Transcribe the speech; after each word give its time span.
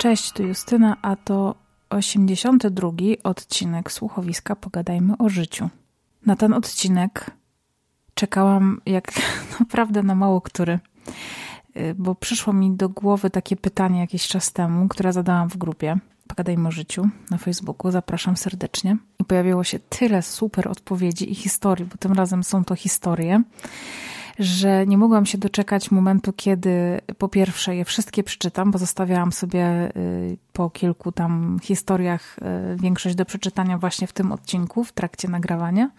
Cześć, 0.00 0.32
tu 0.32 0.42
Justyna, 0.42 0.96
a 1.02 1.16
to 1.16 1.54
82 1.90 2.90
odcinek 3.24 3.92
słuchowiska 3.92 4.56
Pogadajmy 4.56 5.14
o 5.18 5.28
życiu. 5.28 5.68
Na 6.26 6.36
ten 6.36 6.54
odcinek 6.54 7.30
czekałam 8.14 8.80
jak 8.86 9.12
naprawdę 9.60 10.02
na 10.02 10.14
mało 10.14 10.40
który, 10.40 10.78
y, 11.76 11.94
bo 11.98 12.14
przyszło 12.14 12.52
mi 12.52 12.70
do 12.70 12.88
głowy 12.88 13.30
takie 13.30 13.56
pytanie 13.56 14.00
jakiś 14.00 14.28
czas 14.28 14.52
temu, 14.52 14.88
które 14.88 15.12
zadałam 15.12 15.48
w 15.48 15.56
grupie 15.56 15.98
Pogadajmy 16.28 16.68
o 16.68 16.70
życiu 16.70 17.08
na 17.30 17.38
Facebooku. 17.38 17.90
Zapraszam 17.90 18.36
serdecznie. 18.36 18.96
I 19.18 19.24
pojawiło 19.24 19.64
się 19.64 19.78
tyle 19.78 20.22
super 20.22 20.68
odpowiedzi 20.68 21.32
i 21.32 21.34
historii, 21.34 21.84
bo 21.84 21.96
tym 21.96 22.12
razem 22.12 22.44
są 22.44 22.64
to 22.64 22.74
historie 22.74 23.42
że 24.40 24.86
nie 24.86 24.98
mogłam 24.98 25.26
się 25.26 25.38
doczekać 25.38 25.90
momentu, 25.90 26.32
kiedy 26.32 27.00
po 27.18 27.28
pierwsze 27.28 27.76
je 27.76 27.84
wszystkie 27.84 28.22
przeczytam, 28.22 28.70
bo 28.70 28.78
zostawiałam 28.78 29.32
sobie 29.32 29.92
y, 29.96 30.36
po 30.52 30.70
kilku 30.70 31.12
tam 31.12 31.58
historiach 31.62 32.36
y, 32.38 32.76
większość 32.76 33.14
do 33.14 33.24
przeczytania 33.24 33.78
właśnie 33.78 34.06
w 34.06 34.12
tym 34.12 34.32
odcinku, 34.32 34.84
w 34.84 34.92
trakcie 34.92 35.28
nagrywania. 35.28 35.90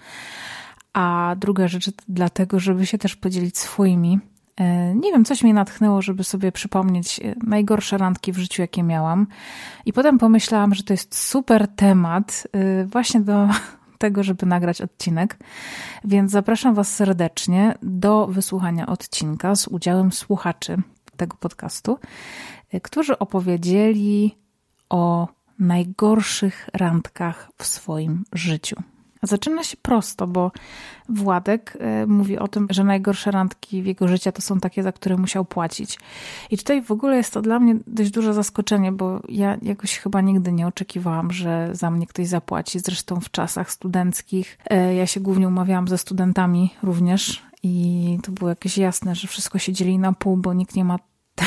A 0.94 1.36
druga 1.40 1.67
rzecz 1.67 1.91
dlatego, 2.08 2.59
żeby 2.59 2.86
się 2.86 2.98
też 2.98 3.16
podzielić 3.16 3.58
swoimi. 3.58 4.20
Y, 4.59 4.64
nie 4.95 5.12
wiem, 5.12 5.26
coś 5.26 5.44
mnie 5.44 5.53
natchnęło, 5.53 6.02
żeby 6.02 6.23
sobie 6.23 6.52
przypomnieć 6.52 7.20
najgorsze 7.44 7.98
randki 7.98 8.31
w 8.31 8.38
życiu, 8.38 8.62
jakie 8.62 8.84
miałam. 8.84 9.28
I 9.86 9.94
potem 9.94 10.17
pomyślałam, 10.17 10.76
że 10.76 10.84
to 10.84 10.94
jest 10.94 11.17
super 11.17 11.67
temat 11.67 12.48
właśnie 12.86 13.22
do 13.22 13.50
tego, 14.02 14.23
żeby 14.23 14.46
nagrać 14.46 14.82
odcinek. 14.82 15.38
Więc 16.04 16.32
zapraszam 16.32 16.73
Was 16.76 16.96
serdecznie 16.96 17.76
do 17.84 18.28
wysłuchania 18.28 18.86
odcinka 18.88 19.55
z 19.55 19.68
udziałem 19.68 20.12
słuchaczy 20.12 20.78
tego 21.18 21.38
podcastu, 21.38 22.00
którzy 22.84 23.20
opowiedzieli 23.20 24.38
o 24.90 25.28
najgorszych 25.59 26.70
randkach 26.73 27.50
w 27.58 27.66
swoim 27.66 28.23
życiu. 28.34 28.75
Zaczyna 29.23 29.64
się 29.64 29.77
prosto, 29.77 30.27
bo 30.27 30.52
Władek 31.09 31.77
e, 31.80 32.05
mówi 32.05 32.38
o 32.38 32.47
tym, 32.47 32.67
że 32.69 32.83
najgorsze 32.83 33.31
randki 33.31 33.83
w 33.83 33.86
jego 33.86 34.08
życiu 34.08 34.31
to 34.31 34.41
są 34.41 34.59
takie, 34.59 34.83
za 34.83 34.91
które 34.91 35.17
musiał 35.17 35.45
płacić. 35.45 36.00
I 36.50 36.58
tutaj 36.58 36.81
w 36.81 36.91
ogóle 36.91 37.17
jest 37.17 37.33
to 37.33 37.41
dla 37.41 37.59
mnie 37.59 37.75
dość 37.88 38.11
duże 38.11 38.33
zaskoczenie, 38.33 38.91
bo 38.91 39.22
ja 39.30 39.58
jakoś 39.61 39.97
chyba 39.97 40.22
nigdy 40.22 40.52
nie 40.52 40.67
oczekiwałam, 40.67 41.31
że 41.31 41.69
za 41.72 41.91
mnie 41.91 42.08
ktoś 42.08 42.28
zapłaci. 42.28 42.80
Zresztą 42.80 43.19
w 43.19 43.31
czasach 43.31 43.72
studenckich 43.72 44.58
e, 44.69 44.95
ja 44.95 45.08
się 45.08 45.19
głównie 45.19 45.47
umawiałam 45.47 45.88
ze 45.88 45.97
studentami 45.97 46.73
również 46.83 47.44
i 47.63 48.17
to 48.23 48.31
było 48.31 48.50
jakieś 48.50 48.78
jasne, 48.78 49.16
że 49.16 49.28
wszystko 49.28 49.59
się 49.59 49.73
dzieli 49.73 50.00
na 50.00 50.13
pół, 50.13 50.38
bo 50.38 50.53
nikt 50.53 50.75
nie 50.75 50.85
ma 50.85 51.00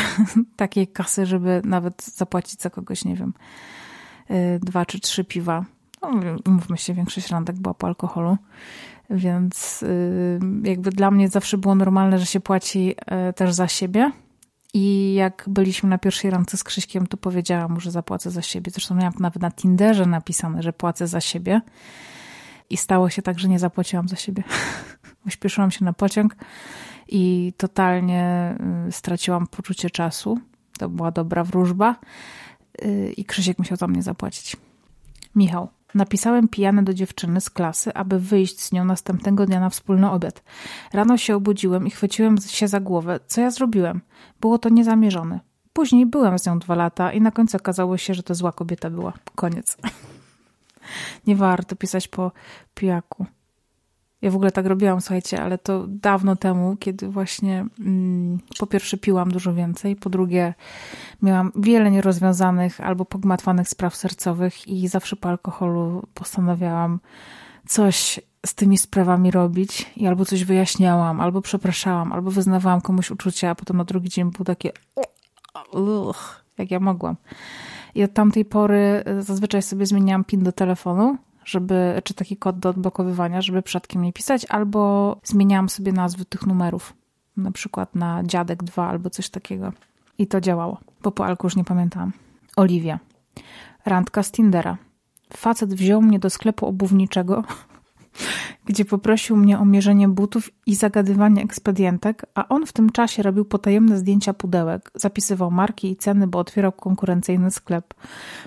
takiej 0.56 0.88
kasy, 0.88 1.26
żeby 1.26 1.62
nawet 1.64 2.02
zapłacić 2.02 2.60
za 2.60 2.70
kogoś, 2.70 3.04
nie 3.04 3.16
wiem, 3.16 3.34
e, 4.28 4.58
dwa 4.58 4.86
czy 4.86 5.00
trzy 5.00 5.24
piwa 5.24 5.64
no, 6.10 6.52
mówmy 6.52 6.78
się, 6.78 6.94
większość 6.94 7.28
randek 7.28 7.56
była 7.56 7.74
po 7.74 7.86
alkoholu, 7.86 8.36
więc 9.10 9.82
y, 9.82 10.40
jakby 10.62 10.90
dla 10.90 11.10
mnie 11.10 11.28
zawsze 11.28 11.58
było 11.58 11.74
normalne, 11.74 12.18
że 12.18 12.26
się 12.26 12.40
płaci 12.40 12.94
e, 13.06 13.32
też 13.32 13.52
za 13.52 13.68
siebie. 13.68 14.12
I 14.74 15.14
jak 15.14 15.44
byliśmy 15.46 15.88
na 15.88 15.98
pierwszej 15.98 16.30
randce 16.30 16.56
z 16.56 16.64
Krzyśkiem, 16.64 17.06
to 17.06 17.16
powiedziałam 17.16 17.72
mu, 17.72 17.80
że 17.80 17.90
zapłacę 17.90 18.30
za 18.30 18.42
siebie. 18.42 18.70
Zresztą 18.70 18.94
miałam 18.94 19.12
nawet 19.20 19.42
na 19.42 19.50
Tinderze 19.50 20.06
napisane, 20.06 20.62
że 20.62 20.72
płacę 20.72 21.06
za 21.06 21.20
siebie. 21.20 21.60
I 22.70 22.76
stało 22.76 23.10
się 23.10 23.22
tak, 23.22 23.38
że 23.38 23.48
nie 23.48 23.58
zapłaciłam 23.58 24.08
za 24.08 24.16
siebie. 24.16 24.42
Uśpieszyłam 25.26 25.70
się 25.70 25.84
na 25.84 25.92
pociąg 25.92 26.36
i 27.08 27.52
totalnie 27.56 28.54
y, 28.88 28.92
straciłam 28.92 29.46
poczucie 29.46 29.90
czasu. 29.90 30.38
To 30.78 30.88
była 30.88 31.10
dobra 31.10 31.44
wróżba. 31.44 31.96
Y, 32.84 33.12
I 33.16 33.24
Krzysiek 33.24 33.58
musiał 33.58 33.76
za 33.76 33.86
mnie 33.86 34.02
zapłacić. 34.02 34.56
Michał, 35.34 35.68
Napisałem 35.94 36.48
pijany 36.48 36.82
do 36.82 36.94
dziewczyny 36.94 37.40
z 37.40 37.50
klasy, 37.50 37.94
aby 37.94 38.18
wyjść 38.18 38.60
z 38.60 38.72
nią 38.72 38.84
następnego 38.84 39.46
dnia 39.46 39.60
na 39.60 39.70
wspólny 39.70 40.10
obiad. 40.10 40.42
Rano 40.92 41.16
się 41.16 41.36
obudziłem 41.36 41.86
i 41.86 41.90
chwyciłem 41.90 42.38
się 42.38 42.68
za 42.68 42.80
głowę. 42.80 43.20
Co 43.26 43.40
ja 43.40 43.50
zrobiłem? 43.50 44.00
Było 44.40 44.58
to 44.58 44.68
niezamierzone. 44.68 45.40
Później 45.72 46.06
byłem 46.06 46.38
z 46.38 46.46
nią 46.46 46.58
dwa 46.58 46.74
lata 46.74 47.12
i 47.12 47.20
na 47.20 47.30
końcu 47.30 47.56
okazało 47.56 47.96
się, 47.96 48.14
że 48.14 48.22
to 48.22 48.34
zła 48.34 48.52
kobieta 48.52 48.90
była. 48.90 49.12
Koniec. 49.34 49.76
Nie 51.26 51.36
warto 51.36 51.76
pisać 51.76 52.08
po 52.08 52.32
pijaku. 52.74 53.26
Ja 54.24 54.30
w 54.30 54.36
ogóle 54.36 54.50
tak 54.50 54.66
robiłam, 54.66 55.00
słuchajcie, 55.00 55.42
ale 55.42 55.58
to 55.58 55.84
dawno 55.88 56.36
temu, 56.36 56.76
kiedy 56.76 57.08
właśnie 57.08 57.66
mm, 57.80 58.38
po 58.58 58.66
pierwsze 58.66 58.96
piłam 58.96 59.30
dużo 59.30 59.54
więcej, 59.54 59.96
po 59.96 60.10
drugie 60.10 60.54
miałam 61.22 61.52
wiele 61.56 61.90
nierozwiązanych 61.90 62.80
albo 62.80 63.04
pogmatwanych 63.04 63.68
spraw 63.68 63.96
sercowych 63.96 64.68
i 64.68 64.88
zawsze 64.88 65.16
po 65.16 65.28
alkoholu 65.28 66.02
postanawiałam 66.14 67.00
coś 67.66 68.20
z 68.46 68.54
tymi 68.54 68.78
sprawami 68.78 69.30
robić 69.30 69.92
i 69.96 70.06
albo 70.06 70.24
coś 70.24 70.44
wyjaśniałam, 70.44 71.20
albo 71.20 71.40
przepraszałam, 71.40 72.12
albo 72.12 72.30
wyznawałam 72.30 72.80
komuś 72.80 73.10
uczucia, 73.10 73.50
a 73.50 73.54
potem 73.54 73.76
na 73.76 73.84
drugi 73.84 74.08
dzień 74.08 74.30
było 74.30 74.44
takie 74.44 74.72
uch, 75.72 76.44
jak 76.58 76.70
ja 76.70 76.80
mogłam. 76.80 77.16
I 77.94 78.04
od 78.04 78.12
tamtej 78.12 78.44
pory 78.44 79.04
zazwyczaj 79.20 79.62
sobie 79.62 79.86
zmieniałam 79.86 80.24
pin 80.24 80.42
do 80.42 80.52
telefonu, 80.52 81.16
żeby, 81.44 82.00
czy 82.04 82.14
taki 82.14 82.36
kod 82.36 82.58
do 82.58 82.68
odblokowywania, 82.68 83.42
żeby 83.42 83.62
przypadkiem 83.62 84.02
nie 84.02 84.12
pisać, 84.12 84.46
albo 84.48 85.16
zmieniałam 85.24 85.68
sobie 85.68 85.92
nazwy 85.92 86.24
tych 86.24 86.46
numerów, 86.46 86.94
na 87.36 87.50
przykład 87.50 87.94
na 87.94 88.22
dziadek 88.24 88.62
2 88.62 88.88
albo 88.88 89.10
coś 89.10 89.30
takiego. 89.30 89.72
I 90.18 90.26
to 90.26 90.40
działało, 90.40 90.80
bo 91.02 91.10
po 91.10 91.26
alku 91.26 91.46
już 91.46 91.56
nie 91.56 91.64
pamiętałam. 91.64 92.12
Oliwia. 92.56 92.98
Randka 93.86 94.22
z 94.22 94.30
Tindera. 94.30 94.76
Facet 95.36 95.74
wziął 95.74 96.02
mnie 96.02 96.18
do 96.18 96.30
sklepu 96.30 96.66
obuwniczego, 96.66 97.44
gdzie 98.64 98.84
poprosił 98.84 99.36
mnie 99.36 99.58
o 99.58 99.64
mierzenie 99.64 100.08
butów 100.08 100.50
i 100.66 100.74
zagadywanie 100.74 101.42
ekspedientek, 101.42 102.26
a 102.34 102.48
on 102.48 102.66
w 102.66 102.72
tym 102.72 102.90
czasie 102.90 103.22
robił 103.22 103.44
potajemne 103.44 103.98
zdjęcia 103.98 104.34
pudełek, 104.34 104.90
zapisywał 104.94 105.50
marki 105.50 105.90
i 105.90 105.96
ceny, 105.96 106.26
bo 106.26 106.38
otwierał 106.38 106.72
konkurencyjny 106.72 107.50
sklep. 107.50 107.94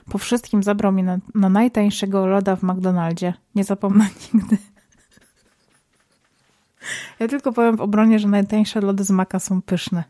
Po 0.09 0.17
wszystkim 0.17 0.63
zabrał 0.63 0.91
mnie 0.91 1.03
na, 1.03 1.17
na 1.35 1.49
najtańszego 1.49 2.27
loda 2.27 2.55
w 2.55 2.63
McDonaldzie. 2.63 3.33
Nie 3.55 3.63
zapomnę 3.63 4.07
nigdy. 4.33 4.57
Ja 7.19 7.27
tylko 7.27 7.53
powiem 7.53 7.77
w 7.77 7.81
obronie, 7.81 8.19
że 8.19 8.27
najtańsze 8.27 8.81
lody 8.81 9.03
z 9.03 9.11
maka 9.11 9.39
są 9.39 9.61
pyszne. 9.61 10.03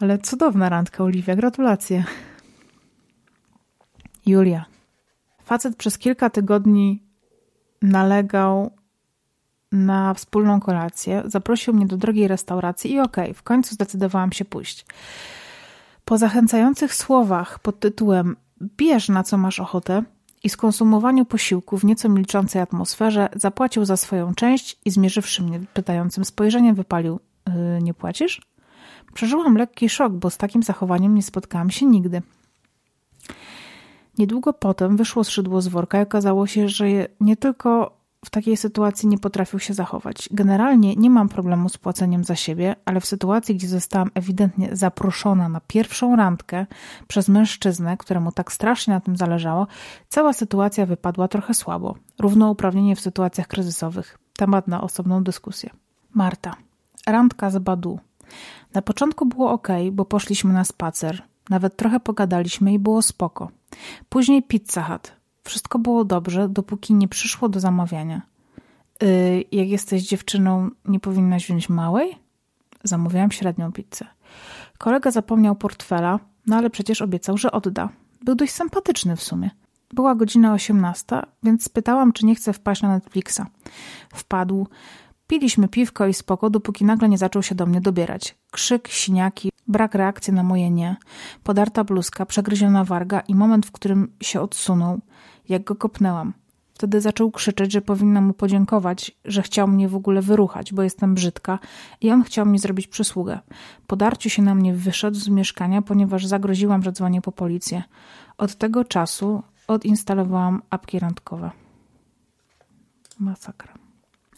Ale 0.00 0.18
cudowna 0.18 0.68
randka, 0.68 1.04
Oliwia. 1.04 1.36
Gratulacje. 1.36 2.04
Julia. 4.26 4.64
Facet 5.44 5.76
przez 5.76 5.98
kilka 5.98 6.30
tygodni 6.30 7.09
nalegał 7.82 8.70
na 9.72 10.14
wspólną 10.14 10.60
kolację, 10.60 11.22
zaprosił 11.26 11.74
mnie 11.74 11.86
do 11.86 11.96
drogiej 11.96 12.28
restauracji 12.28 12.92
i 12.92 13.00
okej, 13.00 13.24
okay, 13.24 13.34
w 13.34 13.42
końcu 13.42 13.74
zdecydowałam 13.74 14.32
się 14.32 14.44
pójść. 14.44 14.86
Po 16.04 16.18
zachęcających 16.18 16.94
słowach 16.94 17.58
pod 17.58 17.80
tytułem 17.80 18.36
Bierz 18.76 19.08
na 19.08 19.22
co 19.22 19.38
masz 19.38 19.60
ochotę 19.60 20.02
i 20.42 20.48
skonsumowaniu 20.48 21.24
posiłku 21.24 21.78
w 21.78 21.84
nieco 21.84 22.08
milczącej 22.08 22.62
atmosferze 22.62 23.28
zapłacił 23.36 23.84
za 23.84 23.96
swoją 23.96 24.34
część 24.34 24.78
i 24.84 24.90
zmierzywszy 24.90 25.42
mnie 25.42 25.60
pytającym 25.74 26.24
spojrzeniem 26.24 26.74
wypalił 26.74 27.20
yy, 27.46 27.82
nie 27.82 27.94
płacisz? 27.94 28.42
Przeżyłam 29.14 29.56
lekki 29.56 29.88
szok, 29.88 30.12
bo 30.12 30.30
z 30.30 30.36
takim 30.36 30.62
zachowaniem 30.62 31.14
nie 31.14 31.22
spotkałam 31.22 31.70
się 31.70 31.86
nigdy. 31.86 32.22
Niedługo 34.20 34.52
potem 34.52 34.96
wyszło 34.96 35.24
szydło 35.24 35.60
z 35.60 35.68
worka 35.68 35.98
i 35.98 36.02
okazało 36.02 36.46
się, 36.46 36.68
że 36.68 36.86
nie 37.20 37.36
tylko 37.36 37.96
w 38.24 38.30
takiej 38.30 38.56
sytuacji 38.56 39.08
nie 39.08 39.18
potrafił 39.18 39.58
się 39.58 39.74
zachować. 39.74 40.28
Generalnie 40.32 40.96
nie 40.96 41.10
mam 41.10 41.28
problemu 41.28 41.68
z 41.68 41.78
płaceniem 41.78 42.24
za 42.24 42.36
siebie, 42.36 42.76
ale 42.84 43.00
w 43.00 43.06
sytuacji, 43.06 43.54
gdzie 43.54 43.68
zostałam 43.68 44.10
ewidentnie 44.14 44.76
zaproszona 44.76 45.48
na 45.48 45.60
pierwszą 45.60 46.16
randkę 46.16 46.66
przez 47.08 47.28
mężczyznę, 47.28 47.96
któremu 47.96 48.32
tak 48.32 48.52
strasznie 48.52 48.94
na 48.94 49.00
tym 49.00 49.16
zależało, 49.16 49.66
cała 50.08 50.32
sytuacja 50.32 50.86
wypadła 50.86 51.28
trochę 51.28 51.54
słabo. 51.54 51.94
Równouprawnienie 52.18 52.96
w 52.96 53.00
sytuacjach 53.00 53.46
kryzysowych. 53.46 54.18
Temat 54.36 54.68
na 54.68 54.80
osobną 54.80 55.24
dyskusję. 55.24 55.70
Marta. 56.14 56.54
Randka 57.06 57.50
z 57.50 57.58
Badu. 57.58 57.98
Na 58.74 58.82
początku 58.82 59.26
było 59.26 59.50
ok, 59.50 59.68
bo 59.92 60.04
poszliśmy 60.04 60.52
na 60.52 60.64
spacer. 60.64 61.29
Nawet 61.50 61.76
trochę 61.76 62.00
pogadaliśmy 62.00 62.72
i 62.72 62.78
było 62.78 63.02
spoko. 63.02 63.50
Później 64.08 64.42
Pizza 64.42 64.82
Hut. 64.82 65.12
Wszystko 65.44 65.78
było 65.78 66.04
dobrze, 66.04 66.48
dopóki 66.48 66.94
nie 66.94 67.08
przyszło 67.08 67.48
do 67.48 67.60
zamawiania. 67.60 68.22
Yy, 69.02 69.44
jak 69.52 69.68
jesteś 69.68 70.02
dziewczyną, 70.02 70.70
nie 70.84 71.00
powinnaś 71.00 71.44
wziąć 71.44 71.68
małej? 71.68 72.18
Zamówiłam 72.84 73.30
średnią 73.30 73.72
pizzę. 73.72 74.06
Kolega 74.78 75.10
zapomniał 75.10 75.56
portfela, 75.56 76.18
no 76.46 76.56
ale 76.56 76.70
przecież 76.70 77.02
obiecał, 77.02 77.38
że 77.38 77.52
odda. 77.52 77.88
Był 78.24 78.34
dość 78.34 78.52
sympatyczny 78.52 79.16
w 79.16 79.22
sumie. 79.22 79.50
Była 79.92 80.14
godzina 80.14 80.52
18, 80.52 81.22
więc 81.42 81.64
spytałam, 81.64 82.12
czy 82.12 82.26
nie 82.26 82.34
chce 82.34 82.52
wpaść 82.52 82.82
na 82.82 82.88
Netflixa. 82.88 83.40
Wpadł, 84.14 84.66
Piliśmy 85.30 85.68
piwko 85.68 86.06
i 86.06 86.14
spoko, 86.14 86.50
dopóki 86.50 86.84
nagle 86.84 87.08
nie 87.08 87.18
zaczął 87.18 87.42
się 87.42 87.54
do 87.54 87.66
mnie 87.66 87.80
dobierać. 87.80 88.34
Krzyk, 88.50 88.88
siniaki, 88.88 89.52
brak 89.68 89.94
reakcji 89.94 90.32
na 90.32 90.42
moje 90.42 90.70
nie, 90.70 90.96
podarta 91.44 91.84
bluzka, 91.84 92.26
przegryziona 92.26 92.84
warga 92.84 93.20
i 93.20 93.34
moment, 93.34 93.66
w 93.66 93.72
którym 93.72 94.12
się 94.22 94.40
odsunął, 94.40 95.00
jak 95.48 95.64
go 95.64 95.76
kopnęłam. 95.76 96.32
Wtedy 96.74 97.00
zaczął 97.00 97.30
krzyczeć, 97.30 97.72
że 97.72 97.82
powinna 97.82 98.20
mu 98.20 98.32
podziękować, 98.32 99.18
że 99.24 99.42
chciał 99.42 99.68
mnie 99.68 99.88
w 99.88 99.96
ogóle 99.96 100.22
wyruchać, 100.22 100.72
bo 100.72 100.82
jestem 100.82 101.14
brzydka 101.14 101.58
i 102.00 102.10
on 102.10 102.22
chciał 102.22 102.46
mi 102.46 102.58
zrobić 102.58 102.86
przysługę. 102.86 103.40
Po 103.86 103.96
darciu 103.96 104.30
się 104.30 104.42
na 104.42 104.54
mnie 104.54 104.74
wyszedł 104.74 105.16
z 105.16 105.28
mieszkania, 105.28 105.82
ponieważ 105.82 106.26
zagroziłam, 106.26 106.82
że 106.82 106.92
dzwonię 106.92 107.20
po 107.22 107.32
policję. 107.32 107.82
Od 108.38 108.54
tego 108.54 108.84
czasu 108.84 109.42
odinstalowałam 109.66 110.62
apki 110.70 110.98
randkowe. 110.98 111.50
Masakra. 113.18 113.74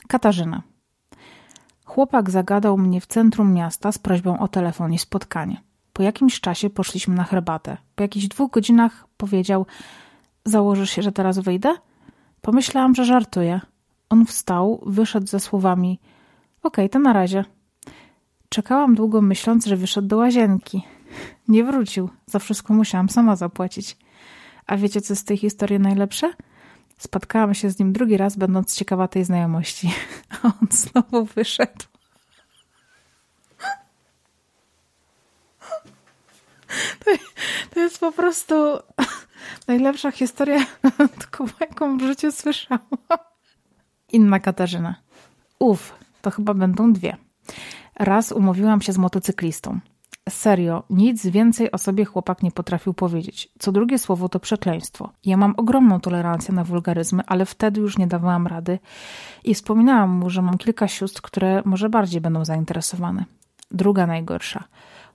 Katarzyna. 0.08 0.71
Chłopak 1.92 2.30
zagadał 2.30 2.78
mnie 2.78 3.00
w 3.00 3.06
centrum 3.06 3.54
miasta 3.54 3.92
z 3.92 3.98
prośbą 3.98 4.38
o 4.38 4.48
telefon 4.48 4.92
i 4.92 4.98
spotkanie. 4.98 5.60
Po 5.92 6.02
jakimś 6.02 6.40
czasie 6.40 6.70
poszliśmy 6.70 7.14
na 7.14 7.24
herbatę. 7.24 7.76
Po 7.94 8.02
jakichś 8.02 8.26
dwóch 8.26 8.50
godzinach 8.50 9.06
powiedział: 9.16 9.66
Założysz 10.44 10.90
się, 10.90 11.02
że 11.02 11.12
teraz 11.12 11.38
wyjdę? 11.38 11.74
Pomyślałam, 12.40 12.94
że 12.94 13.04
żartuje. 13.04 13.60
On 14.10 14.26
wstał, 14.26 14.82
wyszedł 14.86 15.26
ze 15.26 15.40
słowami: 15.40 15.98
Okej, 16.62 16.84
okay, 16.84 16.88
to 16.88 16.98
na 16.98 17.12
razie. 17.12 17.44
Czekałam 18.48 18.94
długo, 18.94 19.20
myśląc, 19.20 19.66
że 19.66 19.76
wyszedł 19.76 20.08
do 20.08 20.16
łazienki. 20.16 20.84
Nie 21.48 21.64
wrócił. 21.64 22.08
Za 22.26 22.38
wszystko 22.38 22.74
musiałam 22.74 23.08
sama 23.08 23.36
zapłacić. 23.36 23.96
A 24.66 24.76
wiecie, 24.76 25.00
co 25.00 25.16
z 25.16 25.24
tej 25.24 25.36
historii 25.36 25.80
najlepsze? 25.80 26.32
Spotkałam 27.02 27.54
się 27.54 27.70
z 27.70 27.78
nim 27.78 27.92
drugi 27.92 28.16
raz, 28.16 28.36
będąc 28.36 28.74
ciekawa 28.74 29.08
tej 29.08 29.24
znajomości. 29.24 29.94
A 30.30 30.46
on 30.60 30.68
znowu 30.70 31.24
wyszedł. 31.24 31.84
To, 37.04 37.10
to 37.70 37.80
jest 37.80 37.98
po 37.98 38.12
prostu 38.12 38.54
najlepsza 39.68 40.10
historia, 40.10 40.66
jaką 41.60 41.98
w 41.98 42.02
życiu 42.02 42.32
słyszałam. 42.32 42.86
Inna 44.12 44.40
Katarzyna. 44.40 44.94
Uf, 45.58 45.94
to 46.22 46.30
chyba 46.30 46.54
będą 46.54 46.92
dwie. 46.92 47.16
Raz 47.94 48.32
umówiłam 48.32 48.82
się 48.82 48.92
z 48.92 48.98
motocyklistą. 48.98 49.80
Serio, 50.28 50.82
nic 50.90 51.26
więcej 51.26 51.72
o 51.72 51.78
sobie 51.78 52.04
chłopak 52.04 52.42
nie 52.42 52.52
potrafił 52.52 52.94
powiedzieć. 52.94 53.48
Co 53.58 53.72
drugie 53.72 53.98
słowo 53.98 54.28
to 54.28 54.40
przekleństwo. 54.40 55.10
Ja 55.24 55.36
mam 55.36 55.54
ogromną 55.56 56.00
tolerancję 56.00 56.54
na 56.54 56.64
wulgaryzmy, 56.64 57.22
ale 57.26 57.46
wtedy 57.46 57.80
już 57.80 57.98
nie 57.98 58.06
dawałam 58.06 58.46
rady 58.46 58.78
i 59.44 59.54
wspominałam 59.54 60.10
mu, 60.10 60.30
że 60.30 60.42
mam 60.42 60.58
kilka 60.58 60.88
sióstr, 60.88 61.22
które 61.22 61.62
może 61.64 61.88
bardziej 61.88 62.20
będą 62.20 62.44
zainteresowane. 62.44 63.24
Druga 63.70 64.06
najgorsza. 64.06 64.64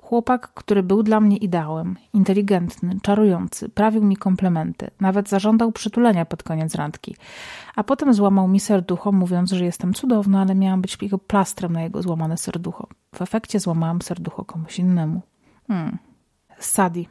Chłopak, 0.07 0.53
który 0.53 0.83
był 0.83 1.03
dla 1.03 1.19
mnie 1.19 1.37
ideałem, 1.37 1.95
inteligentny, 2.13 2.97
czarujący, 3.01 3.69
prawił 3.69 4.03
mi 4.03 4.17
komplementy, 4.17 4.91
nawet 4.99 5.29
zażądał 5.29 5.71
przytulenia 5.71 6.25
pod 6.25 6.43
koniec 6.43 6.75
randki. 6.75 7.15
A 7.75 7.83
potem 7.83 8.13
złamał 8.13 8.47
mi 8.47 8.59
serducho, 8.59 9.11
mówiąc, 9.11 9.51
że 9.51 9.65
jestem 9.65 9.93
cudowna, 9.93 10.41
ale 10.41 10.55
miałam 10.55 10.81
być 10.81 10.97
jego 11.01 11.17
plastrem 11.17 11.73
na 11.73 11.83
jego 11.83 12.01
złamane 12.01 12.37
serducho. 12.37 12.87
W 13.15 13.21
efekcie 13.21 13.59
złamałam 13.59 14.01
serducho 14.01 14.45
komuś 14.45 14.79
innemu. 14.79 15.21
Hmm. 15.67 15.97
Sadi. 16.59 17.07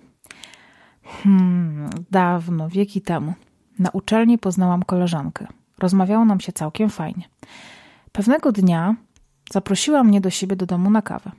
Hmm, 1.23 1.91
dawno, 2.11 2.69
wieki 2.69 3.03
temu. 3.03 3.35
Na 3.79 3.91
uczelni 3.91 4.39
poznałam 4.39 4.83
koleżankę. 4.83 5.47
Rozmawiało 5.79 6.25
nam 6.25 6.41
się 6.41 6.53
całkiem 6.53 6.91
fajnie. 6.91 7.25
Pewnego 8.13 8.53
dnia 8.53 8.95
zaprosiła 9.53 10.05
mnie 10.05 10.21
do 10.21 10.31
siebie 10.31 10.57
do 10.57 10.67
domu 10.67 10.91
na 10.91 11.03
kawę. 11.03 11.31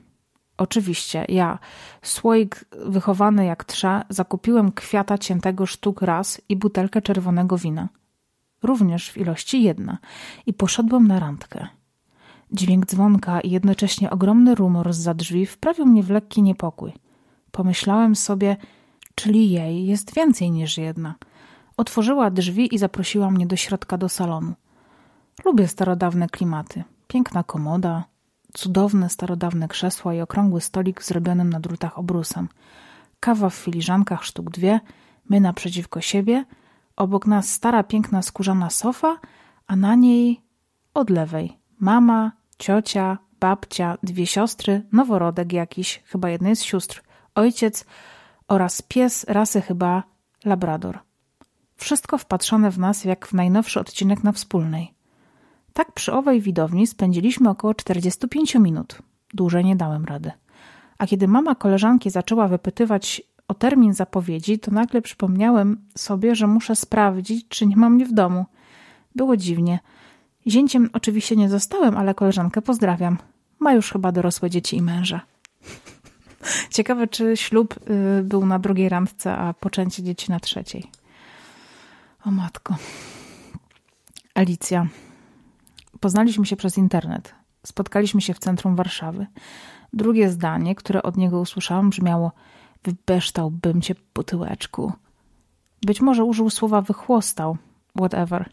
Oczywiście, 0.58 1.24
ja, 1.28 1.58
słoik 2.02 2.64
wychowany 2.86 3.44
jak 3.44 3.64
trza, 3.64 4.04
zakupiłem 4.08 4.72
kwiata 4.72 5.18
ciętego 5.18 5.66
sztuk 5.66 6.02
raz 6.02 6.40
i 6.48 6.56
butelkę 6.56 7.02
czerwonego 7.02 7.58
wina. 7.58 7.88
Również 8.62 9.10
w 9.10 9.16
ilości 9.16 9.62
jedna. 9.62 9.98
I 10.46 10.54
poszedłem 10.54 11.08
na 11.08 11.20
randkę. 11.20 11.66
Dźwięk 12.52 12.86
dzwonka 12.86 13.40
i 13.40 13.50
jednocześnie 13.50 14.10
ogromny 14.10 14.54
rumor 14.54 14.92
za 14.92 15.14
drzwi 15.14 15.46
wprawił 15.46 15.86
mnie 15.86 16.02
w 16.02 16.10
lekki 16.10 16.42
niepokój. 16.42 16.92
Pomyślałem 17.50 18.16
sobie, 18.16 18.56
czyli 19.14 19.50
jej 19.50 19.86
jest 19.86 20.14
więcej 20.14 20.50
niż 20.50 20.78
jedna. 20.78 21.14
Otworzyła 21.76 22.30
drzwi 22.30 22.74
i 22.74 22.78
zaprosiła 22.78 23.30
mnie 23.30 23.46
do 23.46 23.56
środka 23.56 23.98
do 23.98 24.08
salonu. 24.08 24.52
Lubię 25.44 25.68
starodawne 25.68 26.28
klimaty. 26.28 26.84
Piękna 27.08 27.44
komoda, 27.44 28.04
cudowne, 28.58 29.10
starodawne 29.10 29.68
krzesła 29.68 30.14
i 30.14 30.20
okrągły 30.20 30.60
stolik 30.60 31.02
zrobionym 31.02 31.50
na 31.50 31.60
drutach 31.60 31.98
obrusem. 31.98 32.48
Kawa 33.20 33.50
w 33.50 33.54
filiżankach 33.54 34.24
sztuk 34.24 34.50
dwie, 34.50 34.80
my 35.28 35.40
naprzeciwko 35.40 36.00
siebie, 36.00 36.44
obok 36.96 37.26
nas 37.26 37.52
stara, 37.52 37.82
piękna, 37.82 38.22
skórzana 38.22 38.70
sofa, 38.70 39.18
a 39.66 39.76
na 39.76 39.94
niej 39.94 40.40
od 40.94 41.10
lewej 41.10 41.58
mama, 41.80 42.32
ciocia, 42.58 43.18
babcia, 43.40 43.98
dwie 44.02 44.26
siostry, 44.26 44.82
noworodek 44.92 45.52
jakiś, 45.52 46.02
chyba 46.06 46.30
jednej 46.30 46.56
z 46.56 46.62
sióstr, 46.62 47.02
ojciec 47.34 47.84
oraz 48.48 48.82
pies 48.82 49.24
rasy 49.28 49.60
chyba 49.60 50.02
labrador. 50.44 50.98
Wszystko 51.76 52.18
wpatrzone 52.18 52.70
w 52.70 52.78
nas 52.78 53.04
jak 53.04 53.26
w 53.26 53.32
najnowszy 53.32 53.80
odcinek 53.80 54.24
na 54.24 54.32
wspólnej. 54.32 54.97
Tak 55.78 55.92
przy 55.92 56.12
owej 56.12 56.40
widowni 56.40 56.86
spędziliśmy 56.86 57.50
około 57.50 57.74
45 57.74 58.54
minut. 58.54 58.98
Dłużej 59.34 59.64
nie 59.64 59.76
dałem 59.76 60.04
rady. 60.04 60.32
A 60.98 61.06
kiedy 61.06 61.28
mama 61.28 61.54
koleżanki 61.54 62.10
zaczęła 62.10 62.48
wypytywać 62.48 63.22
o 63.48 63.54
termin 63.54 63.94
zapowiedzi, 63.94 64.58
to 64.58 64.70
nagle 64.70 65.02
przypomniałem 65.02 65.84
sobie, 65.94 66.34
że 66.34 66.46
muszę 66.46 66.76
sprawdzić, 66.76 67.48
czy 67.48 67.66
nie 67.66 67.76
mam 67.76 67.94
mnie 67.94 68.06
w 68.06 68.12
domu. 68.12 68.46
Było 69.14 69.36
dziwnie. 69.36 69.78
Zięciem 70.46 70.90
oczywiście 70.92 71.36
nie 71.36 71.48
zostałem, 71.48 71.96
ale 71.96 72.14
koleżankę 72.14 72.62
pozdrawiam. 72.62 73.18
Ma 73.58 73.72
już 73.72 73.92
chyba 73.92 74.12
dorosłe 74.12 74.50
dzieci 74.50 74.76
i 74.76 74.82
męża. 74.82 75.20
Ciekawe, 76.74 77.06
czy 77.06 77.36
ślub 77.36 77.74
y, 77.90 78.22
był 78.24 78.46
na 78.46 78.58
drugiej 78.58 78.88
randce, 78.88 79.36
a 79.36 79.54
poczęcie 79.54 80.02
dzieci 80.02 80.30
na 80.30 80.40
trzeciej. 80.40 80.90
O 82.24 82.30
matko. 82.30 82.76
Alicja. 84.34 84.86
Poznaliśmy 86.00 86.46
się 86.46 86.56
przez 86.56 86.78
internet. 86.78 87.34
Spotkaliśmy 87.66 88.20
się 88.20 88.34
w 88.34 88.38
centrum 88.38 88.76
Warszawy. 88.76 89.26
Drugie 89.92 90.30
zdanie, 90.30 90.74
które 90.74 91.02
od 91.02 91.16
niego 91.16 91.40
usłyszałam, 91.40 91.90
brzmiało: 91.90 92.32
Wybeształbym 92.84 93.80
cię 93.80 93.94
po 94.12 94.22
tyłeczku. 94.22 94.92
Być 95.82 96.00
może 96.00 96.24
użył 96.24 96.50
słowa 96.50 96.82
wychłostał, 96.82 97.56
whatever. 97.96 98.50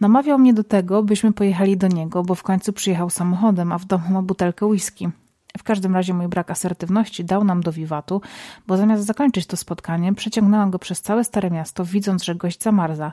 Namawiał 0.00 0.38
mnie 0.38 0.54
do 0.54 0.64
tego, 0.64 1.02
byśmy 1.02 1.32
pojechali 1.32 1.76
do 1.76 1.88
niego, 1.88 2.22
bo 2.22 2.34
w 2.34 2.42
końcu 2.42 2.72
przyjechał 2.72 3.10
samochodem, 3.10 3.72
a 3.72 3.78
w 3.78 3.84
domu 3.84 4.10
ma 4.10 4.22
butelkę 4.22 4.66
whisky. 4.66 5.10
W 5.58 5.62
każdym 5.62 5.94
razie 5.94 6.14
mój 6.14 6.28
brak 6.28 6.50
asertywności 6.50 7.24
dał 7.24 7.44
nam 7.44 7.60
do 7.60 7.72
wiwatu, 7.72 8.20
bo 8.66 8.76
zamiast 8.76 9.04
zakończyć 9.04 9.46
to 9.46 9.56
spotkanie, 9.56 10.14
przeciągnęłam 10.14 10.70
go 10.70 10.78
przez 10.78 11.02
całe 11.02 11.24
Stare 11.24 11.50
Miasto, 11.50 11.84
widząc, 11.84 12.24
że 12.24 12.34
gość 12.34 12.62
zamarza. 12.62 13.12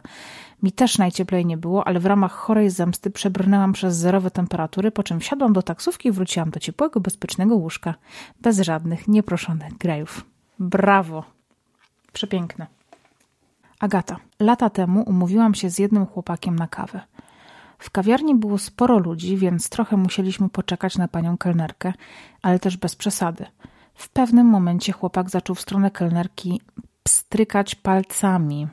Mi 0.64 0.72
też 0.72 0.98
najcieplej 0.98 1.46
nie 1.46 1.58
było, 1.58 1.88
ale 1.88 2.00
w 2.00 2.06
ramach 2.06 2.32
chorej 2.32 2.70
zemsty 2.70 3.12
przebrnęłam 3.12 3.74
przez 3.74 3.96
zerowe 3.96 4.32
temperatury, 4.32 4.92
po 4.92 5.04
czym 5.04 5.20
wsiadłam 5.20 5.54
do 5.54 5.62
taksówki 5.62 6.10
i 6.10 6.12
wróciłam 6.12 6.50
do 6.50 6.60
ciepłego, 6.60 7.00
bezpiecznego 7.00 7.56
łóżka, 7.56 7.94
bez 8.42 8.60
żadnych 8.60 9.08
nieproszonych 9.08 9.78
grajów. 9.78 10.26
Brawo! 10.60 11.24
Przepiękne. 12.14 12.68
Agata. 13.80 14.18
Lata 14.40 14.70
temu 14.70 15.02
umówiłam 15.02 15.56
się 15.56 15.70
z 15.70 15.80
jednym 15.80 16.06
chłopakiem 16.06 16.56
na 16.56 16.68
kawę. 16.68 17.02
W 17.80 17.92
kawiarni 17.92 18.36
było 18.36 18.58
sporo 18.58 19.00
ludzi, 19.00 19.38
więc 19.38 19.70
trochę 19.70 19.98
musieliśmy 19.98 20.50
poczekać 20.50 20.98
na 20.98 21.08
panią 21.08 21.38
kelnerkę, 21.38 21.94
ale 22.42 22.60
też 22.60 22.78
bez 22.78 22.96
przesady. 22.96 23.46
W 23.94 24.10
pewnym 24.10 24.48
momencie 24.48 24.94
chłopak 24.94 25.30
zaczął 25.30 25.56
w 25.56 25.62
stronę 25.62 25.92
kelnerki 25.92 26.62
pstrykać 27.04 27.76
palcami. 27.76 28.68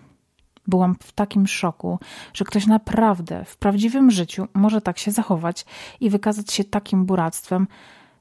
Byłam 0.67 0.97
w 1.03 1.13
takim 1.13 1.47
szoku, 1.47 1.99
że 2.35 2.45
ktoś 2.45 2.67
naprawdę 2.67 3.45
w 3.45 3.57
prawdziwym 3.57 4.11
życiu 4.11 4.49
może 4.55 4.81
tak 4.81 4.99
się 4.99 5.11
zachować 5.11 5.67
i 6.01 6.11
wykazać 6.11 6.53
się 6.53 6.65
takim 6.65 7.05
buractwem, 7.05 7.67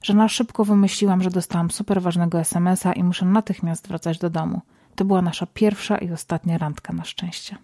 że 0.01 0.13
na 0.13 0.27
szybko 0.27 0.65
wymyśliłam, 0.65 1.23
że 1.23 1.29
dostałam 1.29 1.71
super 1.71 2.01
ważnego 2.01 2.39
SMS-a 2.39 2.93
i 2.93 3.03
muszę 3.03 3.25
natychmiast 3.25 3.87
wracać 3.87 4.17
do 4.17 4.29
domu. 4.29 4.61
To 4.95 5.05
była 5.05 5.21
nasza 5.21 5.45
pierwsza 5.45 5.97
i 5.97 6.11
ostatnia 6.11 6.57
randka 6.57 6.93
na 6.93 7.03
szczęście. 7.03 7.57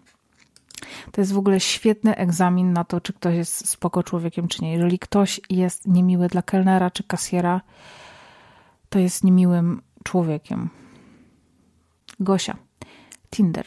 To 1.12 1.22
jest 1.22 1.34
w 1.34 1.38
ogóle 1.38 1.60
świetny 1.60 2.16
egzamin 2.16 2.74
na 2.74 2.84
to, 2.84 3.02
czy 3.02 3.14
ktoś 3.14 3.36
jest 3.36 3.70
spoko 3.70 4.04
człowiekiem, 4.04 4.48
czy 4.48 4.64
nie. 4.64 4.74
Jeżeli 4.74 5.00
ktoś 5.00 5.42
jest 5.50 5.88
niemiły 5.88 6.28
dla 6.28 6.42
kelnera 6.42 6.92
czy 6.92 7.04
kasjera, 7.04 7.62
to 8.90 9.00
jest 9.00 9.24
niemiłym 9.24 9.82
człowiekiem. 10.04 10.70
Gosia. 12.20 12.58
Tinder. 13.30 13.66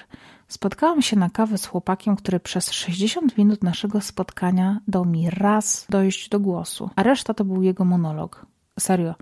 Spotkałam 0.48 1.02
się 1.02 1.16
na 1.16 1.30
kawę 1.30 1.58
z 1.58 1.66
chłopakiem, 1.66 2.16
który 2.16 2.40
przez 2.40 2.70
60 2.70 3.38
minut 3.38 3.64
naszego 3.64 4.00
spotkania 4.00 4.80
dał 4.88 5.04
mi 5.04 5.30
raz 5.30 5.86
dojść 5.90 6.28
do 6.28 6.40
głosu, 6.40 6.90
a 6.96 7.02
reszta 7.02 7.34
to 7.34 7.44
był 7.44 7.62
jego 7.62 7.84
monolog. 7.84 8.46
Serio, 8.80 9.14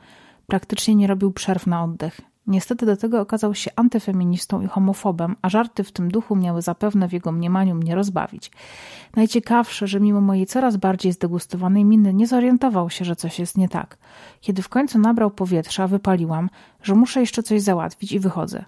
praktycznie 0.47 0.95
nie 0.95 1.07
robił 1.07 1.33
przerw 1.33 1.67
na 1.67 1.85
oddech. 1.85 2.21
Niestety 2.47 2.87
do 2.87 2.97
tego 2.97 3.21
okazał 3.21 3.55
się 3.55 3.71
antyfeministą 3.77 4.63
i 4.63 4.67
homofobem, 4.67 5.37
a 5.43 5.49
żarty 5.49 5.85
w 5.85 5.93
tym 5.93 6.11
duchu 6.11 6.37
miały 6.37 6.63
zapewne 6.63 7.09
w 7.09 7.13
jego 7.13 7.33
mniemaniu 7.33 7.75
mnie 7.75 7.95
rozbawić. 7.95 8.51
Najciekawsze, 9.17 9.87
że 9.87 10.01
mimo 10.01 10.21
mojej 10.21 10.47
coraz 10.47 10.77
bardziej 10.77 11.13
zdegustowanej 11.13 11.85
miny 11.85 12.15
nie 12.15 12.27
zorientował 12.27 12.91
się, 12.91 13.05
że 13.05 13.17
coś 13.17 13.39
jest 13.39 13.59
nie 13.59 13.69
tak. 13.69 13.99
Kiedy 14.41 14.63
w 14.63 14.69
końcu 14.69 14.99
nabrał 14.99 15.31
powietrza, 15.31 15.87
wypaliłam, 15.87 16.51
że 16.83 16.95
muszę 16.95 17.21
jeszcze 17.21 17.43
coś 17.43 17.63
załatwić 17.63 18.13
i 18.13 18.21
wychodzę. 18.21 18.65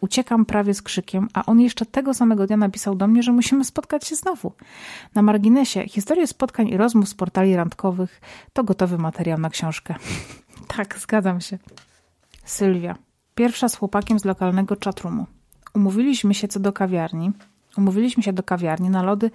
Uciekam 0.00 0.44
prawie 0.44 0.74
z 0.74 0.82
krzykiem, 0.82 1.28
a 1.34 1.46
on 1.46 1.60
jeszcze 1.60 1.86
tego 1.86 2.14
samego 2.14 2.46
dnia 2.46 2.56
napisał 2.56 2.94
do 2.94 3.06
mnie, 3.06 3.22
że 3.22 3.32
musimy 3.32 3.64
spotkać 3.64 4.06
się 4.06 4.16
znowu. 4.16 4.52
Na 5.14 5.22
marginesie, 5.22 5.88
historie 5.88 6.26
spotkań 6.26 6.68
i 6.68 6.76
rozmów 6.76 7.08
z 7.08 7.14
portali 7.14 7.56
randkowych 7.56 8.20
to 8.52 8.64
gotowy 8.64 8.98
materiał 8.98 9.38
na 9.38 9.50
książkę. 9.50 9.94
tak, 10.76 10.98
zgadzam 10.98 11.40
się. 11.40 11.58
Sylwia. 12.44 12.94
Pierwsza 13.34 13.68
z 13.68 13.76
chłopakiem 13.76 14.18
z 14.18 14.24
lokalnego 14.24 14.76
czatroomu. 14.76 15.26
Umówiliśmy 15.74 16.34
się 16.34 16.48
co 16.48 16.60
do 16.60 16.72
kawiarni. 16.72 17.32
Umówiliśmy 17.76 18.22
się 18.22 18.32
do 18.32 18.42
kawiarni 18.42 18.90
na 18.90 19.02
lody, 19.02 19.30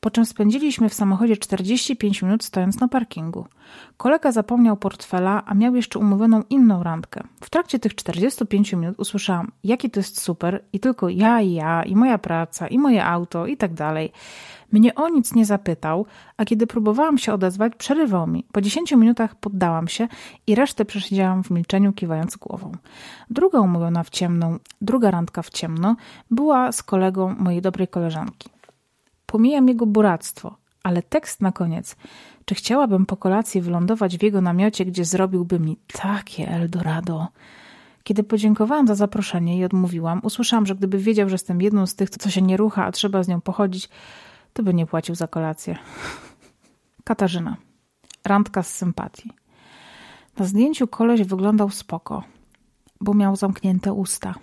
po 0.00 0.10
czym 0.10 0.26
spędziliśmy 0.26 0.88
w 0.88 0.94
samochodzie 0.94 1.36
45 1.36 2.22
minut 2.22 2.44
stojąc 2.44 2.80
na 2.80 2.88
parkingu. 2.88 3.46
Kolega 3.96 4.32
zapomniał 4.32 4.76
portfela, 4.76 5.42
a 5.46 5.54
miał 5.54 5.74
jeszcze 5.74 5.98
umówioną 5.98 6.42
inną 6.50 6.82
randkę. 6.82 7.22
W 7.40 7.50
trakcie 7.50 7.78
tych 7.78 7.94
45 7.94 8.72
minut 8.72 8.94
usłyszałam, 8.98 9.52
jaki 9.64 9.90
to 9.90 10.00
jest 10.00 10.20
super 10.20 10.64
i 10.72 10.80
tylko 10.80 11.08
ja 11.08 11.40
i 11.40 11.52
ja, 11.52 11.82
i 11.82 11.96
moja 11.96 12.18
praca, 12.18 12.68
i 12.68 12.78
moje 12.78 13.04
auto, 13.04 13.46
i 13.46 13.56
tak 13.56 13.74
dalej. 13.74 14.12
Mnie 14.72 14.94
o 14.94 15.08
nic 15.08 15.34
nie 15.34 15.46
zapytał, 15.46 16.06
a 16.36 16.44
kiedy 16.44 16.66
próbowałam 16.66 17.18
się 17.18 17.32
odezwać, 17.32 17.72
przerywał 17.76 18.26
mi. 18.26 18.44
Po 18.52 18.60
10 18.60 18.92
minutach 18.92 19.34
poddałam 19.34 19.88
się 19.88 20.08
i 20.46 20.54
resztę 20.54 20.84
przesiedziałam 20.84 21.44
w 21.44 21.50
milczeniu, 21.50 21.92
kiwając 21.92 22.36
głową. 22.36 22.72
Druga 23.30 23.60
umówiona 23.60 24.02
w 24.02 24.10
ciemną, 24.10 24.58
druga 24.80 25.10
randka 25.10 25.42
w 25.42 25.50
ciemno 25.50 25.96
była 26.30 26.72
z 26.72 26.82
kolegą 26.82 27.34
mojej 27.38 27.62
dobrej 27.62 27.88
koleżanki. 27.88 28.48
Pomijam 29.26 29.68
jego 29.68 29.86
buractwo, 29.86 30.56
ale 30.82 31.02
tekst 31.02 31.40
na 31.40 31.52
koniec. 31.52 31.96
Czy 32.44 32.54
chciałabym 32.54 33.06
po 33.06 33.16
kolacji 33.16 33.60
wylądować 33.60 34.18
w 34.18 34.22
jego 34.22 34.40
namiocie, 34.40 34.84
gdzie 34.84 35.04
zrobiłby 35.04 35.60
mi 35.60 35.76
takie 35.92 36.48
Eldorado? 36.48 37.28
Kiedy 38.04 38.24
podziękowałam 38.24 38.86
za 38.86 38.94
zaproszenie 38.94 39.58
i 39.58 39.64
odmówiłam, 39.64 40.20
usłyszałam, 40.22 40.66
że 40.66 40.74
gdyby 40.74 40.98
wiedział, 40.98 41.28
że 41.28 41.34
jestem 41.34 41.62
jedną 41.62 41.86
z 41.86 41.94
tych, 41.94 42.10
co 42.10 42.30
się 42.30 42.42
nie 42.42 42.56
rucha, 42.56 42.84
a 42.84 42.92
trzeba 42.92 43.22
z 43.22 43.28
nią 43.28 43.40
pochodzić, 43.40 43.88
to 44.52 44.62
by 44.62 44.74
nie 44.74 44.86
płacił 44.86 45.14
za 45.14 45.26
kolację. 45.26 45.78
Katarzyna. 47.04 47.56
Randka 48.24 48.62
z 48.62 48.74
sympatii. 48.74 49.30
Na 50.38 50.44
zdjęciu 50.44 50.88
koleś 50.88 51.22
wyglądał 51.22 51.70
spoko, 51.70 52.22
bo 53.00 53.14
miał 53.14 53.36
zamknięte 53.36 53.92
usta. 53.92 54.34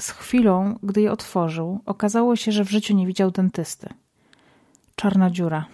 Z 0.00 0.10
chwilą, 0.10 0.78
gdy 0.82 1.00
je 1.00 1.12
otworzył, 1.12 1.80
okazało 1.86 2.36
się, 2.36 2.52
że 2.52 2.64
w 2.64 2.70
życiu 2.70 2.94
nie 2.94 3.06
widział 3.06 3.30
dentysty. 3.30 3.88
Czarna 4.96 5.30
dziura. 5.30 5.66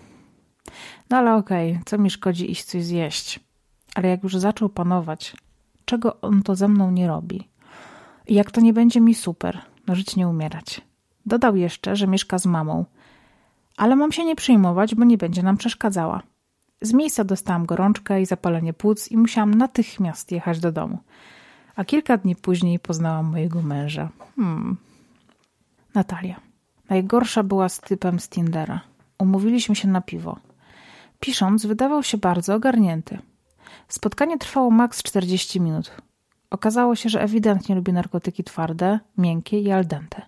No 1.10 1.16
ale 1.16 1.34
okej, 1.34 1.70
okay, 1.72 1.82
co 1.86 1.98
mi 1.98 2.10
szkodzi 2.10 2.50
iść 2.50 2.64
coś 2.64 2.84
zjeść? 2.84 3.40
Ale 3.94 4.08
jak 4.08 4.22
już 4.22 4.36
zaczął 4.36 4.68
panować, 4.68 5.36
czego 5.84 6.20
on 6.20 6.42
to 6.42 6.54
ze 6.54 6.68
mną 6.68 6.90
nie 6.90 7.06
robi? 7.08 7.48
I 8.26 8.34
jak 8.34 8.50
to 8.50 8.60
nie 8.60 8.72
będzie 8.72 9.00
mi 9.00 9.14
super, 9.14 9.60
no 9.86 9.94
żyć 9.94 10.16
nie 10.16 10.28
umierać. 10.28 10.80
Dodał 11.26 11.56
jeszcze, 11.56 11.96
że 11.96 12.06
mieszka 12.06 12.38
z 12.38 12.46
mamą– 12.46 12.84
ale 13.80 13.96
mam 13.96 14.12
się 14.12 14.24
nie 14.24 14.36
przejmować, 14.36 14.94
bo 14.94 15.04
nie 15.04 15.18
będzie 15.18 15.42
nam 15.42 15.56
przeszkadzała. 15.56 16.22
Z 16.80 16.92
miejsca 16.92 17.24
dostałam 17.24 17.66
gorączkę 17.66 18.22
i 18.22 18.26
zapalenie 18.26 18.72
płuc 18.72 19.10
i 19.10 19.16
musiałam 19.16 19.54
natychmiast 19.54 20.32
jechać 20.32 20.60
do 20.60 20.72
domu. 20.72 20.98
A 21.76 21.84
kilka 21.84 22.16
dni 22.16 22.36
później 22.36 22.78
poznałam 22.78 23.26
mojego 23.26 23.62
męża. 23.62 24.08
Hmm. 24.36 24.76
Natalia. 25.94 26.40
Najgorsza 26.88 27.42
była 27.42 27.68
z 27.68 27.80
typem 27.80 28.20
z 28.20 28.28
Tindera. 28.28 28.80
Umówiliśmy 29.18 29.76
się 29.76 29.88
na 29.88 30.00
piwo. 30.00 30.36
Pisząc, 31.20 31.66
wydawał 31.66 32.02
się 32.02 32.18
bardzo 32.18 32.54
ogarnięty. 32.54 33.18
Spotkanie 33.88 34.38
trwało 34.38 34.70
maks 34.70 35.02
40 35.02 35.60
minut. 35.60 35.90
Okazało 36.50 36.96
się, 36.96 37.08
że 37.08 37.22
ewidentnie 37.22 37.74
lubi 37.74 37.92
narkotyki 37.92 38.44
twarde, 38.44 39.00
miękkie 39.18 39.60
i 39.60 39.70
al 39.70 39.86
dente. 39.86 40.22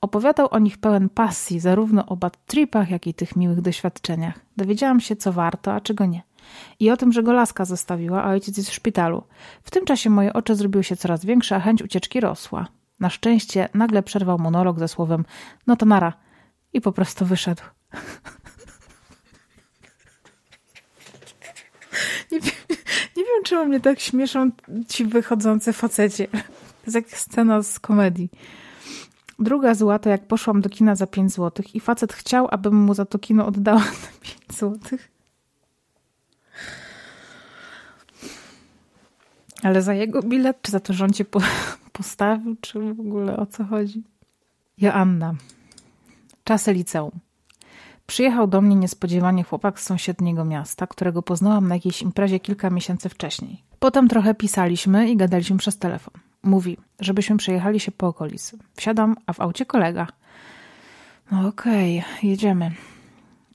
Opowiadał 0.00 0.48
o 0.50 0.58
nich 0.58 0.78
pełen 0.78 1.08
pasji, 1.08 1.60
zarówno 1.60 2.06
o 2.06 2.16
bad 2.16 2.46
tripach, 2.46 2.90
jak 2.90 3.06
i 3.06 3.14
tych 3.14 3.36
miłych 3.36 3.60
doświadczeniach. 3.60 4.34
Dowiedziałam 4.56 5.00
się, 5.00 5.16
co 5.16 5.32
warto, 5.32 5.72
a 5.72 5.80
czego 5.80 6.06
nie. 6.06 6.22
I 6.80 6.90
o 6.90 6.96
tym, 6.96 7.12
że 7.12 7.22
go 7.22 7.32
laska 7.32 7.64
zostawiła, 7.64 8.24
a 8.24 8.30
ojciec 8.30 8.56
jest 8.56 8.70
w 8.70 8.74
szpitalu. 8.74 9.22
W 9.62 9.70
tym 9.70 9.84
czasie 9.84 10.10
moje 10.10 10.32
oczy 10.32 10.54
zrobiły 10.54 10.84
się 10.84 10.96
coraz 10.96 11.24
większe, 11.24 11.56
a 11.56 11.60
chęć 11.60 11.82
ucieczki 11.82 12.20
rosła. 12.20 12.66
Na 13.00 13.10
szczęście 13.10 13.68
nagle 13.74 14.02
przerwał 14.02 14.38
monolog 14.38 14.78
ze 14.78 14.88
słowem 14.88 15.24
no 15.66 15.76
to 15.76 15.86
nara 15.86 16.12
i 16.72 16.80
po 16.80 16.92
prostu 16.92 17.26
wyszedł. 17.26 17.62
nie, 22.32 22.40
wiem, 22.40 22.54
nie 23.16 23.24
wiem, 23.24 23.42
czemu 23.44 23.64
mnie 23.64 23.80
tak 23.80 24.00
śmieszą 24.00 24.50
ci 24.88 25.04
wychodzące 25.04 25.72
facecie. 25.72 26.28
To 26.28 26.38
jest 26.86 26.94
jak 26.94 27.10
scena 27.10 27.62
z 27.62 27.80
komedii. 27.80 28.30
Druga 29.40 29.74
zła 29.74 29.98
to 29.98 30.08
jak 30.08 30.26
poszłam 30.26 30.60
do 30.60 30.68
kina 30.68 30.94
za 30.94 31.06
5 31.06 31.32
zł 31.32 31.64
i 31.74 31.80
facet 31.80 32.12
chciał, 32.12 32.48
abym 32.50 32.74
mu 32.74 32.94
za 32.94 33.04
to 33.04 33.18
kino 33.18 33.46
oddała 33.46 33.80
te 33.80 34.20
5 34.20 34.58
zł. 34.58 34.98
Ale 39.62 39.82
za 39.82 39.94
jego 39.94 40.22
bilet, 40.22 40.62
czy 40.62 40.72
za 40.72 40.80
to, 40.80 40.92
że 40.92 41.04
on 41.04 41.12
cię 41.12 41.24
po, 41.24 41.40
postawił, 41.92 42.56
czy 42.60 42.94
w 42.94 43.00
ogóle 43.00 43.36
o 43.36 43.46
co 43.46 43.64
chodzi? 43.64 44.02
Joanna. 44.78 45.34
Czasy 46.44 46.72
liceum. 46.72 47.10
Przyjechał 48.06 48.46
do 48.46 48.60
mnie 48.60 48.74
niespodziewanie 48.76 49.44
chłopak 49.44 49.80
z 49.80 49.84
sąsiedniego 49.84 50.44
miasta, 50.44 50.86
którego 50.86 51.22
poznałam 51.22 51.68
na 51.68 51.74
jakiejś 51.74 52.02
imprezie 52.02 52.40
kilka 52.40 52.70
miesięcy 52.70 53.08
wcześniej. 53.08 53.62
Potem 53.78 54.08
trochę 54.08 54.34
pisaliśmy 54.34 55.10
i 55.10 55.16
gadaliśmy 55.16 55.56
przez 55.56 55.78
telefon. 55.78 56.29
Mówi, 56.42 56.76
żebyśmy 57.00 57.36
przejechali 57.36 57.80
się 57.80 57.92
po 57.92 58.06
okolicy. 58.06 58.58
Wsiadam, 58.74 59.16
a 59.26 59.32
w 59.32 59.40
aucie 59.40 59.66
kolega. 59.66 60.06
No 61.32 61.48
okej, 61.48 61.98
okay, 61.98 62.28
jedziemy. 62.30 62.70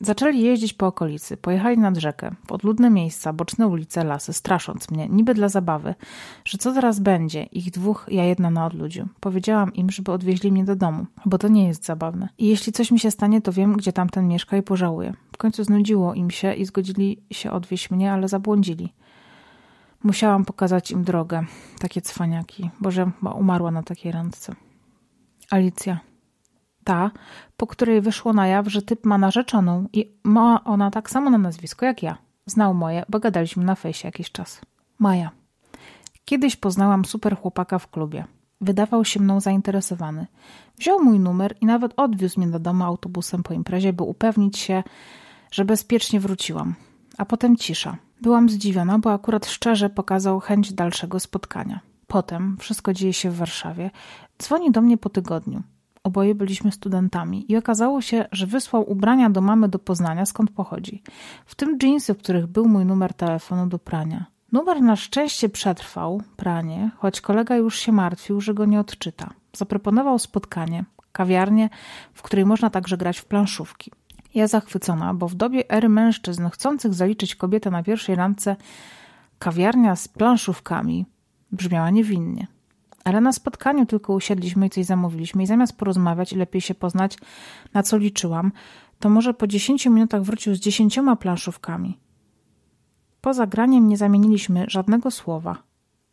Zaczęli 0.02 0.42
jeździć 0.42 0.74
po 0.74 0.88
okolicy, 0.88 1.38
pojechali 1.38 1.78
nad 1.78 1.98
rzekę, 1.98 2.36
podludne 2.48 2.90
miejsca, 2.90 3.34
boczne 3.34 3.68
ulice, 3.68 4.04
lasy, 4.04 4.34
strasząc 4.34 4.92
mnie, 4.92 5.10
niby 5.10 5.34
dla 5.34 5.50
zabawy, 5.50 5.96
że 6.46 6.58
co 6.58 6.74
teraz 6.74 7.00
będzie, 7.00 7.44
ich 7.44 7.72
dwóch, 7.72 8.06
ja 8.12 8.24
jedna 8.24 8.50
na 8.50 8.66
odludziu. 8.66 9.08
Powiedziałam 9.20 9.74
im, 9.74 9.92
żeby 9.92 10.12
odwieźli 10.12 10.52
mnie 10.52 10.66
do 10.66 10.76
domu, 10.76 11.06
bo 11.26 11.38
to 11.38 11.48
nie 11.48 11.68
jest 11.68 11.86
zabawne. 11.86 12.30
I 12.38 12.48
jeśli 12.48 12.74
coś 12.74 12.92
mi 12.92 13.00
się 13.00 13.12
stanie, 13.12 13.42
to 13.42 13.52
wiem, 13.52 13.74
gdzie 13.78 13.94
tamten 13.94 14.28
mieszka 14.28 14.58
i 14.58 14.62
pożałuję. 14.62 15.14
W 15.32 15.38
końcu 15.38 15.64
znudziło 15.64 16.14
im 16.14 16.32
się 16.32 16.54
i 16.54 16.66
zgodzili 16.66 17.24
się 17.32 17.52
odwieźć 17.52 17.92
mnie, 17.92 18.12
ale 18.12 18.28
zabłądzili. 18.28 18.94
Musiałam 20.06 20.46
pokazać 20.46 20.92
im 20.92 21.04
drogę. 21.04 21.44
Takie 21.80 22.02
cwaniaki. 22.02 22.70
Boże, 22.80 23.12
umarła 23.36 23.72
na 23.72 23.84
takiej 23.84 24.12
randce. 24.12 24.56
Alicja. 25.52 26.00
Ta, 26.84 27.12
po 27.58 27.68
której 27.68 28.02
wyszło 28.02 28.34
na 28.34 28.48
jaw, 28.48 28.68
że 28.68 28.82
typ 28.82 29.06
ma 29.06 29.18
narzeczoną 29.18 29.88
i 29.94 30.18
ma 30.24 30.64
ona 30.64 30.92
tak 30.92 31.10
samo 31.10 31.30
na 31.30 31.38
nazwisko 31.38 31.86
jak 31.86 32.04
ja. 32.04 32.18
Znał 32.46 32.74
moje, 32.74 33.04
bo 33.10 33.20
gadaliśmy 33.20 33.64
na 33.64 33.76
fejsie 33.76 34.08
jakiś 34.08 34.32
czas. 34.32 34.62
Maja. 35.00 35.32
Kiedyś 36.26 36.56
poznałam 36.56 37.06
super 37.06 37.38
chłopaka 37.38 37.80
w 37.80 37.90
klubie. 37.90 38.26
Wydawał 38.62 39.06
się 39.06 39.20
mną 39.20 39.40
zainteresowany. 39.40 40.28
Wziął 40.78 41.04
mój 41.04 41.20
numer 41.20 41.56
i 41.62 41.66
nawet 41.66 41.94
odwiózł 41.98 42.40
mnie 42.40 42.50
do 42.52 42.60
domu 42.60 42.84
autobusem 42.84 43.44
po 43.44 43.54
imprezie, 43.54 43.94
by 43.94 44.04
upewnić 44.04 44.58
się, 44.58 44.84
że 45.52 45.66
bezpiecznie 45.66 46.20
wróciłam. 46.20 46.76
A 47.18 47.26
potem 47.26 47.58
cisza. 47.58 47.98
Byłam 48.26 48.50
zdziwiona, 48.50 49.00
bo 49.00 49.14
akurat 49.14 49.46
szczerze 49.46 49.90
pokazał 49.90 50.40
chęć 50.40 50.74
dalszego 50.74 51.20
spotkania. 51.20 51.80
Potem, 52.08 52.58
wszystko 52.60 52.94
dzieje 52.94 53.14
się 53.14 53.32
w 53.32 53.38
Warszawie, 53.38 53.92
dzwoni 54.42 54.72
do 54.72 54.82
mnie 54.82 54.98
po 54.98 55.10
tygodniu. 55.10 55.64
Oboje 56.04 56.36
byliśmy 56.36 56.72
studentami 56.72 57.52
i 57.52 57.58
okazało 57.58 58.02
się, 58.02 58.26
że 58.32 58.48
wysłał 58.48 58.92
ubrania 58.92 59.30
do 59.30 59.42
mamy 59.42 59.70
do 59.70 59.80
Poznania, 59.80 60.26
skąd 60.26 60.52
pochodzi. 60.52 61.04
W 61.46 61.56
tym 61.56 61.80
dżinsy, 61.80 62.14
w 62.14 62.18
których 62.18 62.48
był 62.48 62.68
mój 62.68 62.86
numer 62.86 63.14
telefonu 63.14 63.68
do 63.68 63.80
prania. 63.80 64.26
Numer 64.52 64.82
na 64.82 64.96
szczęście 64.96 65.50
przetrwał, 65.50 66.22
pranie, 66.36 66.92
choć 66.98 67.22
kolega 67.22 67.56
już 67.56 67.80
się 67.80 67.92
martwił, 67.92 68.42
że 68.42 68.54
go 68.54 68.66
nie 68.66 68.80
odczyta. 68.80 69.30
Zaproponował 69.54 70.20
spotkanie, 70.20 70.86
kawiarnię, 71.12 71.70
w 72.14 72.22
której 72.22 72.46
można 72.46 72.70
także 72.70 72.98
grać 72.98 73.18
w 73.18 73.26
planszówki. 73.26 73.92
Ja 74.36 74.48
zachwycona, 74.48 75.14
bo 75.14 75.28
w 75.28 75.36
dobie 75.36 75.72
ery 75.72 75.90
mężczyzn 75.90 76.50
chcących 76.50 76.94
zaliczyć 76.94 77.36
kobietę 77.36 77.72
na 77.72 77.84
pierwszej 77.84 78.16
randce 78.16 78.56
kawiarnia 79.40 79.96
z 79.96 80.08
planszówkami 80.08 81.06
brzmiała 81.52 81.90
niewinnie. 81.90 82.48
Ale 83.04 83.22
na 83.22 83.34
spotkaniu 83.34 83.86
tylko 83.86 84.14
usiedliśmy 84.14 84.68
i 84.68 84.70
coś 84.70 84.86
zamówiliśmy 84.86 85.44
i 85.44 85.48
zamiast 85.48 85.78
porozmawiać 85.78 86.34
i 86.34 86.36
lepiej 86.36 86.62
się 86.62 86.76
poznać, 86.76 87.18
na 87.74 87.84
co 87.84 87.98
liczyłam, 87.98 88.52
to 89.00 89.10
może 89.10 89.34
po 89.34 89.48
10 89.48 89.86
minutach 89.86 90.24
wrócił 90.24 90.56
z 90.56 90.60
dziesięcioma 90.60 91.16
planszówkami. 91.16 92.00
Poza 93.22 93.48
graniem 93.48 93.88
nie 93.88 93.98
zamieniliśmy 93.98 94.66
żadnego 94.68 95.12
słowa. 95.12 95.58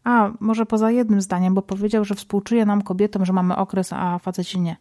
A, 0.04 0.30
może 0.40 0.66
poza 0.66 0.90
jednym 0.90 1.20
zdaniem, 1.20 1.54
bo 1.54 1.62
powiedział, 1.62 2.04
że 2.04 2.14
współczuje 2.14 2.66
nam 2.66 2.82
kobietom, 2.82 3.24
że 3.24 3.32
mamy 3.32 3.56
okres, 3.56 3.92
a 3.92 4.18
faceci 4.18 4.60
nie. 4.60 4.76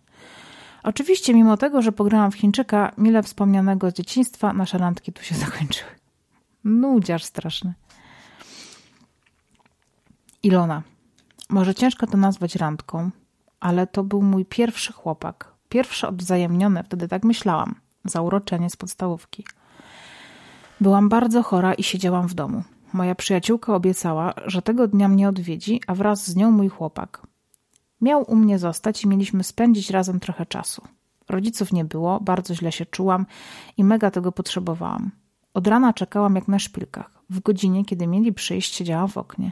Oczywiście, 0.84 1.34
mimo 1.34 1.58
tego, 1.58 1.82
że 1.82 1.92
pograłam 1.92 2.32
w 2.32 2.36
Chińczyka, 2.36 2.92
mile 2.98 3.24
wspomnianego 3.24 3.92
z 3.92 3.94
dzieciństwa, 3.94 4.54
nasze 4.54 4.78
randki 4.78 5.14
tu 5.14 5.24
się 5.24 5.36
zakończyły. 5.46 5.92
Nudziarz 6.64 7.24
straszny. 7.24 7.74
Ilona. 10.44 10.82
Może 11.50 11.76
ciężko 11.76 12.08
to 12.08 12.18
nazwać 12.18 12.56
randką, 12.56 13.10
ale 13.60 13.88
to 13.88 14.04
był 14.04 14.22
mój 14.22 14.46
pierwszy 14.46 14.94
chłopak. 14.94 15.52
Pierwszy 15.70 16.08
odwzajemniony, 16.08 16.84
wtedy 16.84 17.08
tak 17.08 17.24
myślałam. 17.24 17.76
Zauroczenie 18.06 18.70
z 18.70 18.76
podstawówki. 18.76 19.46
Byłam 20.82 21.10
bardzo 21.10 21.44
chora 21.44 21.74
i 21.74 21.84
siedziałam 21.84 22.28
w 22.28 22.34
domu. 22.34 22.64
Moja 22.94 23.16
przyjaciółka 23.16 23.76
obiecała, 23.76 24.34
że 24.46 24.62
tego 24.62 24.88
dnia 24.88 25.08
mnie 25.08 25.30
odwiedzi, 25.30 25.82
a 25.88 25.96
wraz 25.96 26.28
z 26.28 26.36
nią 26.36 26.52
mój 26.52 26.70
chłopak. 26.70 27.28
Miał 28.02 28.32
u 28.32 28.36
mnie 28.36 28.60
zostać 28.60 29.04
i 29.04 29.08
mieliśmy 29.08 29.44
spędzić 29.44 29.90
razem 29.90 30.20
trochę 30.20 30.46
czasu. 30.46 30.82
Rodziców 31.30 31.74
nie 31.74 31.86
było, 31.86 32.20
bardzo 32.20 32.56
źle 32.56 32.72
się 32.72 32.86
czułam 32.86 33.26
i 33.78 33.84
mega 33.84 34.12
tego 34.12 34.32
potrzebowałam. 34.32 35.12
Od 35.54 35.68
rana 35.68 35.94
czekałam 35.94 36.36
jak 36.36 36.48
na 36.48 36.60
szpilkach. 36.60 37.12
W 37.30 37.40
godzinie, 37.40 37.86
kiedy 37.86 38.08
mieli 38.08 38.34
przyjść, 38.34 38.76
siedziałam 38.76 39.08
w 39.08 39.18
oknie. 39.18 39.52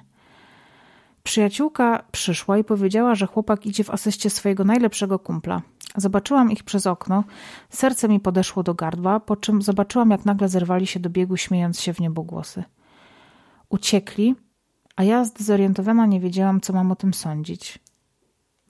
Przyjaciółka 1.24 2.04
przyszła 2.12 2.58
i 2.58 2.64
powiedziała, 2.64 3.16
że 3.16 3.28
chłopak 3.28 3.66
idzie 3.66 3.84
w 3.84 3.90
asyście 3.90 4.30
swojego 4.30 4.64
najlepszego 4.64 5.20
kumpla. 5.20 5.62
Zobaczyłam 5.96 6.52
ich 6.52 6.64
przez 6.64 6.88
okno, 6.88 7.24
serce 7.70 8.10
mi 8.10 8.20
podeszło 8.20 8.64
do 8.64 8.74
gardła, 8.74 9.20
po 9.20 9.36
czym 9.36 9.62
zobaczyłam, 9.62 10.10
jak 10.10 10.26
nagle 10.26 10.50
zerwali 10.50 10.88
się 10.88 11.00
do 11.00 11.10
biegu, 11.10 11.38
śmiejąc 11.38 11.82
się 11.82 11.94
w 11.94 12.00
niebogłosy. 12.00 12.64
Uciekli, 13.70 14.36
a 14.96 15.04
ja 15.04 15.26
zdezorientowana 15.26 16.06
nie 16.06 16.20
wiedziałam, 16.20 16.62
co 16.62 16.74
mam 16.74 16.92
o 16.92 16.96
tym 16.96 17.14
sądzić. 17.14 17.80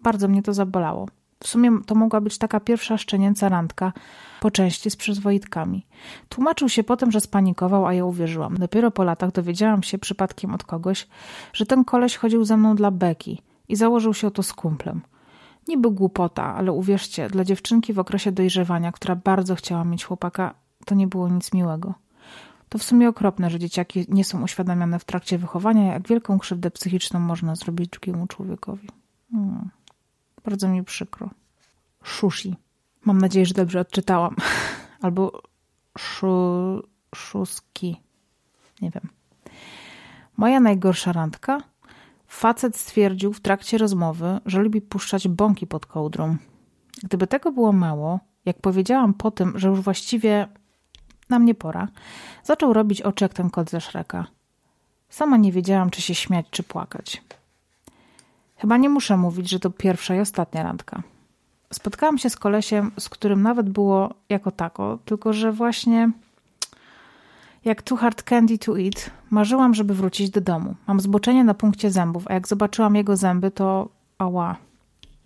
Bardzo 0.01 0.27
mnie 0.27 0.43
to 0.43 0.53
zabolało. 0.53 1.07
W 1.43 1.47
sumie 1.47 1.71
to 1.85 1.95
mogła 1.95 2.21
być 2.21 2.37
taka 2.37 2.59
pierwsza 2.59 2.97
szczenięca 2.97 3.49
randka, 3.49 3.93
po 4.39 4.51
części 4.51 4.89
z 4.89 4.95
przyzwoitkami. 4.95 5.85
Tłumaczył 6.29 6.69
się 6.69 6.83
potem, 6.83 7.11
że 7.11 7.21
spanikował, 7.21 7.85
a 7.85 7.93
ja 7.93 8.05
uwierzyłam. 8.05 8.57
Dopiero 8.57 8.91
po 8.91 9.03
latach 9.03 9.31
dowiedziałam 9.31 9.83
się 9.83 9.97
przypadkiem 9.97 10.53
od 10.53 10.63
kogoś, 10.63 11.07
że 11.53 11.65
ten 11.65 11.85
koleś 11.85 12.17
chodził 12.17 12.45
ze 12.45 12.57
mną 12.57 12.75
dla 12.75 12.91
beki 12.91 13.41
i 13.67 13.75
założył 13.75 14.13
się 14.13 14.27
o 14.27 14.31
to 14.31 14.43
z 14.43 14.53
kumplem. 14.53 15.01
Niby 15.67 15.91
głupota, 15.91 16.55
ale 16.55 16.71
uwierzcie, 16.71 17.29
dla 17.29 17.43
dziewczynki 17.43 17.93
w 17.93 17.99
okresie 17.99 18.31
dojrzewania, 18.31 18.91
która 18.91 19.15
bardzo 19.15 19.55
chciała 19.55 19.83
mieć 19.83 20.05
chłopaka, 20.05 20.53
to 20.85 20.95
nie 20.95 21.07
było 21.07 21.29
nic 21.29 21.53
miłego. 21.53 21.93
To 22.69 22.77
w 22.77 22.83
sumie 22.83 23.09
okropne, 23.09 23.49
że 23.49 23.59
dzieciaki 23.59 24.05
nie 24.09 24.23
są 24.23 24.43
uświadamiane 24.43 24.99
w 24.99 25.05
trakcie 25.05 25.37
wychowania, 25.37 25.93
jak 25.93 26.07
wielką 26.07 26.39
krzywdę 26.39 26.71
psychiczną 26.71 27.19
można 27.19 27.55
zrobić 27.55 27.89
drugiemu 27.89 28.27
człowiekowi. 28.27 28.87
Hmm. 29.31 29.69
Bardzo 30.49 30.67
mi 30.67 30.83
przykro. 30.83 31.29
Szushi. 32.03 32.55
Mam 33.05 33.21
nadzieję, 33.21 33.45
że 33.45 33.53
dobrze 33.53 33.79
odczytałam. 33.79 34.35
Albo 35.01 35.41
szu, 35.97 36.27
szuski. 37.15 38.01
Nie 38.81 38.91
wiem. 38.91 39.09
Moja 40.37 40.59
najgorsza 40.59 41.11
randka? 41.11 41.61
Facet 42.27 42.77
stwierdził 42.77 43.33
w 43.33 43.39
trakcie 43.39 43.77
rozmowy, 43.77 44.39
że 44.45 44.59
lubi 44.59 44.81
puszczać 44.81 45.27
bąki 45.27 45.67
pod 45.67 45.85
kołdrą. 45.85 46.37
Gdyby 47.03 47.27
tego 47.27 47.51
było 47.51 47.71
mało, 47.71 48.19
jak 48.45 48.61
powiedziałam 48.61 49.13
po 49.13 49.31
tym, 49.31 49.59
że 49.59 49.67
już 49.67 49.81
właściwie 49.81 50.47
na 51.29 51.39
mnie 51.39 51.55
pora, 51.55 51.87
zaczął 52.43 52.73
robić 52.73 53.01
oczy 53.01 53.25
jak 53.25 53.33
ten 53.33 53.49
kot 53.49 53.69
ze 53.69 53.81
Szreka. 53.81 54.25
Sama 55.09 55.37
nie 55.37 55.51
wiedziałam, 55.51 55.89
czy 55.89 56.01
się 56.01 56.15
śmiać, 56.15 56.45
czy 56.51 56.63
płakać. 56.63 57.23
Chyba 58.59 58.77
nie 58.77 58.89
muszę 58.89 59.17
mówić, 59.17 59.49
że 59.49 59.59
to 59.59 59.69
pierwsza 59.69 60.15
i 60.15 60.19
ostatnia 60.19 60.63
randka. 60.63 61.03
Spotkałam 61.73 62.17
się 62.17 62.29
z 62.29 62.35
kolesiem, 62.35 62.91
z 62.99 63.09
którym 63.09 63.41
nawet 63.41 63.69
było 63.69 64.13
jako 64.29 64.51
tako, 64.51 64.99
tylko 65.05 65.33
że 65.33 65.51
właśnie 65.51 66.11
jak 67.65 67.81
too 67.81 67.97
hard 67.97 68.23
candy 68.23 68.57
to 68.57 68.79
eat, 68.79 69.11
marzyłam, 69.29 69.73
żeby 69.73 69.93
wrócić 69.93 70.29
do 70.29 70.41
domu. 70.41 70.75
Mam 70.87 70.99
zboczenie 70.99 71.43
na 71.43 71.53
punkcie 71.53 71.91
zębów, 71.91 72.23
a 72.27 72.33
jak 72.33 72.47
zobaczyłam 72.47 72.95
jego 72.95 73.17
zęby, 73.17 73.51
to 73.51 73.89
ała, 74.17 74.55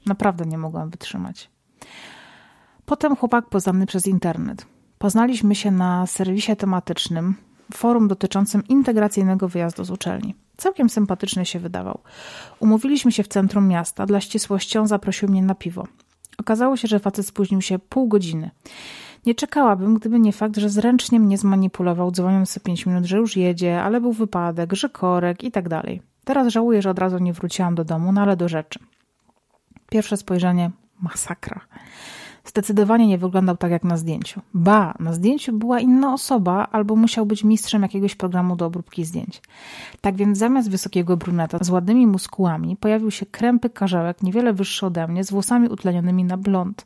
naprawdę 0.06 0.46
nie 0.46 0.58
mogłam 0.58 0.90
wytrzymać. 0.90 1.50
Potem 2.86 3.16
chłopak 3.16 3.50
poznał 3.50 3.76
mnie 3.76 3.86
przez 3.86 4.08
internet. 4.08 4.66
Poznaliśmy 4.98 5.56
się 5.56 5.72
na 5.72 6.08
serwisie 6.08 6.56
tematycznym, 6.56 7.36
forum 7.74 8.08
dotyczącym 8.08 8.64
integracyjnego 8.68 9.48
wyjazdu 9.48 9.84
z 9.84 9.92
uczelni. 9.92 10.36
Całkiem 10.58 10.90
sympatyczny 10.90 11.46
się 11.46 11.60
wydawał. 11.60 12.00
Umówiliśmy 12.60 13.12
się 13.12 13.24
w 13.24 13.28
centrum 13.28 13.68
miasta. 13.68 14.06
Dla 14.06 14.22
ścisłości 14.22 14.78
on 14.78 14.88
zaprosił 14.88 15.30
mnie 15.30 15.44
na 15.44 15.56
piwo. 15.56 15.88
Okazało 16.38 16.78
się, 16.78 16.88
że 16.88 17.00
facet 17.00 17.28
spóźnił 17.28 17.62
się 17.62 17.80
pół 17.80 18.08
godziny. 18.08 18.52
Nie 19.26 19.36
czekałabym, 19.36 19.96
gdyby 19.96 20.20
nie 20.20 20.34
fakt, 20.34 20.58
że 20.58 20.70
zręcznie 20.70 21.20
mnie 21.20 21.38
zmanipulował, 21.38 22.12
dzwoniąc 22.12 22.54
co 22.54 22.60
pięć 22.60 22.86
minut, 22.86 23.06
że 23.06 23.18
już 23.18 23.38
jedzie, 23.38 23.84
ale 23.84 24.02
był 24.02 24.14
wypadek, 24.14 24.74
że 24.74 24.90
korek 24.90 25.44
i 25.44 25.52
tak 25.52 25.70
dalej. 25.70 26.02
Teraz 26.26 26.48
żałuję, 26.48 26.82
że 26.82 26.90
od 26.90 27.00
razu 27.00 27.18
nie 27.18 27.34
wróciłam 27.34 27.76
do 27.76 27.86
domu, 27.86 28.12
no 28.12 28.22
ale 28.22 28.38
do 28.38 28.50
rzeczy. 28.50 28.80
Pierwsze 29.90 30.18
spojrzenie 30.18 30.72
masakra. 31.02 31.62
Zdecydowanie 32.46 33.08
nie 33.08 33.18
wyglądał 33.18 33.58
tak 33.58 33.72
jak 33.72 33.84
na 33.84 33.98
zdjęciu. 33.98 34.42
Ba, 34.54 34.94
na 35.00 35.14
zdjęciu 35.14 35.54
była 35.54 35.80
inna 35.80 36.14
osoba, 36.14 36.68
albo 36.72 36.96
musiał 36.96 37.26
być 37.26 37.44
mistrzem 37.44 37.82
jakiegoś 37.82 38.16
programu 38.16 38.56
do 38.56 38.66
obróbki 38.66 39.06
zdjęć. 39.06 39.42
Tak 40.02 40.16
więc 40.16 40.38
zamiast 40.38 40.70
wysokiego 40.70 41.18
bruneta 41.18 41.58
z 41.62 41.70
ładnymi 41.70 42.08
muskułami 42.08 42.76
pojawił 42.76 43.12
się 43.12 43.26
krępy 43.26 43.70
karzełek, 43.70 44.24
niewiele 44.24 44.54
wyższy 44.54 44.86
ode 44.86 45.08
mnie, 45.08 45.24
z 45.24 45.32
włosami 45.32 45.70
utlenionymi 45.70 46.24
na 46.24 46.38
blond. 46.38 46.86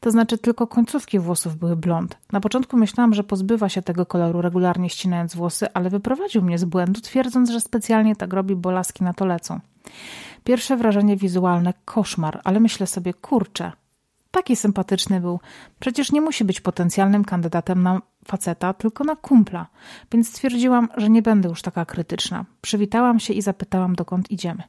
To 0.00 0.10
znaczy 0.10 0.38
tylko 0.38 0.66
końcówki 0.66 1.18
włosów 1.18 1.56
były 1.56 1.76
blond. 1.76 2.18
Na 2.32 2.40
początku 2.40 2.76
myślałam, 2.76 3.14
że 3.14 3.24
pozbywa 3.24 3.68
się 3.68 3.82
tego 3.82 4.06
koloru 4.06 4.40
regularnie 4.40 4.90
ścinając 4.90 5.34
włosy, 5.34 5.66
ale 5.74 5.90
wyprowadził 5.90 6.42
mnie 6.42 6.58
z 6.58 6.64
błędu, 6.64 7.00
twierdząc, 7.00 7.50
że 7.50 7.60
specjalnie 7.60 8.16
tak 8.16 8.32
robi, 8.32 8.56
bo 8.56 8.70
laski 8.70 9.04
na 9.04 9.12
to 9.12 9.24
lecą. 9.24 9.60
Pierwsze 10.44 10.76
wrażenie 10.76 11.16
wizualne 11.16 11.74
koszmar, 11.84 12.40
ale 12.44 12.60
myślę 12.60 12.86
sobie, 12.86 13.14
kurczę, 13.14 13.72
Taki 14.34 14.56
sympatyczny 14.56 15.20
był. 15.20 15.40
Przecież 15.80 16.12
nie 16.12 16.20
musi 16.20 16.44
być 16.44 16.60
potencjalnym 16.60 17.24
kandydatem 17.24 17.82
na 17.82 18.02
faceta, 18.24 18.74
tylko 18.74 19.04
na 19.04 19.16
kumpla. 19.16 19.66
Więc 20.12 20.28
stwierdziłam, 20.28 20.88
że 20.96 21.10
nie 21.10 21.22
będę 21.22 21.48
już 21.48 21.62
taka 21.62 21.84
krytyczna. 21.84 22.44
Przywitałam 22.60 23.20
się 23.20 23.34
i 23.34 23.42
zapytałam, 23.42 23.94
dokąd 23.94 24.30
idziemy. 24.30 24.62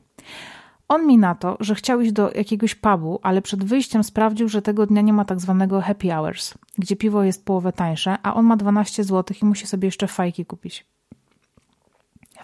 On 0.87 1.07
mi 1.07 1.17
na 1.17 1.35
to, 1.35 1.57
że 1.59 1.75
chciał 1.75 2.01
iść 2.01 2.11
do 2.11 2.31
jakiegoś 2.31 2.75
pubu, 2.75 3.19
ale 3.23 3.41
przed 3.41 3.63
wyjściem 3.63 4.03
sprawdził, 4.03 4.49
że 4.49 4.61
tego 4.61 4.85
dnia 4.85 5.01
nie 5.01 5.13
ma 5.13 5.25
tak 5.25 5.39
zwanego 5.39 5.81
happy 5.81 6.09
hours, 6.09 6.53
gdzie 6.77 6.95
piwo 6.95 7.23
jest 7.23 7.45
połowę 7.45 7.73
tańsze, 7.73 8.17
a 8.23 8.33
on 8.33 8.45
ma 8.45 8.57
12 8.57 9.03
zł 9.03 9.37
i 9.41 9.45
musi 9.45 9.67
sobie 9.67 9.87
jeszcze 9.87 10.07
fajki 10.07 10.45
kupić. 10.45 10.85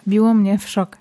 Wbiło 0.06 0.34
mnie 0.34 0.58
w 0.58 0.68
szok. 0.68 0.98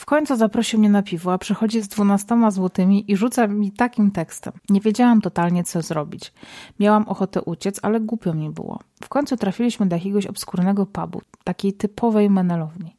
W 0.00 0.04
końcu 0.06 0.36
zaprosił 0.36 0.78
mnie 0.78 0.90
na 0.90 1.02
piwo, 1.02 1.32
a 1.32 1.38
przychodzi 1.38 1.80
z 1.80 1.88
dwunastoma 1.88 2.50
złotymi 2.50 3.12
i 3.12 3.16
rzuca 3.16 3.46
mi 3.46 3.72
takim 3.72 4.10
tekstem. 4.10 4.52
Nie 4.70 4.80
wiedziałam 4.80 5.20
totalnie, 5.20 5.64
co 5.64 5.82
zrobić. 5.82 6.32
Miałam 6.78 7.08
ochotę 7.08 7.42
uciec, 7.42 7.80
ale 7.82 8.00
głupio 8.00 8.34
mi 8.34 8.50
było. 8.50 8.78
W 9.02 9.08
końcu 9.08 9.36
trafiliśmy 9.36 9.86
do 9.86 9.96
jakiegoś 9.96 10.26
obskurnego 10.26 10.86
pubu, 10.86 11.20
takiej 11.44 11.72
typowej 11.72 12.30
menelowni. 12.30 12.96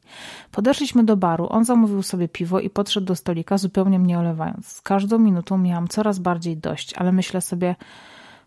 Podeszliśmy 0.50 1.04
do 1.04 1.16
baru, 1.16 1.46
on 1.50 1.64
zamówił 1.64 2.02
sobie 2.02 2.28
piwo 2.28 2.60
i 2.60 2.70
podszedł 2.70 3.06
do 3.06 3.16
stolika, 3.16 3.58
zupełnie 3.58 3.98
mnie 3.98 4.18
olewając. 4.18 4.66
Z 4.66 4.80
każdą 4.80 5.18
minutą 5.18 5.58
miałam 5.58 5.88
coraz 5.88 6.18
bardziej 6.18 6.56
dość, 6.56 6.94
ale 6.94 7.12
myślę 7.12 7.40
sobie, 7.40 7.76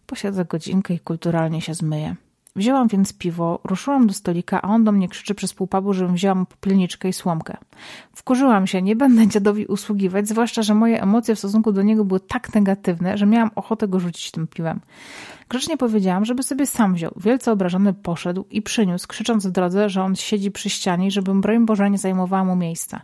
posiedzę 0.06 0.46
godzinkę 0.46 0.94
i 0.94 1.00
kulturalnie 1.00 1.62
się 1.62 1.74
zmyję. 1.74 2.16
Wzięłam 2.56 2.88
więc 2.88 3.14
piwo, 3.14 3.60
ruszyłam 3.64 4.08
do 4.08 4.14
stolika, 4.14 4.62
a 4.62 4.68
on 4.68 4.84
do 4.84 4.92
mnie 4.92 5.10
krzyczy 5.10 5.36
przez 5.36 5.54
pół 5.54 5.68
pubu, 5.68 5.94
żebym 5.94 6.16
wzięła 6.16 6.36
mu 6.36 6.46
popilniczkę 6.46 7.10
i 7.10 7.14
słomkę. 7.14 7.58
Wkurzyłam 8.14 8.68
się, 8.68 8.82
nie 8.82 8.96
będę 8.96 9.28
dziadowi 9.28 9.66
usługiwać, 9.66 10.28
zwłaszcza, 10.28 10.62
że 10.62 10.76
moje 10.76 11.02
emocje 11.02 11.36
w 11.36 11.40
stosunku 11.40 11.72
do 11.72 11.82
niego 11.82 12.06
były 12.06 12.20
tak 12.20 12.56
negatywne, 12.56 13.18
że 13.18 13.26
miałam 13.26 13.52
ochotę 13.56 13.88
go 13.88 14.00
rzucić 14.00 14.32
tym 14.32 14.48
piwem. 14.48 14.80
Grzecznie 15.50 15.78
powiedziałam, 15.78 16.26
żeby 16.26 16.44
sobie 16.44 16.68
sam 16.68 16.94
wziął. 16.94 17.12
Wielce 17.18 17.52
obrażony 17.52 17.94
poszedł 17.94 18.46
i 18.52 18.62
przyniósł, 18.62 19.08
krzycząc 19.08 19.48
w 19.48 19.52
drodze, 19.52 19.90
że 19.90 20.04
on 20.04 20.16
siedzi 20.16 20.52
przy 20.52 20.70
ścianie 20.70 21.12
żebym, 21.12 21.42
broń 21.42 21.66
Boże, 21.66 21.90
nie 21.90 21.98
zajmowała 21.98 22.44
mu 22.44 22.56
miejsca. 22.56 23.02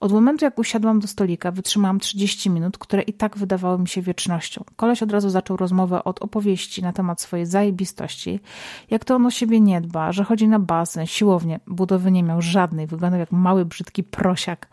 Od 0.00 0.12
momentu, 0.12 0.44
jak 0.44 0.58
usiadłam 0.58 1.00
do 1.00 1.06
stolika, 1.06 1.50
wytrzymałam 1.50 2.00
30 2.00 2.50
minut, 2.50 2.78
które 2.78 3.02
i 3.02 3.12
tak 3.12 3.38
wydawały 3.38 3.78
mi 3.78 3.88
się 3.88 4.02
wiecznością. 4.02 4.64
Koleś 4.76 5.02
od 5.02 5.12
razu 5.12 5.30
zaczął 5.30 5.56
rozmowę 5.56 6.04
od 6.04 6.22
opowieści 6.22 6.82
na 6.82 6.92
temat 6.92 7.20
swojej 7.20 7.46
zajebistości, 7.46 8.40
jak 8.90 9.04
to 9.04 9.14
on 9.14 9.26
o 9.26 9.30
siebie 9.30 9.60
nie 9.60 9.80
dba, 9.80 10.12
że 10.12 10.24
chodzi 10.24 10.48
na 10.48 10.58
basen, 10.58 11.06
siłownię, 11.06 11.60
budowy 11.66 12.10
nie 12.10 12.22
miał 12.22 12.42
żadnej, 12.42 12.86
wyglądał 12.86 13.20
jak 13.20 13.32
mały, 13.32 13.64
brzydki 13.64 14.04
prosiak, 14.04 14.68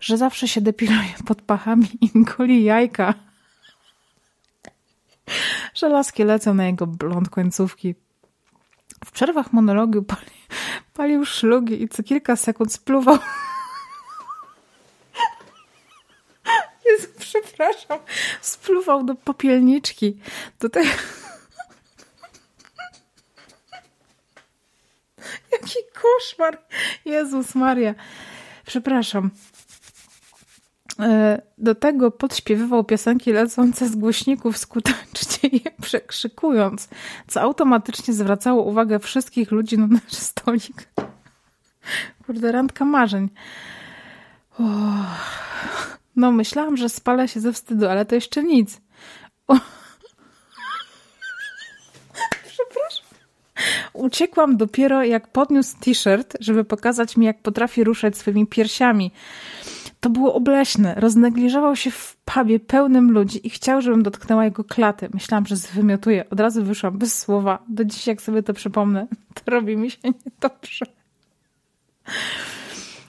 że 0.00 0.16
zawsze 0.16 0.48
się 0.48 0.60
depiluje 0.60 1.14
pod 1.26 1.42
pachami 1.42 1.86
i 2.00 2.24
goli 2.24 2.64
jajka, 2.64 3.14
że 5.74 5.88
laski 5.88 6.24
lecą 6.24 6.54
na 6.54 6.66
jego 6.66 6.86
blond 6.86 7.28
końcówki. 7.28 7.94
W 9.04 9.10
przerwach 9.10 9.52
monologu 9.52 10.02
pali, 10.02 10.30
palił 10.94 11.24
szlugi 11.24 11.82
i 11.82 11.88
co 11.88 12.02
kilka 12.02 12.36
sekund 12.36 12.72
spluwał 12.72 13.18
Jezu, 17.00 17.12
przepraszam. 17.18 17.98
Spluwał 18.40 19.04
do 19.04 19.14
popielniczki. 19.14 20.16
Do 20.60 20.68
tego... 20.68 20.88
Jaki 25.52 25.78
koszmar. 26.02 26.62
Jezus 27.04 27.54
Maria. 27.54 27.94
Przepraszam. 28.66 29.30
E, 31.00 31.42
do 31.58 31.74
tego 31.74 32.10
podśpiewywał 32.10 32.84
piosenki 32.84 33.32
lecące 33.32 33.88
z 33.88 33.96
głośników 33.96 34.58
skutecznie 34.58 35.48
je 35.52 35.70
przekrzykując, 35.82 36.88
co 37.28 37.40
automatycznie 37.40 38.14
zwracało 38.14 38.62
uwagę 38.62 38.98
wszystkich 38.98 39.50
ludzi 39.50 39.78
na 39.78 39.86
nasz 39.86 40.12
stolik. 40.12 40.88
Kurde, 42.26 42.52
randka 42.52 42.84
marzeń. 42.84 43.28
Oh. 44.58 45.40
No, 46.16 46.32
myślałam, 46.32 46.76
że 46.76 46.88
spalę 46.88 47.28
się 47.28 47.40
ze 47.40 47.52
wstydu, 47.52 47.88
ale 47.88 48.04
to 48.04 48.14
jeszcze 48.14 48.42
nic. 48.44 48.80
O. 49.48 49.54
Przepraszam. 52.48 53.06
Uciekłam 53.92 54.56
dopiero 54.56 55.04
jak 55.04 55.28
podniósł 55.28 55.76
t-shirt, 55.80 56.36
żeby 56.40 56.64
pokazać 56.64 57.16
mi, 57.16 57.26
jak 57.26 57.42
potrafi 57.42 57.84
ruszać 57.84 58.16
swoimi 58.16 58.46
piersiami. 58.46 59.12
To 60.00 60.10
było 60.10 60.34
obleśne. 60.34 60.94
Roznegliżował 60.94 61.76
się 61.76 61.90
w 61.90 62.16
pubie 62.16 62.60
pełnym 62.60 63.10
ludzi 63.10 63.46
i 63.46 63.50
chciał, 63.50 63.82
żebym 63.82 64.02
dotknęła 64.02 64.44
jego 64.44 64.64
klaty. 64.64 65.08
Myślałam, 65.14 65.46
że 65.46 65.56
zwymiotuję. 65.56 66.30
Od 66.30 66.40
razu 66.40 66.64
wyszłam 66.64 66.98
bez 66.98 67.18
słowa. 67.18 67.58
Do 67.68 67.84
dziś, 67.84 68.06
jak 68.06 68.22
sobie 68.22 68.42
to 68.42 68.54
przypomnę, 68.54 69.06
to 69.44 69.50
robi 69.50 69.76
mi 69.76 69.90
się 69.90 69.98
niedobrze. 70.04 70.86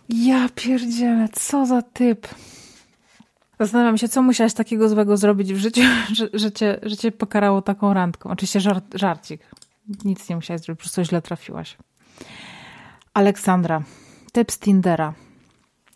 Ja 0.10 0.50
pierdzielę, 0.56 1.30
co 1.34 1.66
za 1.66 1.82
typ. 1.82 2.28
Zastanawiam 3.62 3.98
się, 3.98 4.10
co 4.10 4.22
musiałaś 4.22 4.54
takiego 4.54 4.90
złego 4.90 5.18
zrobić 5.18 5.54
w 5.54 5.58
życiu, 5.58 5.82
że, 6.18 6.30
że, 6.34 6.52
cię, 6.52 6.80
że 6.84 6.98
cię 6.98 7.12
pokarało 7.12 7.62
taką 7.62 7.94
randką. 7.94 8.30
Oczywiście 8.30 8.60
żart, 8.60 8.86
żarcik. 8.94 9.42
Nic 10.06 10.30
nie 10.30 10.36
musiałaś 10.36 10.62
zrobić, 10.62 10.80
po 10.80 10.84
prostu 10.84 11.04
źle 11.04 11.22
trafiłaś. 11.22 11.78
Aleksandra, 13.14 13.82
typ 14.32 14.52
z 14.52 14.60
Tindera. 14.60 15.14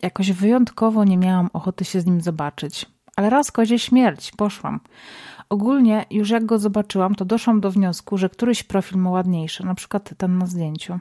Jakoś 0.01 0.32
wyjątkowo 0.32 1.04
nie 1.04 1.17
miałam 1.17 1.49
ochoty 1.54 1.86
się 1.86 2.01
z 2.01 2.06
nim 2.06 2.21
zobaczyć. 2.21 2.86
Ale 3.15 3.30
raz 3.30 3.51
kozie 3.51 3.80
śmierć, 3.80 4.32
poszłam. 4.38 4.80
Ogólnie, 5.49 6.06
już 6.12 6.30
jak 6.30 6.45
go 6.45 6.60
zobaczyłam, 6.60 7.15
to 7.15 7.25
doszłam 7.25 7.62
do 7.62 7.71
wniosku, 7.71 8.17
że 8.17 8.30
któryś 8.30 8.63
profil 8.63 8.97
ma 8.97 9.10
ładniejszy, 9.10 9.65
na 9.65 9.75
przykład 9.75 10.10
ten 10.17 10.38
na 10.38 10.45
zdjęciu. 10.45 10.99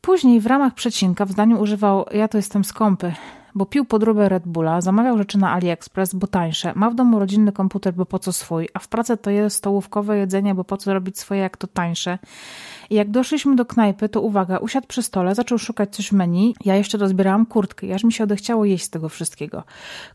Później 0.00 0.40
w 0.40 0.46
ramach 0.46 0.74
przecinka 0.74 1.24
w 1.24 1.32
zdaniu 1.32 1.60
używał 1.60 2.04
ja 2.12 2.28
to 2.28 2.38
jestem 2.38 2.64
skąpy, 2.64 3.14
bo 3.54 3.66
pił 3.66 3.84
podróbę 3.84 4.28
Red 4.28 4.48
Bulla, 4.48 4.80
zamawiał 4.80 5.18
rzeczy 5.18 5.38
na 5.38 5.52
AliExpress, 5.52 6.14
bo 6.14 6.26
tańsze, 6.26 6.72
ma 6.74 6.90
w 6.90 6.94
domu 6.94 7.18
rodzinny 7.18 7.52
komputer, 7.52 7.94
bo 7.94 8.06
po 8.06 8.18
co 8.18 8.32
swój, 8.32 8.68
a 8.74 8.78
w 8.78 8.88
pracy 8.88 9.16
to 9.16 9.30
jest 9.30 9.56
stołówkowe 9.56 10.18
jedzenie, 10.18 10.54
bo 10.54 10.64
po 10.64 10.76
co 10.76 10.94
robić 10.94 11.18
swoje, 11.18 11.40
jak 11.40 11.56
to 11.56 11.66
tańsze. 11.66 12.18
I 12.90 12.94
jak 12.94 13.10
doszliśmy 13.10 13.56
do 13.56 13.64
knajpy, 13.64 14.08
to 14.08 14.20
uwaga, 14.20 14.58
usiadł 14.58 14.86
przy 14.86 15.02
stole, 15.02 15.34
zaczął 15.34 15.58
szukać 15.58 15.96
coś 15.96 16.08
w 16.08 16.12
menu, 16.12 16.54
ja 16.64 16.76
jeszcze 16.76 16.98
dozbierałam 16.98 17.46
kurtkę, 17.46 17.94
aż 17.94 18.04
mi 18.04 18.12
się 18.12 18.24
odechciało 18.24 18.64
jeść 18.64 18.84
z 18.84 18.90
tego 18.90 19.08
wszystkiego. 19.08 19.64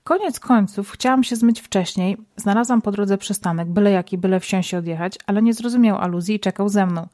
Koniec 0.03 0.39
końców, 0.39 0.91
chciałam 0.91 1.23
się 1.23 1.35
zmyć 1.35 1.61
wcześniej, 1.61 2.17
znalazłam 2.35 2.81
po 2.81 2.91
drodze 2.91 3.17
przystanek, 3.17 3.67
byle 3.67 3.91
jaki, 3.91 4.17
byle 4.17 4.39
wsiąść 4.39 4.73
odjechać, 4.73 5.17
ale 5.27 5.41
nie 5.41 5.53
zrozumiał 5.53 5.97
aluzji 5.97 6.35
i 6.35 6.39
czekał 6.39 6.69
ze 6.69 6.85
mną. 6.85 7.07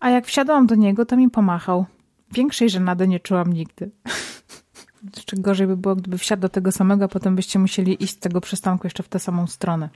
A 0.00 0.10
jak 0.10 0.26
wsiadłam 0.26 0.66
do 0.66 0.74
niego, 0.74 1.06
to 1.06 1.16
mi 1.16 1.30
pomachał. 1.30 1.86
Większej 2.32 2.70
żenady 2.70 3.08
nie 3.08 3.20
czułam 3.20 3.52
nigdy. 3.52 3.90
Jeszcze 5.16 5.36
gorzej 5.36 5.66
by 5.66 5.76
było, 5.76 5.96
gdyby 5.96 6.18
wsiadł 6.18 6.42
do 6.42 6.48
tego 6.48 6.72
samego, 6.72 7.04
a 7.04 7.08
potem 7.08 7.36
byście 7.36 7.58
musieli 7.58 8.04
iść 8.04 8.14
z 8.14 8.18
tego 8.18 8.40
przystanku 8.40 8.86
jeszcze 8.86 9.02
w 9.02 9.08
tę 9.08 9.18
samą 9.18 9.46
stronę. 9.46 9.88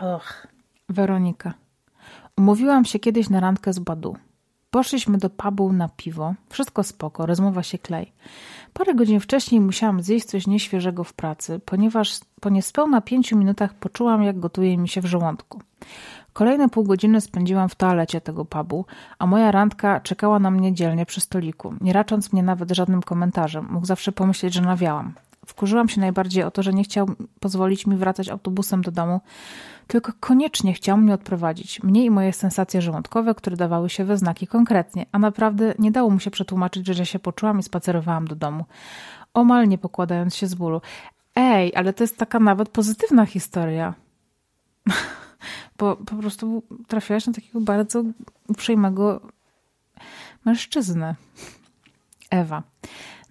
Och. 0.00 0.46
Weronika. 0.88 1.54
Umówiłam 2.36 2.84
się 2.84 2.98
kiedyś 2.98 3.30
na 3.30 3.40
randkę 3.40 3.72
z 3.72 3.78
Badu. 3.78 4.16
Poszliśmy 4.70 5.18
do 5.18 5.30
pubu 5.30 5.72
na 5.72 5.88
piwo. 5.88 6.34
Wszystko 6.48 6.82
spoko, 6.82 7.26
rozmowa 7.26 7.62
się 7.62 7.78
klei. 7.78 8.12
Parę 8.72 8.94
godzin 8.94 9.20
wcześniej 9.20 9.60
musiałam 9.60 10.02
zjeść 10.02 10.26
coś 10.26 10.46
nieświeżego 10.46 11.04
w 11.04 11.12
pracy, 11.12 11.60
ponieważ 11.64 12.18
po 12.40 12.48
niespełna 12.48 13.00
pięciu 13.00 13.36
minutach 13.36 13.74
poczułam, 13.74 14.22
jak 14.22 14.40
gotuje 14.40 14.78
mi 14.78 14.88
się 14.88 15.00
w 15.00 15.06
żołądku. 15.06 15.60
Kolejne 16.36 16.68
pół 16.68 16.84
godziny 16.84 17.20
spędziłam 17.20 17.68
w 17.68 17.74
toalecie 17.74 18.20
tego 18.20 18.44
pubu, 18.44 18.84
a 19.18 19.26
moja 19.26 19.50
randka 19.50 20.00
czekała 20.00 20.38
na 20.38 20.50
mnie 20.50 20.74
dzielnie 20.74 21.06
przy 21.06 21.20
stoliku, 21.20 21.74
nie 21.80 21.92
racząc 21.92 22.32
mnie 22.32 22.42
nawet 22.42 22.70
żadnym 22.70 23.02
komentarzem. 23.02 23.68
Mógł 23.70 23.86
zawsze 23.86 24.12
pomyśleć, 24.12 24.54
że 24.54 24.60
nawiałam. 24.60 25.12
Wkurzyłam 25.46 25.88
się 25.88 26.00
najbardziej 26.00 26.44
o 26.44 26.50
to, 26.50 26.62
że 26.62 26.72
nie 26.72 26.84
chciał 26.84 27.06
pozwolić 27.40 27.86
mi 27.86 27.96
wracać 27.96 28.28
autobusem 28.28 28.82
do 28.82 28.90
domu, 28.90 29.20
tylko 29.86 30.12
koniecznie 30.20 30.72
chciał 30.72 30.96
mnie 30.96 31.14
odprowadzić. 31.14 31.82
Mnie 31.82 32.04
i 32.04 32.10
moje 32.10 32.32
sensacje 32.32 32.82
żołądkowe, 32.82 33.34
które 33.34 33.56
dawały 33.56 33.90
się 33.90 34.04
we 34.04 34.16
znaki 34.16 34.46
konkretnie, 34.46 35.06
a 35.12 35.18
naprawdę 35.18 35.74
nie 35.78 35.90
dało 35.90 36.10
mu 36.10 36.20
się 36.20 36.30
przetłumaczyć, 36.30 36.86
że 36.86 37.06
się 37.06 37.18
poczułam 37.18 37.58
i 37.58 37.62
spacerowałam 37.62 38.28
do 38.28 38.34
domu, 38.34 38.64
omal 39.34 39.68
nie 39.68 39.78
pokładając 39.78 40.36
się 40.36 40.46
z 40.46 40.54
bólu. 40.54 40.80
Ej, 41.34 41.72
ale 41.76 41.92
to 41.92 42.04
jest 42.04 42.16
taka 42.16 42.40
nawet 42.40 42.68
pozytywna 42.68 43.26
historia. 43.26 43.94
bo 45.78 45.96
po 45.96 46.16
prostu 46.16 46.62
trafiłaś 46.88 47.26
na 47.26 47.32
takiego 47.32 47.60
bardzo 47.60 48.02
uprzejmego 48.48 49.20
mężczyznę. 50.44 51.14
Ewa. 52.30 52.62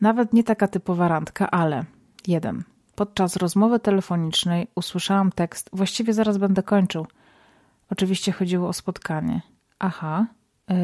Nawet 0.01 0.34
nie 0.34 0.43
taka 0.43 0.67
typowa 0.67 1.08
randka, 1.08 1.51
ale 1.51 1.86
jeden. 2.28 2.63
Podczas 2.95 3.36
rozmowy 3.36 3.80
telefonicznej 3.80 4.67
usłyszałam 4.75 5.32
tekst 5.32 5.69
Właściwie 5.73 6.13
zaraz 6.13 6.38
będę 6.38 6.63
kończył. 6.63 7.08
Oczywiście 7.89 8.32
chodziło 8.32 8.69
o 8.69 8.73
spotkanie. 8.73 9.41
Aha. 9.80 10.25
Yy, 10.69 10.75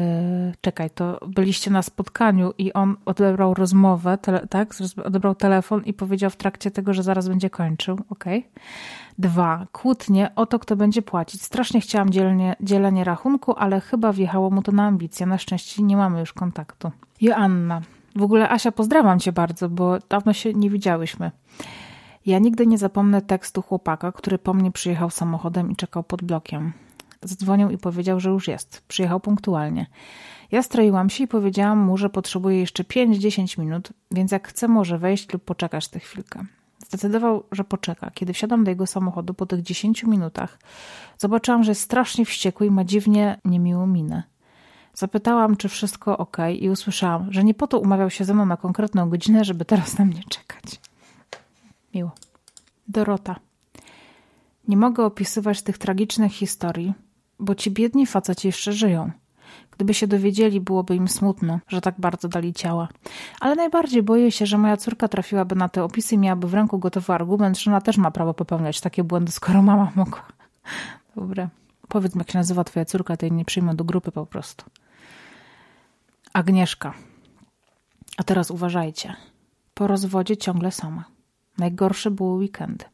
czekaj, 0.60 0.90
to 0.90 1.18
byliście 1.26 1.70
na 1.70 1.82
spotkaniu 1.82 2.52
i 2.58 2.72
on 2.72 2.96
odebrał 3.04 3.54
rozmowę, 3.54 4.18
tele, 4.18 4.46
tak? 4.46 4.74
Odebrał 5.04 5.34
telefon 5.34 5.82
i 5.84 5.92
powiedział 5.92 6.30
w 6.30 6.36
trakcie 6.36 6.70
tego, 6.70 6.94
że 6.94 7.02
zaraz 7.02 7.28
będzie 7.28 7.50
kończył. 7.50 7.98
Okej. 8.10 8.38
Okay. 8.38 8.62
Dwa. 9.18 9.66
Kłótnie 9.72 10.30
o 10.36 10.46
to, 10.46 10.58
kto 10.58 10.76
będzie 10.76 11.02
płacić. 11.02 11.42
Strasznie 11.42 11.80
chciałam 11.80 12.10
dzielnie, 12.10 12.56
dzielenie 12.60 13.04
rachunku, 13.04 13.54
ale 13.56 13.80
chyba 13.80 14.12
wjechało 14.12 14.50
mu 14.50 14.62
to 14.62 14.72
na 14.72 14.86
ambicje. 14.86 15.26
Na 15.26 15.38
szczęście 15.38 15.82
nie 15.82 15.96
mamy 15.96 16.20
już 16.20 16.32
kontaktu. 16.32 16.90
Joanna. 17.20 17.80
W 18.16 18.22
ogóle 18.22 18.50
Asia, 18.50 18.72
pozdrawiam 18.72 19.20
cię 19.20 19.32
bardzo, 19.32 19.68
bo 19.68 19.98
dawno 20.08 20.32
się 20.32 20.54
nie 20.54 20.70
widziałyśmy. 20.70 21.30
Ja 22.26 22.38
nigdy 22.38 22.66
nie 22.66 22.78
zapomnę 22.78 23.22
tekstu 23.22 23.62
chłopaka, 23.62 24.12
który 24.12 24.38
po 24.38 24.54
mnie 24.54 24.70
przyjechał 24.70 25.10
samochodem 25.10 25.70
i 25.70 25.76
czekał 25.76 26.02
pod 26.02 26.22
blokiem. 26.22 26.72
Zadzwonił 27.22 27.70
i 27.70 27.78
powiedział, 27.78 28.20
że 28.20 28.30
już 28.30 28.48
jest. 28.48 28.82
Przyjechał 28.88 29.20
punktualnie. 29.20 29.86
Ja 30.52 30.62
stroiłam 30.62 31.10
się 31.10 31.24
i 31.24 31.28
powiedziałam 31.28 31.78
mu, 31.78 31.96
że 31.96 32.10
potrzebuję 32.10 32.60
jeszcze 32.60 32.82
5-10 32.82 33.58
minut, 33.58 33.92
więc 34.10 34.32
jak 34.32 34.48
chce, 34.48 34.68
może 34.68 34.98
wejść 34.98 35.32
lub 35.32 35.44
poczekać 35.44 35.88
tę 35.88 36.00
chwilkę. 36.00 36.44
Zdecydował, 36.88 37.44
że 37.52 37.64
poczeka. 37.64 38.10
Kiedy 38.14 38.32
wsiadam 38.32 38.64
do 38.64 38.70
jego 38.70 38.86
samochodu 38.86 39.34
po 39.34 39.46
tych 39.46 39.62
10 39.62 40.04
minutach, 40.04 40.58
zobaczyłam, 41.18 41.64
że 41.64 41.70
jest 41.70 41.80
strasznie 41.80 42.24
wściekły 42.24 42.66
i 42.66 42.70
ma 42.70 42.84
dziwnie 42.84 43.40
niemiłą 43.44 43.86
minę. 43.86 44.22
Zapytałam, 44.94 45.56
czy 45.56 45.68
wszystko 45.68 46.18
ok, 46.18 46.36
i 46.60 46.70
usłyszałam, 46.70 47.32
że 47.32 47.44
nie 47.44 47.54
po 47.54 47.66
to 47.66 47.78
umawiał 47.78 48.10
się 48.10 48.24
ze 48.24 48.34
mną 48.34 48.46
na 48.46 48.56
konkretną 48.56 49.10
godzinę, 49.10 49.44
żeby 49.44 49.64
teraz 49.64 49.98
na 49.98 50.04
mnie 50.04 50.22
czekać. 50.28 50.80
Miło. 51.94 52.10
Dorota. 52.88 53.36
Nie 54.68 54.76
mogę 54.76 55.04
opisywać 55.04 55.62
tych 55.62 55.78
tragicznych 55.78 56.32
historii, 56.32 56.94
bo 57.42 57.54
ci 57.54 57.70
biedni 57.70 58.06
faceci 58.06 58.48
jeszcze 58.48 58.72
żyją. 58.72 59.10
Gdyby 59.70 59.94
się 59.94 60.06
dowiedzieli, 60.06 60.60
byłoby 60.60 60.96
im 60.96 61.08
smutno, 61.08 61.58
że 61.68 61.80
tak 61.80 61.94
bardzo 61.98 62.28
dali 62.28 62.52
ciała. 62.52 62.88
Ale 63.40 63.54
najbardziej 63.54 64.02
boję 64.02 64.32
się, 64.32 64.46
że 64.46 64.58
moja 64.58 64.76
córka 64.76 65.08
trafiłaby 65.08 65.54
na 65.54 65.68
te 65.68 65.84
opisy 65.84 66.14
i 66.14 66.18
miałaby 66.18 66.48
w 66.48 66.54
ręku 66.54 66.78
gotowy 66.78 67.12
argument, 67.12 67.58
że 67.58 67.70
ona 67.70 67.80
też 67.80 67.96
ma 67.96 68.10
prawo 68.10 68.34
popełniać 68.34 68.80
takie 68.80 69.04
błędy, 69.04 69.32
skoro 69.32 69.62
mama 69.62 69.92
mogła. 69.94 70.22
Dobre. 71.16 71.48
Powiedz 71.88 72.14
mi, 72.14 72.18
jak 72.18 72.30
się 72.30 72.38
nazywa 72.38 72.64
twoja 72.64 72.84
córka, 72.84 73.16
to 73.16 73.26
jej 73.26 73.32
nie 73.32 73.44
przyjmę 73.44 73.74
do 73.74 73.84
grupy 73.84 74.12
po 74.12 74.26
prostu. 74.26 74.64
Agnieszka. 76.32 76.94
A 78.16 78.22
teraz 78.24 78.50
uważajcie. 78.50 79.16
Po 79.74 79.86
rozwodzie 79.86 80.36
ciągle 80.36 80.72
sama. 80.72 81.04
Najgorsze 81.58 82.10
były 82.10 82.36
weekendy. 82.36 82.84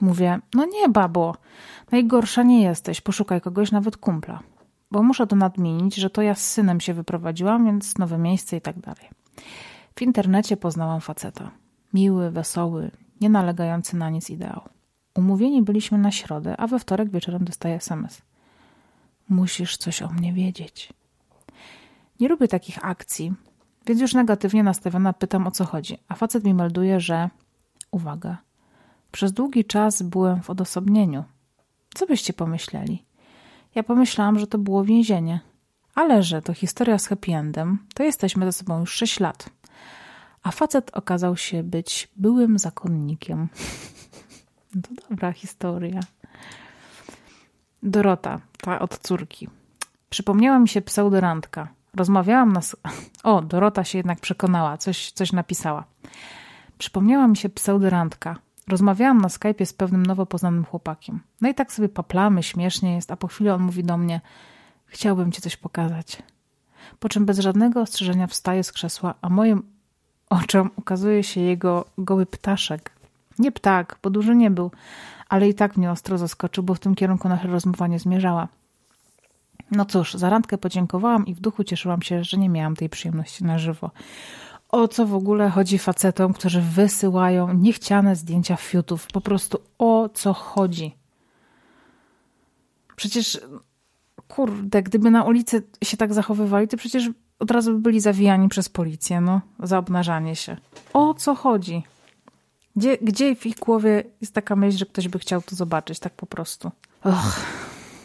Mówię, 0.00 0.38
no 0.54 0.66
nie, 0.66 0.88
babo, 0.88 1.34
najgorsza 1.92 2.42
nie 2.42 2.62
jesteś, 2.62 3.00
poszukaj 3.00 3.40
kogoś, 3.40 3.72
nawet 3.72 3.96
kumpla. 3.96 4.40
Bo 4.90 5.02
muszę 5.02 5.26
to 5.26 5.36
nadmienić, 5.36 5.94
że 5.94 6.10
to 6.10 6.22
ja 6.22 6.34
z 6.34 6.52
synem 6.52 6.80
się 6.80 6.94
wyprowadziłam, 6.94 7.66
więc 7.66 7.98
nowe 7.98 8.18
miejsce 8.18 8.56
i 8.56 8.60
tak 8.60 8.78
dalej. 8.78 9.10
W 9.96 10.02
internecie 10.02 10.56
poznałam 10.56 11.00
faceta. 11.00 11.50
Miły, 11.94 12.30
wesoły, 12.30 12.90
nie 13.20 13.30
nalegający 13.30 13.96
na 13.96 14.10
nic 14.10 14.30
ideał. 14.30 14.60
Umówieni 15.14 15.62
byliśmy 15.62 15.98
na 15.98 16.10
środę, 16.10 16.56
a 16.56 16.66
we 16.66 16.78
wtorek 16.78 17.10
wieczorem 17.10 17.44
dostaję 17.44 17.74
SMS. 17.74 18.22
Musisz 19.28 19.76
coś 19.76 20.02
o 20.02 20.08
mnie 20.08 20.32
wiedzieć. 20.32 20.92
Nie 22.20 22.28
lubię 22.28 22.48
takich 22.48 22.84
akcji, 22.84 23.34
więc 23.86 24.00
już 24.00 24.14
negatywnie 24.14 24.62
nastawiona 24.62 25.12
pytam 25.12 25.46
o 25.46 25.50
co 25.50 25.64
chodzi, 25.64 25.98
a 26.08 26.14
facet 26.14 26.44
mi 26.44 26.54
melduje, 26.54 27.00
że 27.00 27.30
uwaga, 27.90 28.38
przez 29.12 29.32
długi 29.32 29.64
czas 29.64 30.02
byłem 30.02 30.42
w 30.42 30.50
odosobnieniu. 30.50 31.24
Co 31.94 32.06
byście 32.06 32.32
pomyśleli? 32.32 33.04
Ja 33.74 33.82
pomyślałam, 33.82 34.38
że 34.38 34.46
to 34.46 34.58
było 34.58 34.84
więzienie. 34.84 35.40
Ale 35.94 36.22
że 36.22 36.42
to 36.42 36.54
historia 36.54 36.98
z 36.98 37.06
happy 37.06 37.32
endem, 37.32 37.78
to 37.94 38.02
jesteśmy 38.02 38.44
ze 38.44 38.52
sobą 38.52 38.80
już 38.80 38.92
6 38.92 39.20
lat. 39.20 39.50
A 40.42 40.50
facet 40.50 40.90
okazał 40.96 41.36
się 41.36 41.62
być 41.62 42.08
byłym 42.16 42.58
zakonnikiem. 42.58 43.48
to 44.82 45.08
dobra 45.10 45.32
historia. 45.32 46.00
Dorota, 47.82 48.40
ta 48.60 48.78
od 48.78 48.98
córki. 48.98 49.48
Przypomniała 50.10 50.58
mi 50.58 50.68
się 50.68 50.82
pseudorandka. 50.82 51.68
Rozmawiałam 51.94 52.52
na... 52.52 52.60
O, 53.22 53.42
Dorota 53.42 53.84
się 53.84 53.98
jednak 53.98 54.20
przekonała, 54.20 54.78
coś, 54.78 55.12
coś 55.12 55.32
napisała. 55.32 55.84
Przypomniała 56.78 57.28
mi 57.28 57.36
się 57.36 57.48
pseudorandka. 57.48 58.36
Rozmawiałam 58.68 59.20
na 59.20 59.28
Skype'ie 59.28 59.64
z 59.64 59.72
pewnym 59.72 60.06
nowo 60.06 60.26
poznanym 60.26 60.64
chłopakiem. 60.64 61.20
No 61.40 61.48
i 61.48 61.54
tak 61.54 61.72
sobie 61.72 61.88
paplamy, 61.88 62.42
śmiesznie 62.42 62.94
jest, 62.94 63.10
a 63.10 63.16
po 63.16 63.26
chwili 63.26 63.50
on 63.50 63.62
mówi 63.62 63.84
do 63.84 63.96
mnie 63.96 64.20
chciałbym 64.86 65.32
ci 65.32 65.42
coś 65.42 65.56
pokazać. 65.56 66.22
Po 66.98 67.08
czym 67.08 67.26
bez 67.26 67.38
żadnego 67.38 67.80
ostrzeżenia 67.80 68.26
wstaje 68.26 68.64
z 68.64 68.72
krzesła, 68.72 69.14
a 69.22 69.28
moim 69.28 69.62
oczom 70.30 70.70
ukazuje 70.76 71.22
się 71.22 71.40
jego 71.40 71.84
goły 71.98 72.26
ptaszek. 72.26 72.90
Nie 73.38 73.52
ptak, 73.52 73.98
bo 74.02 74.10
duży 74.10 74.36
nie 74.36 74.50
był, 74.50 74.70
ale 75.28 75.48
i 75.48 75.54
tak 75.54 75.76
mnie 75.76 75.90
ostro 75.90 76.18
zaskoczył, 76.18 76.64
bo 76.64 76.74
w 76.74 76.78
tym 76.78 76.94
kierunku 76.94 77.28
nasza 77.28 77.48
rozmowa 77.48 77.86
nie 77.86 77.98
zmierzała. 77.98 78.48
No 79.70 79.84
cóż, 79.84 80.14
za 80.14 80.30
randkę 80.30 80.58
podziękowałam 80.58 81.26
i 81.26 81.34
w 81.34 81.40
duchu 81.40 81.64
cieszyłam 81.64 82.02
się, 82.02 82.24
że 82.24 82.36
nie 82.36 82.48
miałam 82.48 82.76
tej 82.76 82.88
przyjemności 82.88 83.44
na 83.44 83.58
żywo. 83.58 83.90
O 84.76 84.88
co 84.88 85.06
w 85.06 85.14
ogóle 85.14 85.50
chodzi 85.50 85.78
facetom, 85.78 86.32
którzy 86.32 86.60
wysyłają 86.60 87.52
niechciane 87.54 88.16
zdjęcia 88.16 88.56
fiutów? 88.56 89.06
Po 89.12 89.20
prostu 89.20 89.58
o 89.78 90.08
co 90.14 90.32
chodzi? 90.32 90.96
Przecież, 92.96 93.40
kurde, 94.28 94.82
gdyby 94.82 95.10
na 95.10 95.24
ulicy 95.24 95.62
się 95.84 95.96
tak 95.96 96.14
zachowywali, 96.14 96.68
to 96.68 96.76
przecież 96.76 97.10
od 97.38 97.50
razu 97.50 97.72
by 97.72 97.78
byli 97.78 98.00
zawijani 98.00 98.48
przez 98.48 98.68
policję, 98.68 99.20
no, 99.20 99.40
za 99.62 99.78
obnażanie 99.78 100.36
się. 100.36 100.56
O 100.92 101.14
co 101.14 101.34
chodzi? 101.34 101.82
Gdzie, 102.76 102.98
gdzie 103.02 103.36
w 103.36 103.46
ich 103.46 103.56
głowie 103.56 104.04
jest 104.20 104.34
taka 104.34 104.56
myśl, 104.56 104.78
że 104.78 104.86
ktoś 104.86 105.08
by 105.08 105.18
chciał 105.18 105.42
to 105.42 105.56
zobaczyć, 105.56 105.98
tak 105.98 106.12
po 106.12 106.26
prostu? 106.26 106.70
Och, 107.04 107.40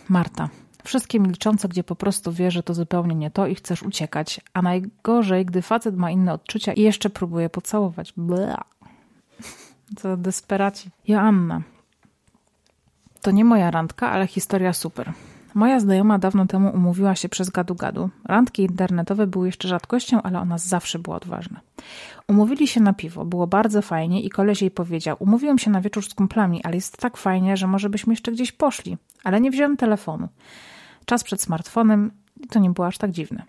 Marta. 0.10 0.50
Wszystkie 0.84 1.20
milczące, 1.20 1.68
gdzie 1.68 1.84
po 1.84 1.96
prostu 1.96 2.32
wie, 2.32 2.52
że 2.52 2.64
to 2.64 2.74
zupełnie 2.74 3.16
nie 3.16 3.32
to 3.32 3.48
i 3.48 3.56
chcesz 3.56 3.84
uciekać. 3.84 4.42
A 4.54 4.62
najgorzej, 4.62 5.46
gdy 5.46 5.62
facet 5.62 5.98
ma 5.98 6.12
inne 6.12 6.34
odczucia 6.34 6.74
i 6.74 6.82
jeszcze 6.82 7.10
próbuje 7.10 7.50
pocałować. 7.50 8.14
Bla. 8.18 8.64
Co 9.96 10.18
desperaci. 10.18 10.90
Joanna. 11.08 11.62
To 13.22 13.32
nie 13.32 13.46
moja 13.46 13.72
randka, 13.72 14.12
ale 14.12 14.28
historia 14.28 14.74
super. 14.74 15.14
Moja 15.54 15.80
znajoma 15.80 16.20
dawno 16.20 16.46
temu 16.46 16.72
umówiła 16.74 17.16
się 17.16 17.30
przez 17.30 17.50
gadu-gadu. 17.50 18.10
Randki 18.26 18.64
internetowe 18.64 19.28
były 19.28 19.46
jeszcze 19.46 19.68
rzadkością, 19.68 20.22
ale 20.22 20.40
ona 20.40 20.58
zawsze 20.58 21.00
była 21.00 21.16
odważna. 21.16 21.60
Umówili 22.28 22.68
się 22.68 22.82
na 22.82 22.94
piwo, 22.94 23.26
było 23.26 23.48
bardzo 23.48 23.82
fajnie 23.82 24.22
i 24.22 24.30
koleś 24.30 24.62
jej 24.62 24.72
powiedział: 24.72 25.16
Umówiłem 25.20 25.60
się 25.60 25.72
na 25.72 25.82
wieczór 25.82 26.06
z 26.06 26.14
kumplami, 26.14 26.64
ale 26.64 26.76
jest 26.76 26.98
tak 26.98 27.18
fajnie, 27.18 27.58
że 27.58 27.68
może 27.68 27.90
byśmy 27.90 28.14
jeszcze 28.14 28.32
gdzieś 28.32 28.52
poszli. 28.52 28.98
Ale 29.24 29.42
nie 29.42 29.52
wziąłem 29.52 29.78
telefonu. 29.78 30.28
Czas 31.12 31.24
przed 31.24 31.42
smartfonem 31.42 32.12
i 32.44 32.48
to 32.48 32.60
nie 32.60 32.70
było 32.70 32.88
aż 32.88 32.98
tak 32.98 33.12
dziwne. 33.12 33.44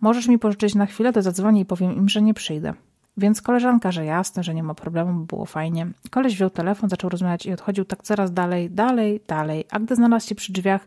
Możesz 0.00 0.28
mi 0.28 0.38
pożyczyć 0.38 0.74
na 0.74 0.86
chwilę, 0.86 1.12
to 1.12 1.22
zadzwonię 1.22 1.60
i 1.60 1.64
powiem 1.64 1.96
im, 1.96 2.08
że 2.08 2.22
nie 2.22 2.34
przyjdę. 2.34 2.74
Więc 3.16 3.42
koleżanka, 3.42 3.92
że 3.92 4.04
jasne, 4.04 4.42
że 4.42 4.54
nie 4.54 4.62
ma 4.62 4.74
problemu, 4.74 5.24
było 5.24 5.46
fajnie. 5.46 5.86
Koleś 6.10 6.34
wziął 6.34 6.50
telefon, 6.50 6.90
zaczął 6.90 7.10
rozmawiać 7.10 7.46
i 7.46 7.52
odchodził 7.52 7.84
tak 7.84 8.02
coraz 8.02 8.32
dalej, 8.32 8.70
dalej, 8.70 9.20
dalej. 9.26 9.64
A 9.70 9.78
gdy 9.78 9.94
znalazł 9.94 10.28
się 10.28 10.34
przy 10.34 10.52
drzwiach, 10.52 10.86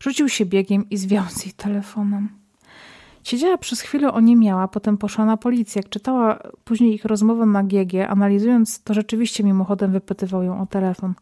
rzucił 0.00 0.28
się 0.28 0.46
biegiem 0.46 0.90
i 0.90 0.96
związł 0.96 1.30
z 1.30 1.44
jej 1.44 1.54
telefonem. 1.54 2.28
Siedziała 3.24 3.58
przez 3.58 3.80
chwilę 3.80 4.12
o 4.12 4.20
nie 4.20 4.36
miała, 4.36 4.68
potem 4.68 4.98
poszła 4.98 5.24
na 5.24 5.36
policję. 5.36 5.82
Jak 5.84 5.88
czytała 5.88 6.38
później 6.64 6.94
ich 6.94 7.04
rozmowę 7.04 7.46
na 7.46 7.62
GG, 7.62 7.94
analizując, 8.08 8.82
to 8.82 8.94
rzeczywiście 8.94 9.44
mimochodem 9.44 9.92
wypytywał 9.92 10.42
ją 10.42 10.60
o 10.62 10.66
telefon. 10.66 11.14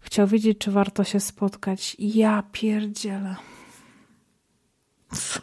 Chciał 0.00 0.26
wiedzieć, 0.26 0.58
czy 0.58 0.70
warto 0.70 1.04
się 1.04 1.20
spotkać. 1.20 1.96
Ja 1.98 2.42
pierdzielę. 2.52 3.36
Co, 5.14 5.40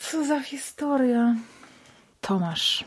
co 0.00 0.24
za 0.24 0.40
historia. 0.40 1.36
Tomasz, 2.20 2.84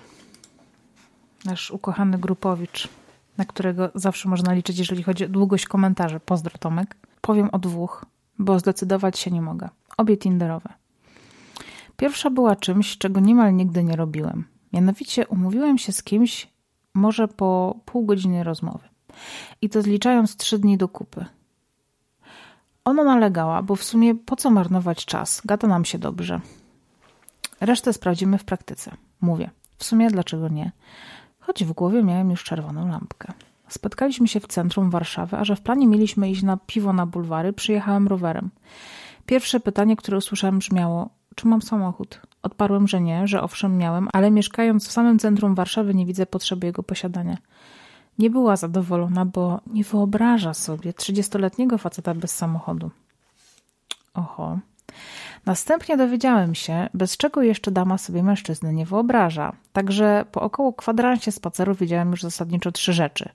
nasz 1.45 1.71
ukochany 1.71 2.17
grupowicz, 2.17 2.89
na 3.38 3.45
którego 3.45 3.91
zawsze 3.95 4.29
można 4.29 4.53
liczyć, 4.53 4.79
jeżeli 4.79 5.03
chodzi 5.03 5.25
o 5.25 5.29
długość 5.29 5.65
komentarzy. 5.65 6.19
Pozdro, 6.19 6.58
Tomek. 6.60 6.95
Powiem 7.21 7.49
o 7.51 7.60
dwóch, 7.60 8.06
bo 8.39 8.60
zdecydować 8.60 9.19
się 9.19 9.32
nie 9.32 9.41
mogę. 9.41 9.69
Obie 9.97 10.17
tinderowe. 10.17 10.73
Pierwsza 11.97 12.29
była 12.29 12.56
czymś, 12.56 12.97
czego 12.97 13.19
niemal 13.19 13.56
nigdy 13.56 13.84
nie 13.84 13.95
robiłem. 13.95 14.45
Mianowicie 14.73 15.27
umówiłem 15.27 15.77
się 15.77 15.91
z 15.91 16.03
kimś 16.03 16.47
może 16.93 17.27
po 17.27 17.79
pół 17.86 18.06
godziny 18.06 18.43
rozmowy. 18.43 18.89
I 19.62 19.69
to 19.69 19.82
zliczając 19.82 20.36
trzy 20.36 20.60
dni 20.60 20.77
do 20.77 20.88
kupy. 20.88 21.25
Ona 22.86 23.04
nalegała, 23.04 23.62
bo 23.62 23.76
w 23.76 23.84
sumie 23.84 24.15
po 24.15 24.36
co 24.36 24.50
marnować 24.50 25.06
czas? 25.06 25.41
Gada 25.46 25.67
nam 25.67 25.86
się 25.86 25.98
dobrze. 25.98 26.39
Resztę 27.62 27.93
sprawdzimy 27.93 28.38
w 28.38 28.43
praktyce. 28.43 28.91
Mówię. 29.22 29.50
W 29.78 29.84
sumie 29.84 30.10
dlaczego 30.10 30.48
nie? 30.48 30.72
Choć 31.39 31.63
w 31.63 31.72
głowie 31.72 32.04
miałem 32.04 32.32
już 32.32 32.43
czerwoną 32.43 32.88
lampkę. 32.88 33.34
Spotkaliśmy 33.67 34.28
się 34.28 34.39
w 34.39 34.48
centrum 34.48 34.89
Warszawy, 34.89 35.38
a 35.38 35.46
że 35.46 35.56
w 35.56 35.62
planie 35.62 35.88
mieliśmy 35.88 36.30
iść 36.30 36.43
na 36.43 36.58
piwo 36.58 36.93
na 36.93 37.06
bulwary, 37.06 37.54
przyjechałem 37.54 38.08
rowerem. 38.08 38.50
Pierwsze 39.26 39.60
pytanie, 39.60 39.96
które 39.96 40.17
usłyszałem 40.17 40.60
brzmiało: 40.60 41.10
Czy 41.36 41.48
mam 41.48 41.62
samochód? 41.62 42.22
Odparłem, 42.41 42.88
że 42.88 43.02
nie, 43.02 43.28
że 43.28 43.41
owszem 43.41 43.78
miałem, 43.78 44.10
ale 44.13 44.32
mieszkając 44.32 44.88
w 44.88 44.91
samym 44.91 45.19
centrum 45.19 45.56
Warszawy 45.56 45.93
nie 45.93 46.06
widzę 46.06 46.26
potrzeby 46.26 46.67
jego 46.67 46.84
posiadania. 46.84 47.38
Nie 48.19 48.30
była 48.30 48.56
zadowolona, 48.56 49.26
bo 49.26 49.60
nie 49.67 49.84
wyobraża 49.84 50.54
sobie 50.54 50.93
trzydziestoletniego 50.93 51.78
faceta 51.78 52.13
bez 52.13 52.36
samochodu. 52.36 52.91
Oho. 54.13 54.60
Następnie 55.45 55.97
dowiedziałem 55.97 56.56
się, 56.56 56.89
bez 56.93 57.17
czego 57.17 57.41
jeszcze 57.41 57.71
dama 57.71 57.97
sobie 57.97 58.23
mężczyzny 58.23 58.73
nie 58.73 58.86
wyobraża. 58.86 59.54
Także 59.73 60.26
po 60.32 60.41
około 60.41 60.73
kwadransie 60.73 61.32
spaceru 61.32 61.76
widziałem 61.76 62.12
już 62.12 62.21
zasadniczo 62.21 62.71
trzy 62.71 62.93
rzeczy. 62.93 63.30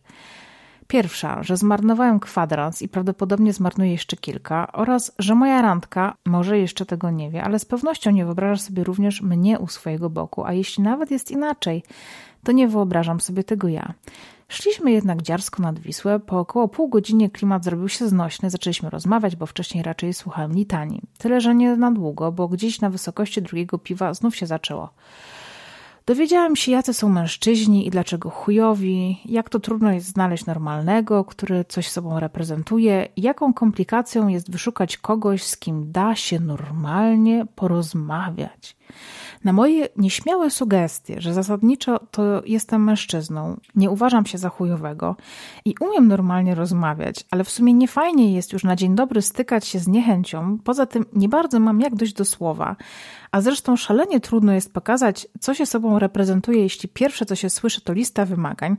Pierwsza, 0.87 1.43
że 1.43 1.57
zmarnowałem 1.57 2.21
kwadrans 2.21 2.83
i 2.83 2.89
prawdopodobnie 2.89 3.53
zmarnuję 3.53 3.93
jeszcze 3.93 4.17
kilka, 4.17 4.73
oraz 4.73 5.13
że 5.19 5.35
moja 5.35 5.63
randka 5.63 6.15
może 6.27 6.59
jeszcze 6.59 6.87
tego 6.87 7.11
nie 7.11 7.31
wie, 7.31 7.43
ale 7.43 7.59
z 7.59 7.65
pewnością 7.65 8.11
nie 8.11 8.25
wyobraża 8.25 8.63
sobie 8.63 8.85
również 8.85 9.23
mnie 9.23 9.59
u 9.59 9.67
swojego 9.67 10.11
boku, 10.11 10.45
a 10.45 10.53
jeśli 10.53 10.83
nawet 10.83 11.11
jest 11.11 11.31
inaczej, 11.31 11.83
to 12.45 12.53
nie 12.53 12.69
wyobrażam 12.69 13.21
sobie 13.21 13.45
tego 13.45 13.69
ja. 13.69 13.95
Szliśmy 14.51 14.93
jednak 14.93 15.23
dziarsko 15.23 15.63
nad 15.63 15.79
Wisłę. 15.79 16.21
Po 16.21 16.39
około 16.41 16.69
pół 16.69 16.89
godzinie 16.89 17.31
klimat 17.31 17.65
zrobił 17.65 17.89
się 17.89 18.09
znośny. 18.09 18.51
Zaczęliśmy 18.51 18.91
rozmawiać, 18.91 19.37
bo 19.37 19.47
wcześniej 19.47 19.83
raczej 19.83 20.15
słuchałem 20.15 20.53
litanii. 20.53 21.03
Tyle, 21.19 21.41
że 21.41 21.55
nie 21.55 21.77
na 21.77 21.91
długo, 21.91 22.33
bo 22.33 22.49
gdzieś 22.49 22.81
na 22.81 22.91
wysokości 22.91 23.43
drugiego 23.43 23.79
piwa 23.79 24.15
znów 24.15 24.37
się 24.37 24.47
zaczęło. 24.47 24.91
Dowiedziałem 26.07 26.57
się, 26.57 26.73
jacy 26.73 26.95
są 26.95 27.09
mężczyźni 27.09 27.87
i 27.87 27.91
dlaczego 27.91 28.31
chujowi, 28.31 29.21
jak 29.25 29.51
to 29.51 29.61
trudno 29.61 29.93
jest 29.93 30.07
znaleźć 30.07 30.47
normalnego, 30.47 31.25
który 31.25 31.65
coś 31.65 31.89
sobą 31.89 32.21
reprezentuje, 32.21 33.09
jaką 33.17 33.55
komplikacją 33.55 34.29
jest 34.29 34.51
wyszukać 34.51 34.97
kogoś, 34.97 35.43
z 35.43 35.57
kim 35.57 35.93
da 35.93 36.15
się 36.15 36.41
normalnie 36.41 37.47
porozmawiać. 37.55 38.77
Na 39.45 39.53
moje 39.53 39.89
nieśmiałe 39.97 40.51
sugestie, 40.51 41.21
że 41.21 41.35
zasadniczo 41.35 42.01
to 42.11 42.43
jestem 42.47 42.85
mężczyzną, 42.85 43.57
nie 43.75 43.91
uważam 43.91 44.27
się 44.27 44.39
za 44.39 44.49
chujowego 44.49 45.17
i 45.65 45.75
umiem 45.81 46.09
normalnie 46.09 46.55
rozmawiać, 46.55 47.25
ale 47.31 47.45
w 47.45 47.51
sumie 47.51 47.75
nie 47.75 47.89
fajnie 47.89 48.35
jest 48.35 48.53
już 48.53 48.65
na 48.65 48.77
dzień 48.77 48.95
dobry 48.95 49.23
stykać 49.23 49.67
się 49.67 49.79
z 49.79 49.89
niechęcią. 49.89 50.59
Poza 50.65 50.87
tym 50.87 51.05
nie 51.13 51.29
bardzo 51.29 51.61
mam 51.61 51.81
jak 51.81 51.95
dojść 51.95 52.15
do 52.15 52.25
słowa, 52.25 52.77
A 53.31 53.41
zresztą 53.41 53.77
szalenie 53.77 54.21
trudno 54.21 54.53
jest 54.53 54.73
pokazać, 54.73 55.27
co 55.41 55.55
się 55.55 55.67
sobą 55.67 55.99
reprezentuje, 55.99 56.63
jeśli 56.63 56.89
pierwsze, 56.89 57.27
co 57.27 57.35
się 57.35 57.51
słyszy, 57.51 57.81
to 57.81 57.93
lista 57.93 58.25
wymagań, 58.25 58.77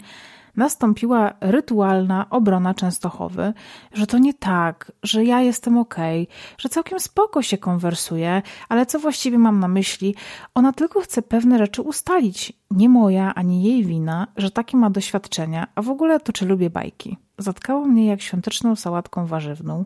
nastąpiła 0.55 1.33
rytualna 1.41 2.29
obrona 2.29 2.73
Częstochowy, 2.73 3.53
że 3.93 4.07
to 4.07 4.17
nie 4.17 4.33
tak, 4.33 4.91
że 5.03 5.23
ja 5.23 5.41
jestem 5.41 5.77
okej, 5.77 6.23
okay, 6.23 6.35
że 6.57 6.69
całkiem 6.69 6.99
spoko 6.99 7.41
się 7.41 7.57
konwersuje, 7.57 8.41
ale 8.69 8.85
co 8.85 8.99
właściwie 8.99 9.37
mam 9.37 9.59
na 9.59 9.67
myśli? 9.67 10.15
Ona 10.55 10.73
tylko 10.73 11.01
chce 11.01 11.21
pewne 11.21 11.57
rzeczy 11.57 11.81
ustalić. 11.81 12.53
Nie 12.71 12.89
moja, 12.89 13.35
ani 13.35 13.63
jej 13.63 13.85
wina, 13.85 14.27
że 14.37 14.51
takie 14.51 14.77
ma 14.77 14.89
doświadczenia, 14.89 15.67
a 15.75 15.81
w 15.81 15.89
ogóle 15.89 16.19
to 16.19 16.33
czy 16.33 16.45
lubię 16.45 16.69
bajki. 16.69 17.17
Zatkało 17.37 17.85
mnie 17.85 18.05
jak 18.05 18.21
świąteczną 18.21 18.75
sałatką 18.75 19.25
warzywną, 19.25 19.85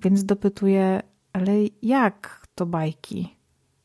więc 0.00 0.24
dopytuję, 0.24 1.02
ale 1.32 1.52
jak 1.82 2.46
to 2.54 2.66
bajki? 2.66 3.36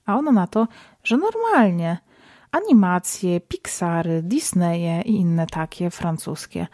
A 0.06 0.17
ona 0.17 0.32
na 0.32 0.47
to, 0.47 0.67
że 1.03 1.17
normalnie– 1.17 1.97
animacje, 2.51 3.39
Pixary, 3.39 4.23
Disneye 4.23 5.01
i 5.01 5.15
inne 5.15 5.47
takie 5.47 5.89
francuskie. 5.89 6.67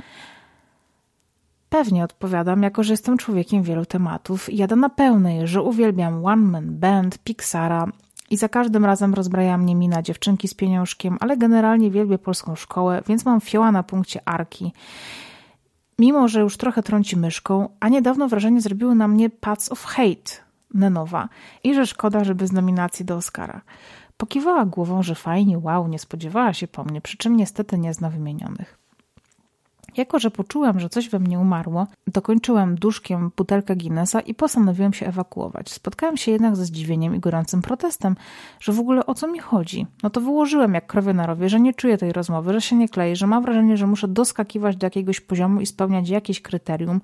Pewnie 1.69 2.03
odpowiadam, 2.03 2.63
jako 2.63 2.83
że 2.83 2.93
jestem 2.93 3.17
człowiekiem 3.17 3.63
wielu 3.63 3.85
tematów 3.85 4.49
i 4.49 4.57
jadę 4.57 4.75
na 4.75 4.89
pełnej, 4.89 5.47
że 5.47 5.61
uwielbiam 5.61 6.25
One 6.25 6.45
Man 6.45 6.79
Band, 6.79 7.17
Pixara 7.17 7.87
i 8.29 8.37
za 8.37 8.49
każdym 8.49 8.85
razem 8.85 9.13
rozbraja 9.13 9.57
mnie 9.57 9.75
mina 9.75 10.01
dziewczynki 10.01 10.47
z 10.47 10.53
pieniążkiem, 10.53 11.17
ale 11.19 11.37
generalnie 11.37 11.91
wielbię 11.91 12.17
polską 12.17 12.55
szkołę, 12.55 13.03
więc 13.07 13.25
mam 13.25 13.41
fioła 13.41 13.71
na 13.71 13.83
punkcie 13.83 14.19
Arki. 14.25 14.73
Mimo, 15.99 16.27
że 16.27 16.39
już 16.39 16.57
trochę 16.57 16.83
trąci 16.83 17.17
myszką, 17.17 17.69
a 17.79 17.89
niedawno 17.89 18.27
wrażenie 18.27 18.61
zrobiły 18.61 18.95
na 18.95 19.07
mnie 19.07 19.29
Paths 19.29 19.71
of 19.71 19.85
Hate 19.85 20.31
Nenowa 20.73 21.29
i 21.63 21.73
że 21.73 21.87
szkoda, 21.87 22.23
żeby 22.23 22.47
z 22.47 22.51
nominacji 22.51 23.05
do 23.05 23.15
Oscara. 23.15 23.61
Pokiwała 24.23 24.65
głową, 24.65 25.03
że 25.03 25.15
fajnie, 25.15 25.59
wow, 25.59 25.87
nie 25.87 25.99
spodziewała 25.99 26.53
się 26.53 26.67
po 26.67 26.83
mnie, 26.83 27.01
przy 27.01 27.17
czym 27.17 27.37
niestety 27.37 27.77
nie 27.77 27.93
zna 27.93 28.09
wymienionych. 28.09 28.79
Jako, 29.97 30.19
że 30.19 30.31
poczułam, 30.31 30.79
że 30.79 30.89
coś 30.89 31.09
we 31.09 31.19
mnie 31.19 31.39
umarło, 31.39 31.87
dokończyłem 32.07 32.75
duszkiem 32.75 33.31
butelkę 33.37 33.75
Guinnessa 33.75 34.19
i 34.19 34.33
postanowiłem 34.33 34.93
się 34.93 35.07
ewakuować. 35.07 35.71
Spotkałem 35.71 36.17
się 36.17 36.31
jednak 36.31 36.55
ze 36.55 36.65
zdziwieniem 36.65 37.15
i 37.15 37.19
gorącym 37.19 37.61
protestem, 37.61 38.15
że 38.59 38.71
w 38.71 38.79
ogóle 38.79 39.05
o 39.05 39.13
co 39.13 39.27
mi 39.27 39.39
chodzi. 39.39 39.87
No 40.03 40.09
to 40.09 40.21
wyłożyłem 40.21 40.73
jak 40.73 40.87
krowie 40.87 41.13
na 41.13 41.25
rowie, 41.25 41.49
że 41.49 41.59
nie 41.59 41.73
czuję 41.73 41.97
tej 41.97 42.13
rozmowy, 42.13 42.53
że 42.53 42.61
się 42.61 42.75
nie 42.75 42.89
kleję, 42.89 43.15
że 43.15 43.27
mam 43.27 43.43
wrażenie, 43.43 43.77
że 43.77 43.87
muszę 43.87 44.07
doskakiwać 44.07 44.77
do 44.77 44.85
jakiegoś 44.85 45.21
poziomu 45.21 45.61
i 45.61 45.65
spełniać 45.65 46.09
jakieś 46.09 46.41
kryterium 46.41 47.01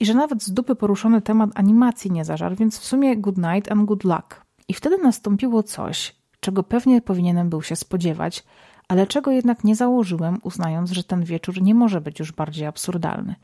i 0.00 0.06
że 0.06 0.14
nawet 0.14 0.42
z 0.42 0.52
dupy 0.52 0.74
poruszony 0.74 1.22
temat 1.22 1.50
animacji 1.54 2.10
nie 2.10 2.24
zażarł, 2.24 2.56
więc 2.56 2.78
w 2.78 2.84
sumie 2.84 3.16
good 3.16 3.38
night 3.38 3.72
and 3.72 3.84
good 3.84 4.04
luck. 4.04 4.44
I 4.68 4.74
wtedy 4.74 4.98
nastąpiło 4.98 5.62
coś, 5.62 6.23
czego 6.44 6.62
pewnie 6.62 7.00
powinienem 7.00 7.48
był 7.48 7.62
się 7.62 7.76
spodziewać, 7.76 8.44
ale 8.88 9.06
czego 9.06 9.30
jednak 9.30 9.64
nie 9.64 9.76
założyłem, 9.76 10.38
uznając, 10.42 10.90
że 10.90 11.04
ten 11.04 11.24
wieczór 11.24 11.62
nie 11.62 11.74
może 11.74 12.00
być 12.00 12.18
już 12.18 12.32
bardziej 12.32 12.66
absurdalny. 12.66 13.34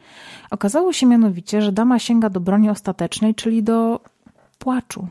Okazało 0.50 0.92
się 0.92 1.06
mianowicie, 1.06 1.62
że 1.62 1.72
dama 1.72 1.98
sięga 1.98 2.30
do 2.30 2.40
broni 2.40 2.70
ostatecznej, 2.70 3.34
czyli 3.34 3.62
do 3.62 4.00
płaczu. 4.58 5.08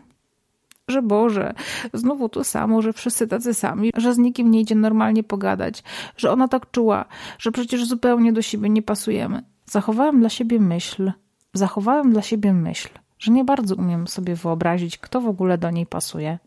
Że 0.88 1.02
Boże, 1.02 1.54
znowu 1.93 2.30
to 2.30 2.43
samo, 2.43 2.82
że 2.82 2.93
wszyscy 2.93 3.28
tacy 3.28 3.54
sami, 3.54 3.91
że 3.97 4.13
z 4.13 4.17
nikim 4.17 4.52
nie 4.52 4.62
idzie 4.62 4.75
normalnie 4.75 5.23
pogadać, 5.23 5.84
że 6.17 6.32
ona 6.32 6.47
tak 6.47 6.71
czuła, 6.71 7.06
że 7.39 7.52
przecież 7.52 7.86
zupełnie 7.86 8.34
do 8.34 8.41
siebie 8.41 8.69
nie 8.69 8.82
pasujemy. 8.82 9.43
Zachowałem 9.65 10.19
dla 10.19 10.30
siebie 10.30 10.60
myśl, 10.60 11.12
zachowałem 11.54 12.12
dla 12.12 12.21
siebie 12.21 12.54
myśl, 12.54 12.89
że 13.19 13.32
nie 13.32 13.43
bardzo 13.43 13.75
umiem 13.75 14.08
sobie 14.08 14.36
wyobrazić, 14.36 14.97
kto 14.97 15.21
w 15.21 15.28
ogóle 15.28 15.58
do 15.58 15.71
niej 15.71 15.86
pasuje. 15.86 16.39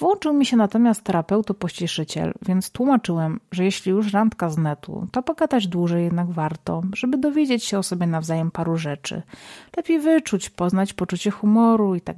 Włączył 0.00 0.32
mi 0.32 0.46
się 0.46 0.56
natomiast 0.56 1.04
terapeuto-pościeszyciel, 1.04 2.32
więc 2.42 2.70
tłumaczyłem, 2.70 3.40
że 3.52 3.64
jeśli 3.64 3.92
już 3.92 4.12
randka 4.12 4.50
z 4.50 4.58
netu, 4.58 5.06
to 5.12 5.22
pogadać 5.22 5.66
dłużej 5.66 6.04
jednak 6.04 6.30
warto, 6.30 6.82
żeby 6.94 7.18
dowiedzieć 7.18 7.64
się 7.64 7.78
o 7.78 7.82
sobie 7.82 8.06
nawzajem 8.06 8.50
paru 8.50 8.76
rzeczy. 8.76 9.22
Lepiej 9.76 9.98
wyczuć, 9.98 10.50
poznać 10.50 10.92
poczucie 10.92 11.30
humoru 11.30 11.94
i 11.94 12.00
tak. 12.00 12.16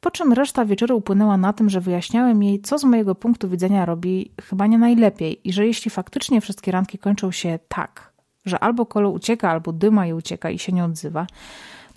Po 0.00 0.10
czym 0.10 0.32
reszta 0.32 0.64
wieczoru 0.64 0.96
upłynęła 0.96 1.36
na 1.36 1.52
tym, 1.52 1.70
że 1.70 1.80
wyjaśniałem 1.80 2.42
jej, 2.42 2.60
co 2.60 2.78
z 2.78 2.84
mojego 2.84 3.14
punktu 3.14 3.48
widzenia 3.48 3.84
robi 3.84 4.32
chyba 4.42 4.66
nie 4.66 4.78
najlepiej 4.78 5.48
i 5.48 5.52
że 5.52 5.66
jeśli 5.66 5.90
faktycznie 5.90 6.40
wszystkie 6.40 6.72
randki 6.72 6.98
kończą 6.98 7.30
się 7.30 7.58
tak, 7.68 8.12
że 8.44 8.58
albo 8.58 8.86
kolo 8.86 9.10
ucieka, 9.10 9.50
albo 9.50 9.72
dyma 9.72 10.06
i 10.06 10.12
ucieka 10.12 10.50
i 10.50 10.58
się 10.58 10.72
nie 10.72 10.84
odzywa, 10.84 11.26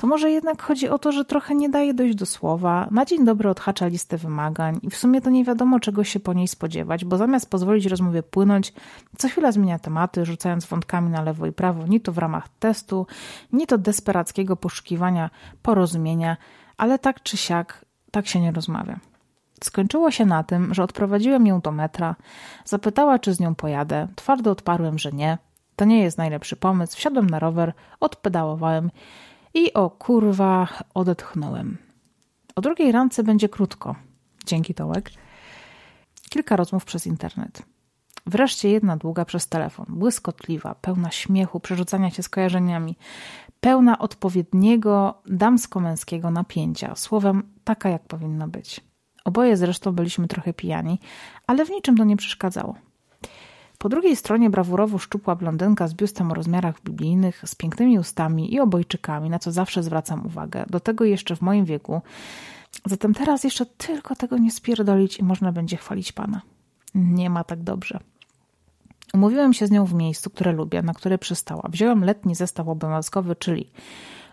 to 0.01 0.07
może 0.07 0.31
jednak 0.31 0.61
chodzi 0.61 0.89
o 0.89 0.99
to, 0.99 1.11
że 1.11 1.25
trochę 1.25 1.55
nie 1.55 1.69
daje 1.69 1.93
dojść 1.93 2.15
do 2.15 2.25
słowa, 2.25 2.87
na 2.91 3.05
dzień 3.05 3.25
dobry 3.25 3.49
odhacza 3.49 3.87
listę 3.87 4.17
wymagań 4.17 4.79
i 4.81 4.89
w 4.89 4.97
sumie 4.97 5.21
to 5.21 5.29
nie 5.29 5.43
wiadomo 5.43 5.79
czego 5.79 6.03
się 6.03 6.19
po 6.19 6.33
niej 6.33 6.47
spodziewać, 6.47 7.05
bo 7.05 7.17
zamiast 7.17 7.49
pozwolić 7.49 7.85
rozmowie 7.85 8.23
płynąć, 8.23 8.73
co 9.17 9.29
chwila 9.29 9.51
zmienia 9.51 9.79
tematy, 9.79 10.25
rzucając 10.25 10.65
wątkami 10.65 11.09
na 11.09 11.21
lewo 11.21 11.45
i 11.45 11.51
prawo, 11.51 11.87
nie 11.87 11.99
to 11.99 12.11
w 12.11 12.17
ramach 12.17 12.49
testu, 12.49 13.07
nie 13.53 13.67
to 13.67 13.77
desperackiego 13.77 14.55
poszukiwania 14.55 15.29
porozumienia, 15.61 16.37
ale 16.77 16.99
tak 16.99 17.23
czy 17.23 17.37
siak, 17.37 17.85
tak 18.11 18.27
się 18.27 18.39
nie 18.41 18.51
rozmawia. 18.51 18.99
Skończyło 19.63 20.11
się 20.11 20.25
na 20.25 20.43
tym, 20.43 20.73
że 20.73 20.83
odprowadziłem 20.83 21.47
ją 21.47 21.59
do 21.59 21.71
metra, 21.71 22.15
zapytała, 22.65 23.19
czy 23.19 23.33
z 23.33 23.39
nią 23.39 23.55
pojadę. 23.55 24.07
Twardo 24.15 24.51
odparłem, 24.51 24.99
że 24.99 25.11
nie. 25.11 25.37
To 25.75 25.85
nie 25.85 26.03
jest 26.03 26.17
najlepszy 26.17 26.55
pomysł. 26.55 26.97
Wsiadłem 26.97 27.29
na 27.29 27.39
rower, 27.39 27.73
odpedałowałem 27.99 28.91
i 29.53 29.73
o 29.73 29.89
kurwa 29.89 30.67
odetchnąłem. 30.93 31.77
O 32.55 32.61
drugiej 32.61 32.91
randce 32.91 33.23
będzie 33.23 33.49
krótko. 33.49 33.95
Dzięki 34.45 34.73
Tołek. 34.73 35.11
Kilka 36.29 36.55
rozmów 36.55 36.85
przez 36.85 37.07
internet. 37.07 37.63
Wreszcie 38.25 38.69
jedna 38.69 38.97
długa 38.97 39.25
przez 39.25 39.47
telefon, 39.47 39.85
błyskotliwa, 39.89 40.75
pełna 40.75 41.11
śmiechu, 41.11 41.59
przerzucania 41.59 42.09
się 42.09 42.23
skojarzeniami, 42.23 42.95
pełna 43.61 43.99
odpowiedniego 43.99 45.21
damsko-męskiego 45.25 46.31
napięcia, 46.31 46.95
słowem 46.95 47.43
taka 47.63 47.89
jak 47.89 48.07
powinno 48.07 48.47
być. 48.47 48.81
Oboje 49.25 49.57
zresztą 49.57 49.91
byliśmy 49.91 50.27
trochę 50.27 50.53
pijani, 50.53 50.99
ale 51.47 51.65
w 51.65 51.69
niczym 51.69 51.97
to 51.97 52.03
nie 52.03 52.17
przeszkadzało. 52.17 52.75
Po 53.81 53.89
drugiej 53.89 54.15
stronie 54.15 54.49
brawurowo 54.49 54.97
szczupła 54.97 55.35
blondynka 55.35 55.87
z 55.87 55.93
biustem 55.93 56.31
o 56.31 56.33
rozmiarach 56.33 56.81
biblijnych, 56.83 57.43
z 57.45 57.55
pięknymi 57.55 57.99
ustami 57.99 58.53
i 58.53 58.59
obojczykami, 58.59 59.29
na 59.29 59.39
co 59.39 59.51
zawsze 59.51 59.83
zwracam 59.83 60.25
uwagę. 60.25 60.65
Do 60.69 60.79
tego 60.79 61.05
jeszcze 61.05 61.35
w 61.35 61.41
moim 61.41 61.65
wieku. 61.65 62.01
Zatem 62.85 63.13
teraz 63.13 63.43
jeszcze 63.43 63.65
tylko 63.65 64.15
tego 64.15 64.37
nie 64.37 64.51
spierdolić 64.51 65.19
i 65.19 65.23
można 65.23 65.51
będzie 65.51 65.77
chwalić 65.77 66.11
Pana. 66.11 66.41
Nie 66.95 67.29
ma 67.29 67.43
tak 67.43 67.63
dobrze. 67.63 67.99
Umówiłem 69.13 69.53
się 69.53 69.67
z 69.67 69.71
nią 69.71 69.85
w 69.85 69.93
miejscu, 69.93 70.29
które 70.29 70.51
lubię, 70.51 70.81
na 70.81 70.93
które 70.93 71.17
przystała. 71.17 71.69
Wziąłem 71.69 72.03
letni 72.03 72.35
zestaw 72.35 72.67
obowiązkowy, 72.67 73.35
czyli 73.35 73.67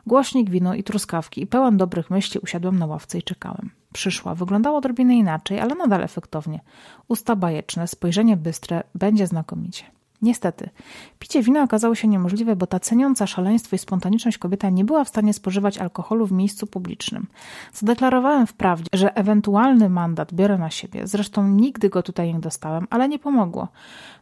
Głośnik, 0.07 0.51
wino 0.51 0.75
i 0.75 0.83
truskawki 0.83 1.43
i 1.43 1.47
pełen 1.47 1.77
dobrych 1.77 2.11
myśli 2.11 2.41
usiadłem 2.41 2.79
na 2.79 2.87
ławce 2.87 3.19
i 3.19 3.23
czekałem. 3.23 3.71
Przyszła. 3.93 4.35
Wyglądała 4.35 4.79
odrobinę 4.79 5.15
inaczej, 5.15 5.61
ale 5.61 5.75
nadal 5.75 6.03
efektownie. 6.03 6.61
Usta 7.09 7.37
bajeczne, 7.37 7.89
spojrzenie 7.89 8.37
bystre, 8.37 8.83
będzie 8.95 9.27
znakomicie. 9.27 9.85
Niestety, 10.23 10.71
picie 11.19 11.43
wina 11.43 11.63
okazało 11.63 11.95
się 11.95 12.09
niemożliwe, 12.09 12.57
bo 12.57 12.67
ta 12.67 12.81
ceniąca 12.81 13.27
szaleństwo 13.27 13.77
i 13.77 13.79
spontaniczność 13.79 14.39
kobieta 14.39 14.71
nie 14.71 14.85
była 14.85 15.05
w 15.05 15.09
stanie 15.09 15.33
spożywać 15.33 15.79
alkoholu 15.79 16.27
w 16.27 16.33
miejscu 16.33 16.67
publicznym. 16.67 17.27
Zadeklarowałem 17.73 18.47
wprawdzie, 18.47 18.89
że 18.93 19.17
ewentualny 19.17 19.89
mandat 19.89 20.35
biorę 20.35 20.59
na 20.59 20.71
siebie. 20.71 21.07
Zresztą 21.07 21.49
nigdy 21.49 21.89
go 21.89 22.03
tutaj 22.03 22.35
nie 22.35 22.41
dostałem, 22.41 22.87
ale 22.91 23.09
nie 23.09 23.19
pomogło, 23.19 23.69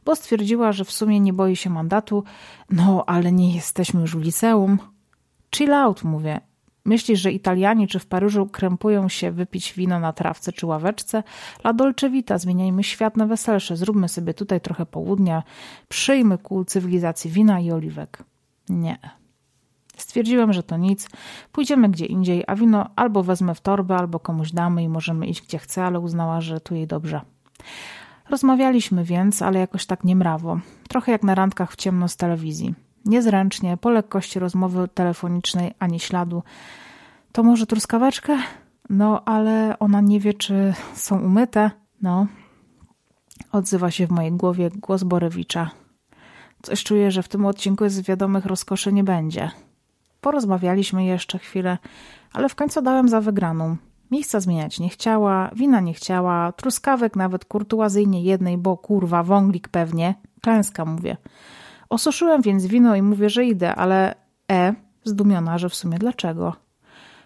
bo 0.04 0.16
stwierdziła, 0.16 0.72
że 0.72 0.84
w 0.84 0.92
sumie 0.92 1.20
nie 1.20 1.32
boi 1.32 1.56
się 1.56 1.70
mandatu. 1.70 2.24
No, 2.70 3.04
ale 3.06 3.32
nie 3.32 3.54
jesteśmy 3.54 4.00
już 4.00 4.16
w 4.16 4.20
liceum. 4.20 4.78
Chill 5.50 5.72
out, 5.72 6.04
mówię. 6.04 6.40
Myślisz, 6.86 7.20
że 7.20 7.32
Italianie 7.32 7.86
czy 7.86 7.98
w 7.98 8.06
Paryżu 8.06 8.46
krępują 8.46 9.08
się 9.08 9.30
wypić 9.32 9.72
wino 9.72 10.00
na 10.00 10.12
trawce 10.12 10.52
czy 10.52 10.66
ławeczce? 10.66 11.22
La 11.64 11.72
dolce 11.72 12.10
vita, 12.10 12.38
zmieniajmy 12.38 12.84
świat 12.84 13.16
na 13.16 13.26
weselsze, 13.26 13.76
zróbmy 13.76 14.08
sobie 14.08 14.34
tutaj 14.34 14.60
trochę 14.60 14.86
południa, 14.86 15.42
przyjmy 15.88 16.38
kół 16.38 16.64
cywilizacji 16.64 17.30
wina 17.30 17.60
i 17.60 17.70
oliwek. 17.70 18.22
Nie. 18.68 18.98
Stwierdziłem, 19.96 20.52
że 20.52 20.62
to 20.62 20.76
nic, 20.76 21.08
pójdziemy 21.52 21.88
gdzie 21.88 22.06
indziej, 22.06 22.44
a 22.46 22.54
wino 22.54 22.90
albo 22.96 23.22
wezmę 23.22 23.54
w 23.54 23.60
torbę, 23.60 23.96
albo 23.96 24.20
komuś 24.20 24.52
damy 24.52 24.82
i 24.82 24.88
możemy 24.88 25.26
iść 25.26 25.42
gdzie 25.42 25.58
chce, 25.58 25.84
ale 25.84 26.00
uznała, 26.00 26.40
że 26.40 26.60
tu 26.60 26.74
jej 26.74 26.86
dobrze. 26.86 27.20
Rozmawialiśmy 28.30 29.04
więc, 29.04 29.42
ale 29.42 29.58
jakoś 29.58 29.86
tak 29.86 30.04
niemrawo, 30.04 30.60
trochę 30.88 31.12
jak 31.12 31.22
na 31.22 31.34
randkach 31.34 31.72
w 31.72 31.76
ciemno 31.76 32.08
z 32.08 32.16
telewizji 32.16 32.85
niezręcznie, 33.06 33.76
po 33.76 33.90
lekkości 33.90 34.38
rozmowy 34.38 34.88
telefonicznej 34.94 35.74
ani 35.78 36.00
śladu. 36.00 36.42
To 37.32 37.42
może 37.42 37.66
truskaweczkę? 37.66 38.38
No, 38.90 39.24
ale 39.24 39.78
ona 39.78 40.00
nie 40.00 40.20
wie, 40.20 40.34
czy 40.34 40.74
są 40.94 41.20
umyte. 41.20 41.70
No, 42.02 42.26
odzywa 43.52 43.90
się 43.90 44.06
w 44.06 44.10
mojej 44.10 44.32
głowie 44.32 44.70
głos 44.70 45.02
Borewicza. 45.02 45.70
Coś 46.62 46.84
czuję, 46.84 47.10
że 47.10 47.22
w 47.22 47.28
tym 47.28 47.46
odcinku 47.46 47.88
z 47.88 48.00
wiadomych 48.00 48.46
rozkoszy 48.46 48.92
nie 48.92 49.04
będzie. 49.04 49.50
Porozmawialiśmy 50.20 51.04
jeszcze 51.04 51.38
chwilę, 51.38 51.78
ale 52.32 52.48
w 52.48 52.54
końcu 52.54 52.82
dałem 52.82 53.08
za 53.08 53.20
wygraną. 53.20 53.76
Miejsca 54.10 54.40
zmieniać 54.40 54.80
nie 54.80 54.88
chciała, 54.88 55.50
wina 55.54 55.80
nie 55.80 55.94
chciała, 55.94 56.52
truskawek 56.52 57.16
nawet 57.16 57.44
kurtuazyjnie 57.44 58.22
jednej, 58.22 58.58
bo 58.58 58.76
kurwa, 58.76 59.22
wąglik 59.22 59.68
pewnie. 59.68 60.14
Klęska, 60.42 60.84
mówię. 60.84 61.16
Osuszyłem 61.88 62.42
więc 62.42 62.66
wino 62.66 62.96
i 62.96 63.02
mówię, 63.02 63.30
że 63.30 63.44
idę, 63.44 63.74
ale 63.74 64.14
E, 64.52 64.74
zdumiona, 65.04 65.58
że 65.58 65.68
w 65.68 65.74
sumie 65.74 65.98
dlaczego. 65.98 66.56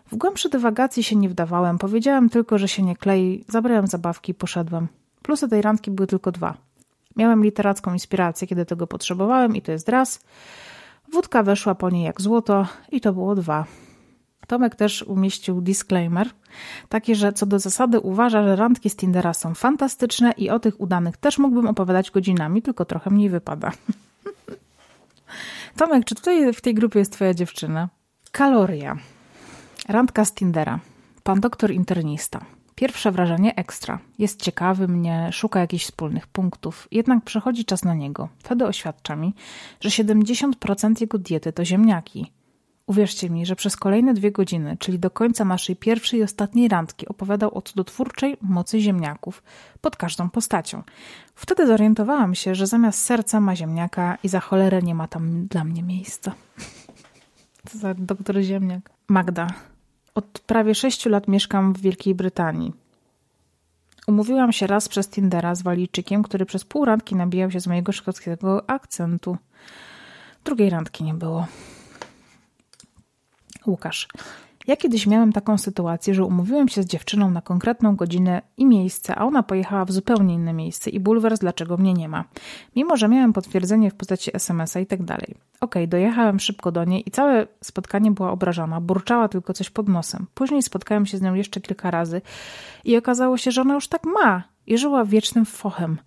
W 0.06 0.16
głębsze 0.16 0.48
dywagacji 0.48 1.02
się 1.02 1.16
nie 1.16 1.28
wdawałem, 1.28 1.78
powiedziałem 1.78 2.28
tylko, 2.28 2.58
że 2.58 2.68
się 2.68 2.82
nie 2.82 2.96
klei, 2.96 3.44
zabrałem 3.48 3.86
zabawki 3.86 4.32
i 4.32 4.34
poszedłem. 4.34 4.88
Plusy 5.22 5.48
tej 5.48 5.62
randki 5.62 5.90
były 5.90 6.06
tylko 6.06 6.32
dwa. 6.32 6.54
Miałem 7.16 7.44
literacką 7.44 7.92
inspirację, 7.92 8.46
kiedy 8.46 8.66
tego 8.66 8.86
potrzebowałem 8.86 9.56
i 9.56 9.62
to 9.62 9.72
jest 9.72 9.88
raz. 9.88 10.20
Wódka 11.12 11.42
weszła 11.42 11.74
po 11.74 11.90
niej 11.90 12.04
jak 12.04 12.20
złoto 12.20 12.66
i 12.92 13.00
to 13.00 13.12
było 13.12 13.34
dwa. 13.34 13.64
Tomek 14.46 14.74
też 14.74 15.02
umieścił 15.02 15.60
disclaimer, 15.60 16.28
taki, 16.88 17.14
że 17.14 17.32
co 17.32 17.46
do 17.46 17.58
zasady 17.58 18.00
uważa, 18.00 18.42
że 18.42 18.56
randki 18.56 18.90
z 18.90 18.96
Tindera 18.96 19.34
są 19.34 19.54
fantastyczne 19.54 20.32
i 20.32 20.50
o 20.50 20.60
tych 20.60 20.80
udanych 20.80 21.16
też 21.16 21.38
mógłbym 21.38 21.66
opowiadać 21.66 22.10
godzinami, 22.10 22.62
tylko 22.62 22.84
trochę 22.84 23.10
mniej 23.10 23.30
wypada. 23.30 23.72
Tomek, 25.76 26.04
czy 26.04 26.14
tutaj 26.14 26.52
w 26.52 26.60
tej 26.60 26.74
grupie 26.74 26.98
jest 26.98 27.12
twoja 27.12 27.34
dziewczyna? 27.34 27.88
Kaloria. 28.32 28.96
Randka 29.88 30.24
z 30.24 30.34
Tindera. 30.34 30.80
Pan 31.22 31.40
doktor 31.40 31.70
internista. 31.70 32.44
Pierwsze 32.74 33.12
wrażenie 33.12 33.54
ekstra. 33.56 33.98
Jest 34.18 34.42
ciekawy 34.42 34.88
mnie, 34.88 35.28
szuka 35.32 35.60
jakichś 35.60 35.84
wspólnych 35.84 36.26
punktów, 36.26 36.88
jednak 36.90 37.24
przychodzi 37.24 37.64
czas 37.64 37.84
na 37.84 37.94
niego. 37.94 38.28
Wtedy 38.38 38.66
oświadcza 38.66 39.16
mi, 39.16 39.34
że 39.80 39.88
70% 39.88 41.00
jego 41.00 41.18
diety 41.18 41.52
to 41.52 41.64
ziemniaki. 41.64 42.32
Uwierzcie 42.90 43.30
mi, 43.30 43.46
że 43.46 43.56
przez 43.56 43.76
kolejne 43.76 44.14
dwie 44.14 44.32
godziny, 44.32 44.76
czyli 44.78 44.98
do 44.98 45.10
końca 45.10 45.44
naszej 45.44 45.76
pierwszej 45.76 46.20
i 46.20 46.22
ostatniej 46.22 46.68
randki, 46.68 47.08
opowiadał 47.08 47.58
o 47.58 47.62
cudotwórczej 47.62 48.36
mocy 48.40 48.80
ziemniaków 48.80 49.42
pod 49.80 49.96
każdą 49.96 50.30
postacią. 50.30 50.82
Wtedy 51.34 51.66
zorientowałam 51.66 52.34
się, 52.34 52.54
że 52.54 52.66
zamiast 52.66 53.02
serca 53.02 53.40
ma 53.40 53.56
ziemniaka 53.56 54.18
i 54.24 54.28
za 54.28 54.40
cholerę 54.40 54.82
nie 54.82 54.94
ma 54.94 55.08
tam 55.08 55.46
dla 55.46 55.64
mnie 55.64 55.82
miejsca. 55.82 56.34
Co 57.68 57.78
za 57.78 57.94
doktor 57.94 58.40
ziemniak. 58.40 58.90
Magda. 59.08 59.46
Od 60.14 60.40
prawie 60.46 60.74
sześciu 60.74 61.08
lat 61.08 61.28
mieszkam 61.28 61.72
w 61.72 61.80
Wielkiej 61.80 62.14
Brytanii. 62.14 62.72
Umówiłam 64.06 64.52
się 64.52 64.66
raz 64.66 64.88
przez 64.88 65.08
Tindera 65.08 65.54
z 65.54 65.62
Walijczykiem, 65.62 66.22
który 66.22 66.46
przez 66.46 66.64
pół 66.64 66.84
randki 66.84 67.16
nabijał 67.16 67.50
się 67.50 67.60
z 67.60 67.66
mojego 67.66 67.92
szkockiego 67.92 68.70
akcentu. 68.70 69.36
Drugiej 70.44 70.70
randki 70.70 71.04
nie 71.04 71.14
było. 71.14 71.46
Łukasz. 73.66 74.08
Ja 74.66 74.76
kiedyś 74.76 75.06
miałem 75.06 75.32
taką 75.32 75.58
sytuację, 75.58 76.14
że 76.14 76.24
umówiłem 76.24 76.68
się 76.68 76.82
z 76.82 76.86
dziewczyną 76.86 77.30
na 77.30 77.42
konkretną 77.42 77.96
godzinę 77.96 78.42
i 78.56 78.66
miejsce, 78.66 79.16
a 79.16 79.24
ona 79.24 79.42
pojechała 79.42 79.84
w 79.84 79.92
zupełnie 79.92 80.34
inne 80.34 80.52
miejsce 80.52 80.90
i 80.90 81.00
bulwers, 81.00 81.40
dlaczego 81.40 81.76
mnie 81.76 81.94
nie 81.94 82.08
ma. 82.08 82.24
Mimo, 82.76 82.96
że 82.96 83.08
miałem 83.08 83.32
potwierdzenie 83.32 83.90
w 83.90 83.94
postaci 83.94 84.36
SMS-a 84.36 84.80
i 84.80 84.86
tak 84.86 85.02
dalej. 85.02 85.34
Okej, 85.60 85.88
dojechałem 85.88 86.40
szybko 86.40 86.72
do 86.72 86.84
niej 86.84 87.08
i 87.08 87.10
całe 87.10 87.46
spotkanie 87.64 88.10
była 88.10 88.30
obrażona, 88.30 88.80
burczała 88.80 89.28
tylko 89.28 89.52
coś 89.52 89.70
pod 89.70 89.88
nosem. 89.88 90.26
Później 90.34 90.62
spotkałem 90.62 91.06
się 91.06 91.18
z 91.18 91.22
nią 91.22 91.34
jeszcze 91.34 91.60
kilka 91.60 91.90
razy 91.90 92.22
i 92.84 92.96
okazało 92.96 93.36
się, 93.36 93.50
że 93.50 93.60
ona 93.60 93.74
już 93.74 93.88
tak 93.88 94.04
ma 94.04 94.42
i 94.66 94.78
żyła 94.78 95.04
wiecznym 95.04 95.46
fochem. 95.46 95.98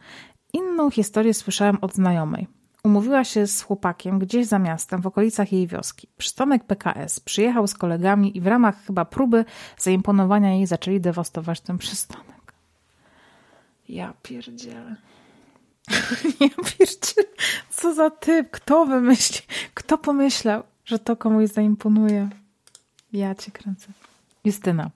Inną 0.54 0.90
historię 0.90 1.34
słyszałem 1.34 1.78
od 1.82 1.94
znajomej. 1.94 2.48
Umówiła 2.86 3.24
się 3.24 3.48
z 3.48 3.62
chłopakiem 3.62 4.20
gdzieś 4.20 4.48
za 4.48 4.60
miastem, 4.60 5.02
w 5.02 5.08
okolicach 5.08 5.52
jej 5.52 5.68
wioski. 5.68 6.08
Przystanek 6.18 6.64
PKS. 6.64 7.20
Przyjechał 7.20 7.68
z 7.68 7.74
kolegami 7.74 8.38
i 8.38 8.42
w 8.42 8.48
ramach 8.48 8.86
chyba 8.86 9.06
próby 9.06 9.46
zaimponowania 9.78 10.54
jej 10.54 10.66
zaczęli 10.66 11.00
dewastować 11.00 11.62
ten 11.62 11.78
przystanek. 11.78 12.54
Ja 13.90 14.14
pierdzielę. 14.24 14.96
ja 16.40 16.50
pierdzielę. 16.50 17.28
Co 17.70 17.94
za 17.94 18.10
typ? 18.10 18.52
Kto 18.52 18.86
wymyśli? 18.86 19.48
Kto 19.74 19.98
pomyślał, 19.98 20.64
że 20.86 21.00
to 21.00 21.16
komuś 21.16 21.50
zaimponuje? 21.50 22.30
Ja 23.14 23.36
cię 23.36 23.52
kręcę. 23.52 23.88
Justyna. 24.46 24.90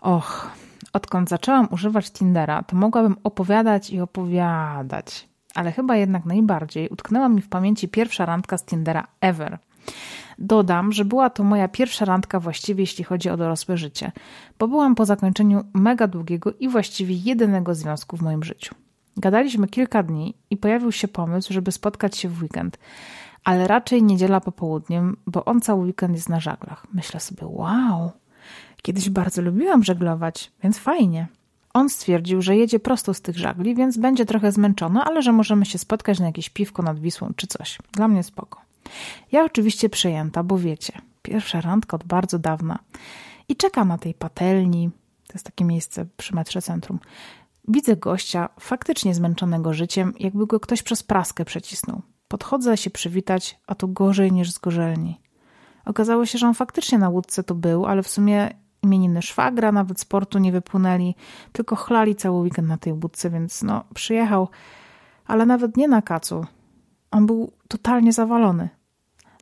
Och, 0.00 0.50
odkąd 0.92 1.28
zaczęłam 1.28 1.68
używać 1.70 2.10
Tindera, 2.10 2.62
to 2.62 2.76
mogłabym 2.76 3.16
opowiadać 3.24 3.90
i 3.90 4.00
opowiadać 4.00 5.28
ale 5.58 5.72
chyba 5.72 5.96
jednak 5.96 6.24
najbardziej 6.24 6.88
utknęła 6.88 7.28
mi 7.28 7.40
w 7.40 7.48
pamięci 7.48 7.88
pierwsza 7.88 8.26
randka 8.26 8.58
z 8.58 8.64
Tindera 8.64 9.06
ever. 9.20 9.58
Dodam, 10.38 10.92
że 10.92 11.04
była 11.04 11.30
to 11.30 11.44
moja 11.44 11.68
pierwsza 11.68 12.04
randka 12.04 12.40
właściwie, 12.40 12.82
jeśli 12.82 13.04
chodzi 13.04 13.30
o 13.30 13.36
dorosłe 13.36 13.76
życie, 13.76 14.12
bo 14.58 14.68
byłam 14.68 14.94
po 14.94 15.04
zakończeniu 15.04 15.64
mega 15.74 16.06
długiego 16.06 16.52
i 16.52 16.68
właściwie 16.68 17.14
jedynego 17.14 17.74
związku 17.74 18.16
w 18.16 18.22
moim 18.22 18.44
życiu. 18.44 18.74
Gadaliśmy 19.16 19.68
kilka 19.68 20.02
dni 20.02 20.34
i 20.50 20.56
pojawił 20.56 20.92
się 20.92 21.08
pomysł, 21.08 21.52
żeby 21.52 21.72
spotkać 21.72 22.16
się 22.16 22.28
w 22.28 22.42
weekend, 22.42 22.78
ale 23.44 23.68
raczej 23.68 24.02
niedziela 24.02 24.40
popołudniem, 24.40 25.16
bo 25.26 25.44
on 25.44 25.60
cały 25.60 25.84
weekend 25.84 26.14
jest 26.14 26.28
na 26.28 26.40
żaglach. 26.40 26.86
Myślę 26.92 27.20
sobie, 27.20 27.46
wow, 27.46 28.10
kiedyś 28.82 29.10
bardzo 29.10 29.42
lubiłam 29.42 29.84
żeglować, 29.84 30.52
więc 30.62 30.78
fajnie. 30.78 31.26
On 31.74 31.88
stwierdził, 31.88 32.42
że 32.42 32.56
jedzie 32.56 32.80
prosto 32.80 33.14
z 33.14 33.20
tych 33.20 33.38
żagli, 33.38 33.74
więc 33.74 33.96
będzie 33.96 34.26
trochę 34.26 34.52
zmęczony, 34.52 35.00
ale 35.00 35.22
że 35.22 35.32
możemy 35.32 35.66
się 35.66 35.78
spotkać 35.78 36.20
na 36.20 36.26
jakieś 36.26 36.50
piwko 36.50 36.82
nad 36.82 37.00
Wisłą 37.00 37.32
czy 37.36 37.46
coś. 37.46 37.78
Dla 37.92 38.08
mnie 38.08 38.22
spoko. 38.22 38.60
Ja 39.32 39.44
oczywiście 39.44 39.88
przejęta, 39.88 40.42
bo 40.42 40.58
wiecie, 40.58 40.92
pierwsza 41.22 41.60
randka 41.60 41.96
od 41.96 42.04
bardzo 42.04 42.38
dawna. 42.38 42.78
I 43.48 43.56
czekam 43.56 43.88
na 43.88 43.98
tej 43.98 44.14
patelni, 44.14 44.90
to 45.26 45.32
jest 45.34 45.44
takie 45.44 45.64
miejsce 45.64 46.06
przy 46.16 46.34
metrze 46.34 46.62
centrum. 46.62 46.98
Widzę 47.68 47.96
gościa, 47.96 48.48
faktycznie 48.60 49.14
zmęczonego 49.14 49.74
życiem, 49.74 50.14
jakby 50.20 50.46
go 50.46 50.60
ktoś 50.60 50.82
przez 50.82 51.02
praskę 51.02 51.44
przecisnął. 51.44 52.02
Podchodzę 52.28 52.76
się 52.76 52.90
przywitać, 52.90 53.58
a 53.66 53.74
to 53.74 53.88
gorzej 53.88 54.32
niż 54.32 54.50
zgorzelni. 54.50 55.20
Okazało 55.84 56.26
się, 56.26 56.38
że 56.38 56.48
on 56.48 56.54
faktycznie 56.54 56.98
na 56.98 57.08
łódce 57.08 57.44
to 57.44 57.54
był, 57.54 57.86
ale 57.86 58.02
w 58.02 58.08
sumie 58.08 58.50
imieniny 58.82 59.22
szwagra, 59.22 59.72
nawet 59.72 60.00
sportu 60.00 60.38
nie 60.38 60.52
wypłynęli, 60.52 61.14
tylko 61.52 61.76
chlali 61.76 62.16
cały 62.16 62.40
weekend 62.40 62.68
na 62.68 62.78
tej 62.78 62.94
budce, 62.94 63.30
więc 63.30 63.62
no, 63.62 63.84
przyjechał, 63.94 64.48
ale 65.26 65.46
nawet 65.46 65.76
nie 65.76 65.88
na 65.88 66.02
kacu. 66.02 66.46
On 67.10 67.26
był 67.26 67.52
totalnie 67.68 68.12
zawalony. 68.12 68.68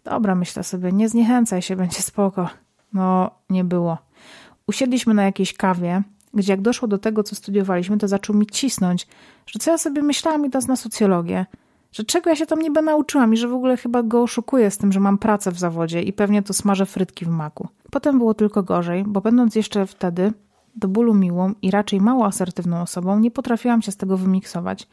Dobra, 0.04 0.34
myślę 0.34 0.64
sobie, 0.64 0.92
nie 0.92 1.08
zniechęcaj 1.08 1.62
się, 1.62 1.76
będzie 1.86 2.02
spoko. 2.02 2.48
No, 2.92 3.30
nie 3.50 3.64
było. 3.64 3.98
Usiedliśmy 4.66 5.14
na 5.14 5.24
jakiejś 5.24 5.54
kawie, 5.54 6.02
gdzie 6.34 6.52
jak 6.52 6.60
doszło 6.60 6.88
do 6.88 6.98
tego, 6.98 7.22
co 7.22 7.36
studiowaliśmy, 7.36 7.98
to 7.98 8.08
zaczął 8.08 8.36
mi 8.36 8.46
cisnąć, 8.46 9.06
że 9.46 9.58
co 9.58 9.70
ja 9.70 9.78
sobie 9.78 10.02
myślałam, 10.02 10.46
idąc 10.46 10.66
na 10.66 10.76
socjologię, 10.76 11.46
że 11.96 12.04
czego 12.04 12.30
ja 12.30 12.36
się 12.36 12.46
tam 12.46 12.58
niby 12.58 12.82
nauczyłam 12.82 13.34
i 13.34 13.36
że 13.36 13.48
w 13.48 13.54
ogóle 13.54 13.76
chyba 13.76 14.02
go 14.02 14.22
oszukuję 14.22 14.70
z 14.70 14.78
tym, 14.78 14.92
że 14.92 15.00
mam 15.00 15.18
pracę 15.18 15.52
w 15.52 15.58
zawodzie 15.58 16.02
i 16.02 16.12
pewnie 16.12 16.42
to 16.42 16.54
smażę 16.54 16.86
frytki 16.86 17.24
w 17.24 17.28
maku. 17.28 17.68
Potem 17.90 18.18
było 18.18 18.34
tylko 18.34 18.62
gorzej, 18.62 19.04
bo 19.04 19.20
będąc 19.20 19.54
jeszcze 19.54 19.86
wtedy 19.86 20.32
do 20.74 20.88
bólu 20.88 21.14
miłą 21.14 21.54
i 21.62 21.70
raczej 21.70 22.00
mało 22.00 22.26
asertywną 22.26 22.82
osobą, 22.82 23.18
nie 23.18 23.30
potrafiłam 23.30 23.82
się 23.82 23.92
z 23.92 23.96
tego 23.96 24.16
wymiksować. 24.16 24.88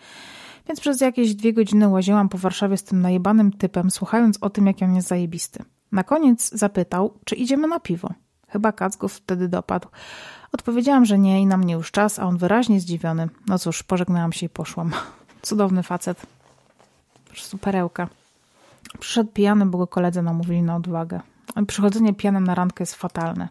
Więc 0.68 0.80
przez 0.80 1.02
jakieś 1.02 1.36
dwie 1.36 1.54
godziny 1.54 1.88
łaziłam 1.88 2.30
po 2.30 2.38
Warszawie 2.38 2.78
z 2.78 2.84
tym 2.84 3.02
najebanym 3.02 3.52
typem, 3.52 3.92
słuchając 3.92 4.38
o 4.42 4.50
tym, 4.50 4.68
jak 4.68 4.82
on 4.82 4.96
jest 4.96 5.08
zajebisty. 5.08 5.64
Na 5.92 6.04
koniec 6.04 6.50
zapytał, 6.50 7.14
czy 7.26 7.36
idziemy 7.36 7.68
na 7.68 7.80
piwo. 7.80 8.10
Chyba 8.48 8.72
kac 8.72 8.96
go 8.96 9.08
wtedy 9.08 9.48
dopadł. 9.48 9.88
Odpowiedziałam, 10.52 11.06
że 11.06 11.20
nie 11.20 11.42
i 11.42 11.46
na 11.46 11.58
mnie 11.58 11.74
już 11.74 11.92
czas, 11.92 12.20
a 12.20 12.24
on 12.24 12.38
wyraźnie 12.38 12.80
zdziwiony. 12.80 13.30
No 13.48 13.60
cóż, 13.60 13.84
pożegnałam 13.84 14.34
się 14.34 14.46
i 14.46 14.50
poszłam. 14.50 14.92
Cudowny 15.42 15.84
facet. 15.84 16.33
Prostu 17.34 17.58
perełka. 17.58 18.08
Przyszedł 19.00 19.32
pijany, 19.32 19.66
bo 19.66 19.78
go 19.78 19.88
koledzy 19.88 20.22
namówili 20.22 20.62
na 20.62 20.76
odwagę. 20.76 21.20
Przychodzenie 21.68 22.14
pijanym 22.14 22.44
na 22.44 22.56
randkę 22.56 22.82
jest 22.82 22.96
fatalne. 22.96 23.50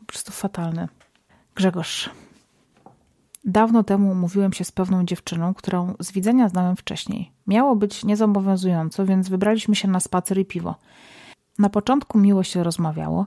Po 0.00 0.06
prostu 0.06 0.32
fatalne. 0.32 0.88
Grzegorz. 1.54 2.10
Dawno 3.44 3.82
temu 3.84 4.10
umówiłem 4.10 4.52
się 4.52 4.64
z 4.64 4.72
pewną 4.72 5.04
dziewczyną, 5.04 5.54
którą 5.54 5.94
z 6.00 6.12
widzenia 6.12 6.48
znałem 6.48 6.76
wcześniej. 6.76 7.32
Miało 7.46 7.76
być 7.76 8.04
niezobowiązująco, 8.04 9.06
więc 9.06 9.28
wybraliśmy 9.28 9.76
się 9.76 9.88
na 9.88 10.00
spacer 10.00 10.38
i 10.38 10.44
piwo. 10.44 10.74
Na 11.58 11.68
początku 11.68 12.18
miło 12.18 12.42
się 12.42 12.64
rozmawiało, 12.64 13.26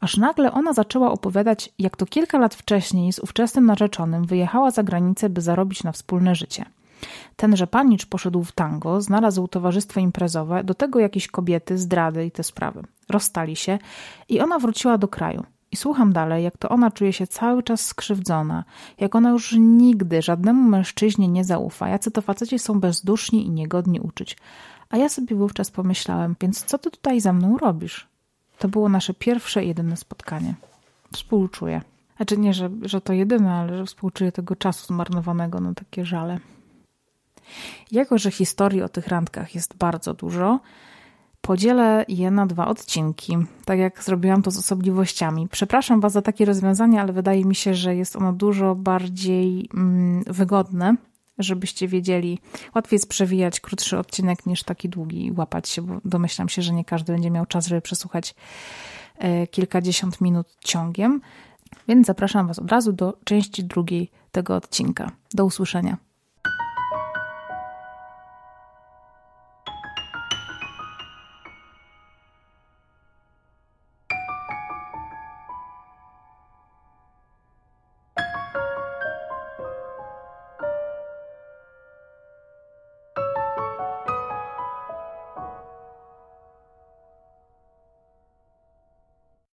aż 0.00 0.16
nagle 0.16 0.52
ona 0.52 0.72
zaczęła 0.72 1.12
opowiadać, 1.12 1.72
jak 1.78 1.96
to 1.96 2.06
kilka 2.06 2.38
lat 2.38 2.54
wcześniej 2.54 3.12
z 3.12 3.18
ówczesnym 3.18 3.66
narzeczonym 3.66 4.24
wyjechała 4.24 4.70
za 4.70 4.82
granicę, 4.82 5.28
by 5.28 5.40
zarobić 5.40 5.84
na 5.84 5.92
wspólne 5.92 6.34
życie. 6.34 6.64
Tenże 7.36 7.66
panicz 7.66 8.06
poszedł 8.06 8.44
w 8.44 8.52
tango, 8.52 9.00
znalazł 9.00 9.48
towarzystwo 9.48 10.00
imprezowe, 10.00 10.64
do 10.64 10.74
tego 10.74 11.00
jakieś 11.00 11.28
kobiety, 11.28 11.78
zdrady 11.78 12.26
i 12.26 12.30
te 12.30 12.42
sprawy. 12.42 12.82
Rozstali 13.08 13.56
się 13.56 13.78
i 14.28 14.40
ona 14.40 14.58
wróciła 14.58 14.98
do 14.98 15.08
kraju. 15.08 15.44
I 15.72 15.76
słucham 15.76 16.12
dalej, 16.12 16.44
jak 16.44 16.56
to 16.56 16.68
ona 16.68 16.90
czuje 16.90 17.12
się 17.12 17.26
cały 17.26 17.62
czas 17.62 17.86
skrzywdzona, 17.86 18.64
jak 18.98 19.14
ona 19.14 19.30
już 19.30 19.56
nigdy 19.58 20.22
żadnemu 20.22 20.68
mężczyźnie 20.68 21.28
nie 21.28 21.44
zaufa, 21.44 21.88
jacy 21.88 22.10
to 22.10 22.22
faceci 22.22 22.58
są 22.58 22.80
bezduszni 22.80 23.46
i 23.46 23.50
niegodni 23.50 24.00
uczyć. 24.00 24.36
A 24.90 24.96
ja 24.96 25.08
sobie 25.08 25.36
wówczas 25.36 25.70
pomyślałem, 25.70 26.36
więc 26.40 26.64
co 26.64 26.78
ty 26.78 26.90
tutaj 26.90 27.20
ze 27.20 27.32
mną 27.32 27.58
robisz? 27.58 28.08
To 28.58 28.68
było 28.68 28.88
nasze 28.88 29.14
pierwsze 29.14 29.64
jedyne 29.64 29.96
spotkanie. 29.96 30.54
współczuję. 31.12 31.82
Znaczy 32.16 32.38
nie, 32.38 32.54
że, 32.54 32.70
że 32.82 33.00
to 33.00 33.12
jedyne, 33.12 33.52
ale 33.52 33.76
że 33.76 33.86
współczuję 33.86 34.32
tego 34.32 34.56
czasu 34.56 34.86
zmarnowanego 34.86 35.60
na 35.60 35.74
takie 35.74 36.04
żale. 36.04 36.38
Jako, 37.90 38.18
że 38.18 38.30
historii 38.30 38.82
o 38.82 38.88
tych 38.88 39.08
randkach 39.08 39.54
jest 39.54 39.76
bardzo 39.76 40.14
dużo, 40.14 40.60
podzielę 41.40 42.04
je 42.08 42.30
na 42.30 42.46
dwa 42.46 42.66
odcinki, 42.66 43.36
tak 43.64 43.78
jak 43.78 44.04
zrobiłam 44.04 44.42
to 44.42 44.50
z 44.50 44.58
osobliwościami. 44.58 45.48
Przepraszam 45.48 46.00
Was 46.00 46.12
za 46.12 46.22
takie 46.22 46.44
rozwiązanie, 46.44 47.00
ale 47.00 47.12
wydaje 47.12 47.44
mi 47.44 47.54
się, 47.54 47.74
że 47.74 47.96
jest 47.96 48.16
ono 48.16 48.32
dużo 48.32 48.74
bardziej 48.74 49.68
mm, 49.74 50.24
wygodne, 50.26 50.96
żebyście 51.38 51.88
wiedzieli. 51.88 52.38
Łatwiej 52.74 52.96
jest 52.96 53.08
przewijać 53.08 53.60
krótszy 53.60 53.98
odcinek 53.98 54.46
niż 54.46 54.62
taki 54.62 54.88
długi 54.88 55.26
i 55.26 55.32
łapać 55.32 55.68
się, 55.68 55.82
bo 55.82 56.00
domyślam 56.04 56.48
się, 56.48 56.62
że 56.62 56.72
nie 56.72 56.84
każdy 56.84 57.12
będzie 57.12 57.30
miał 57.30 57.46
czas, 57.46 57.66
żeby 57.66 57.80
przesłuchać 57.80 58.34
e, 59.18 59.46
kilkadziesiąt 59.46 60.20
minut 60.20 60.46
ciągiem. 60.64 61.20
Więc 61.88 62.06
zapraszam 62.06 62.46
Was 62.46 62.58
od 62.58 62.70
razu 62.70 62.92
do 62.92 63.18
części 63.24 63.64
drugiej 63.64 64.10
tego 64.32 64.56
odcinka. 64.56 65.12
Do 65.34 65.44
usłyszenia. 65.44 66.09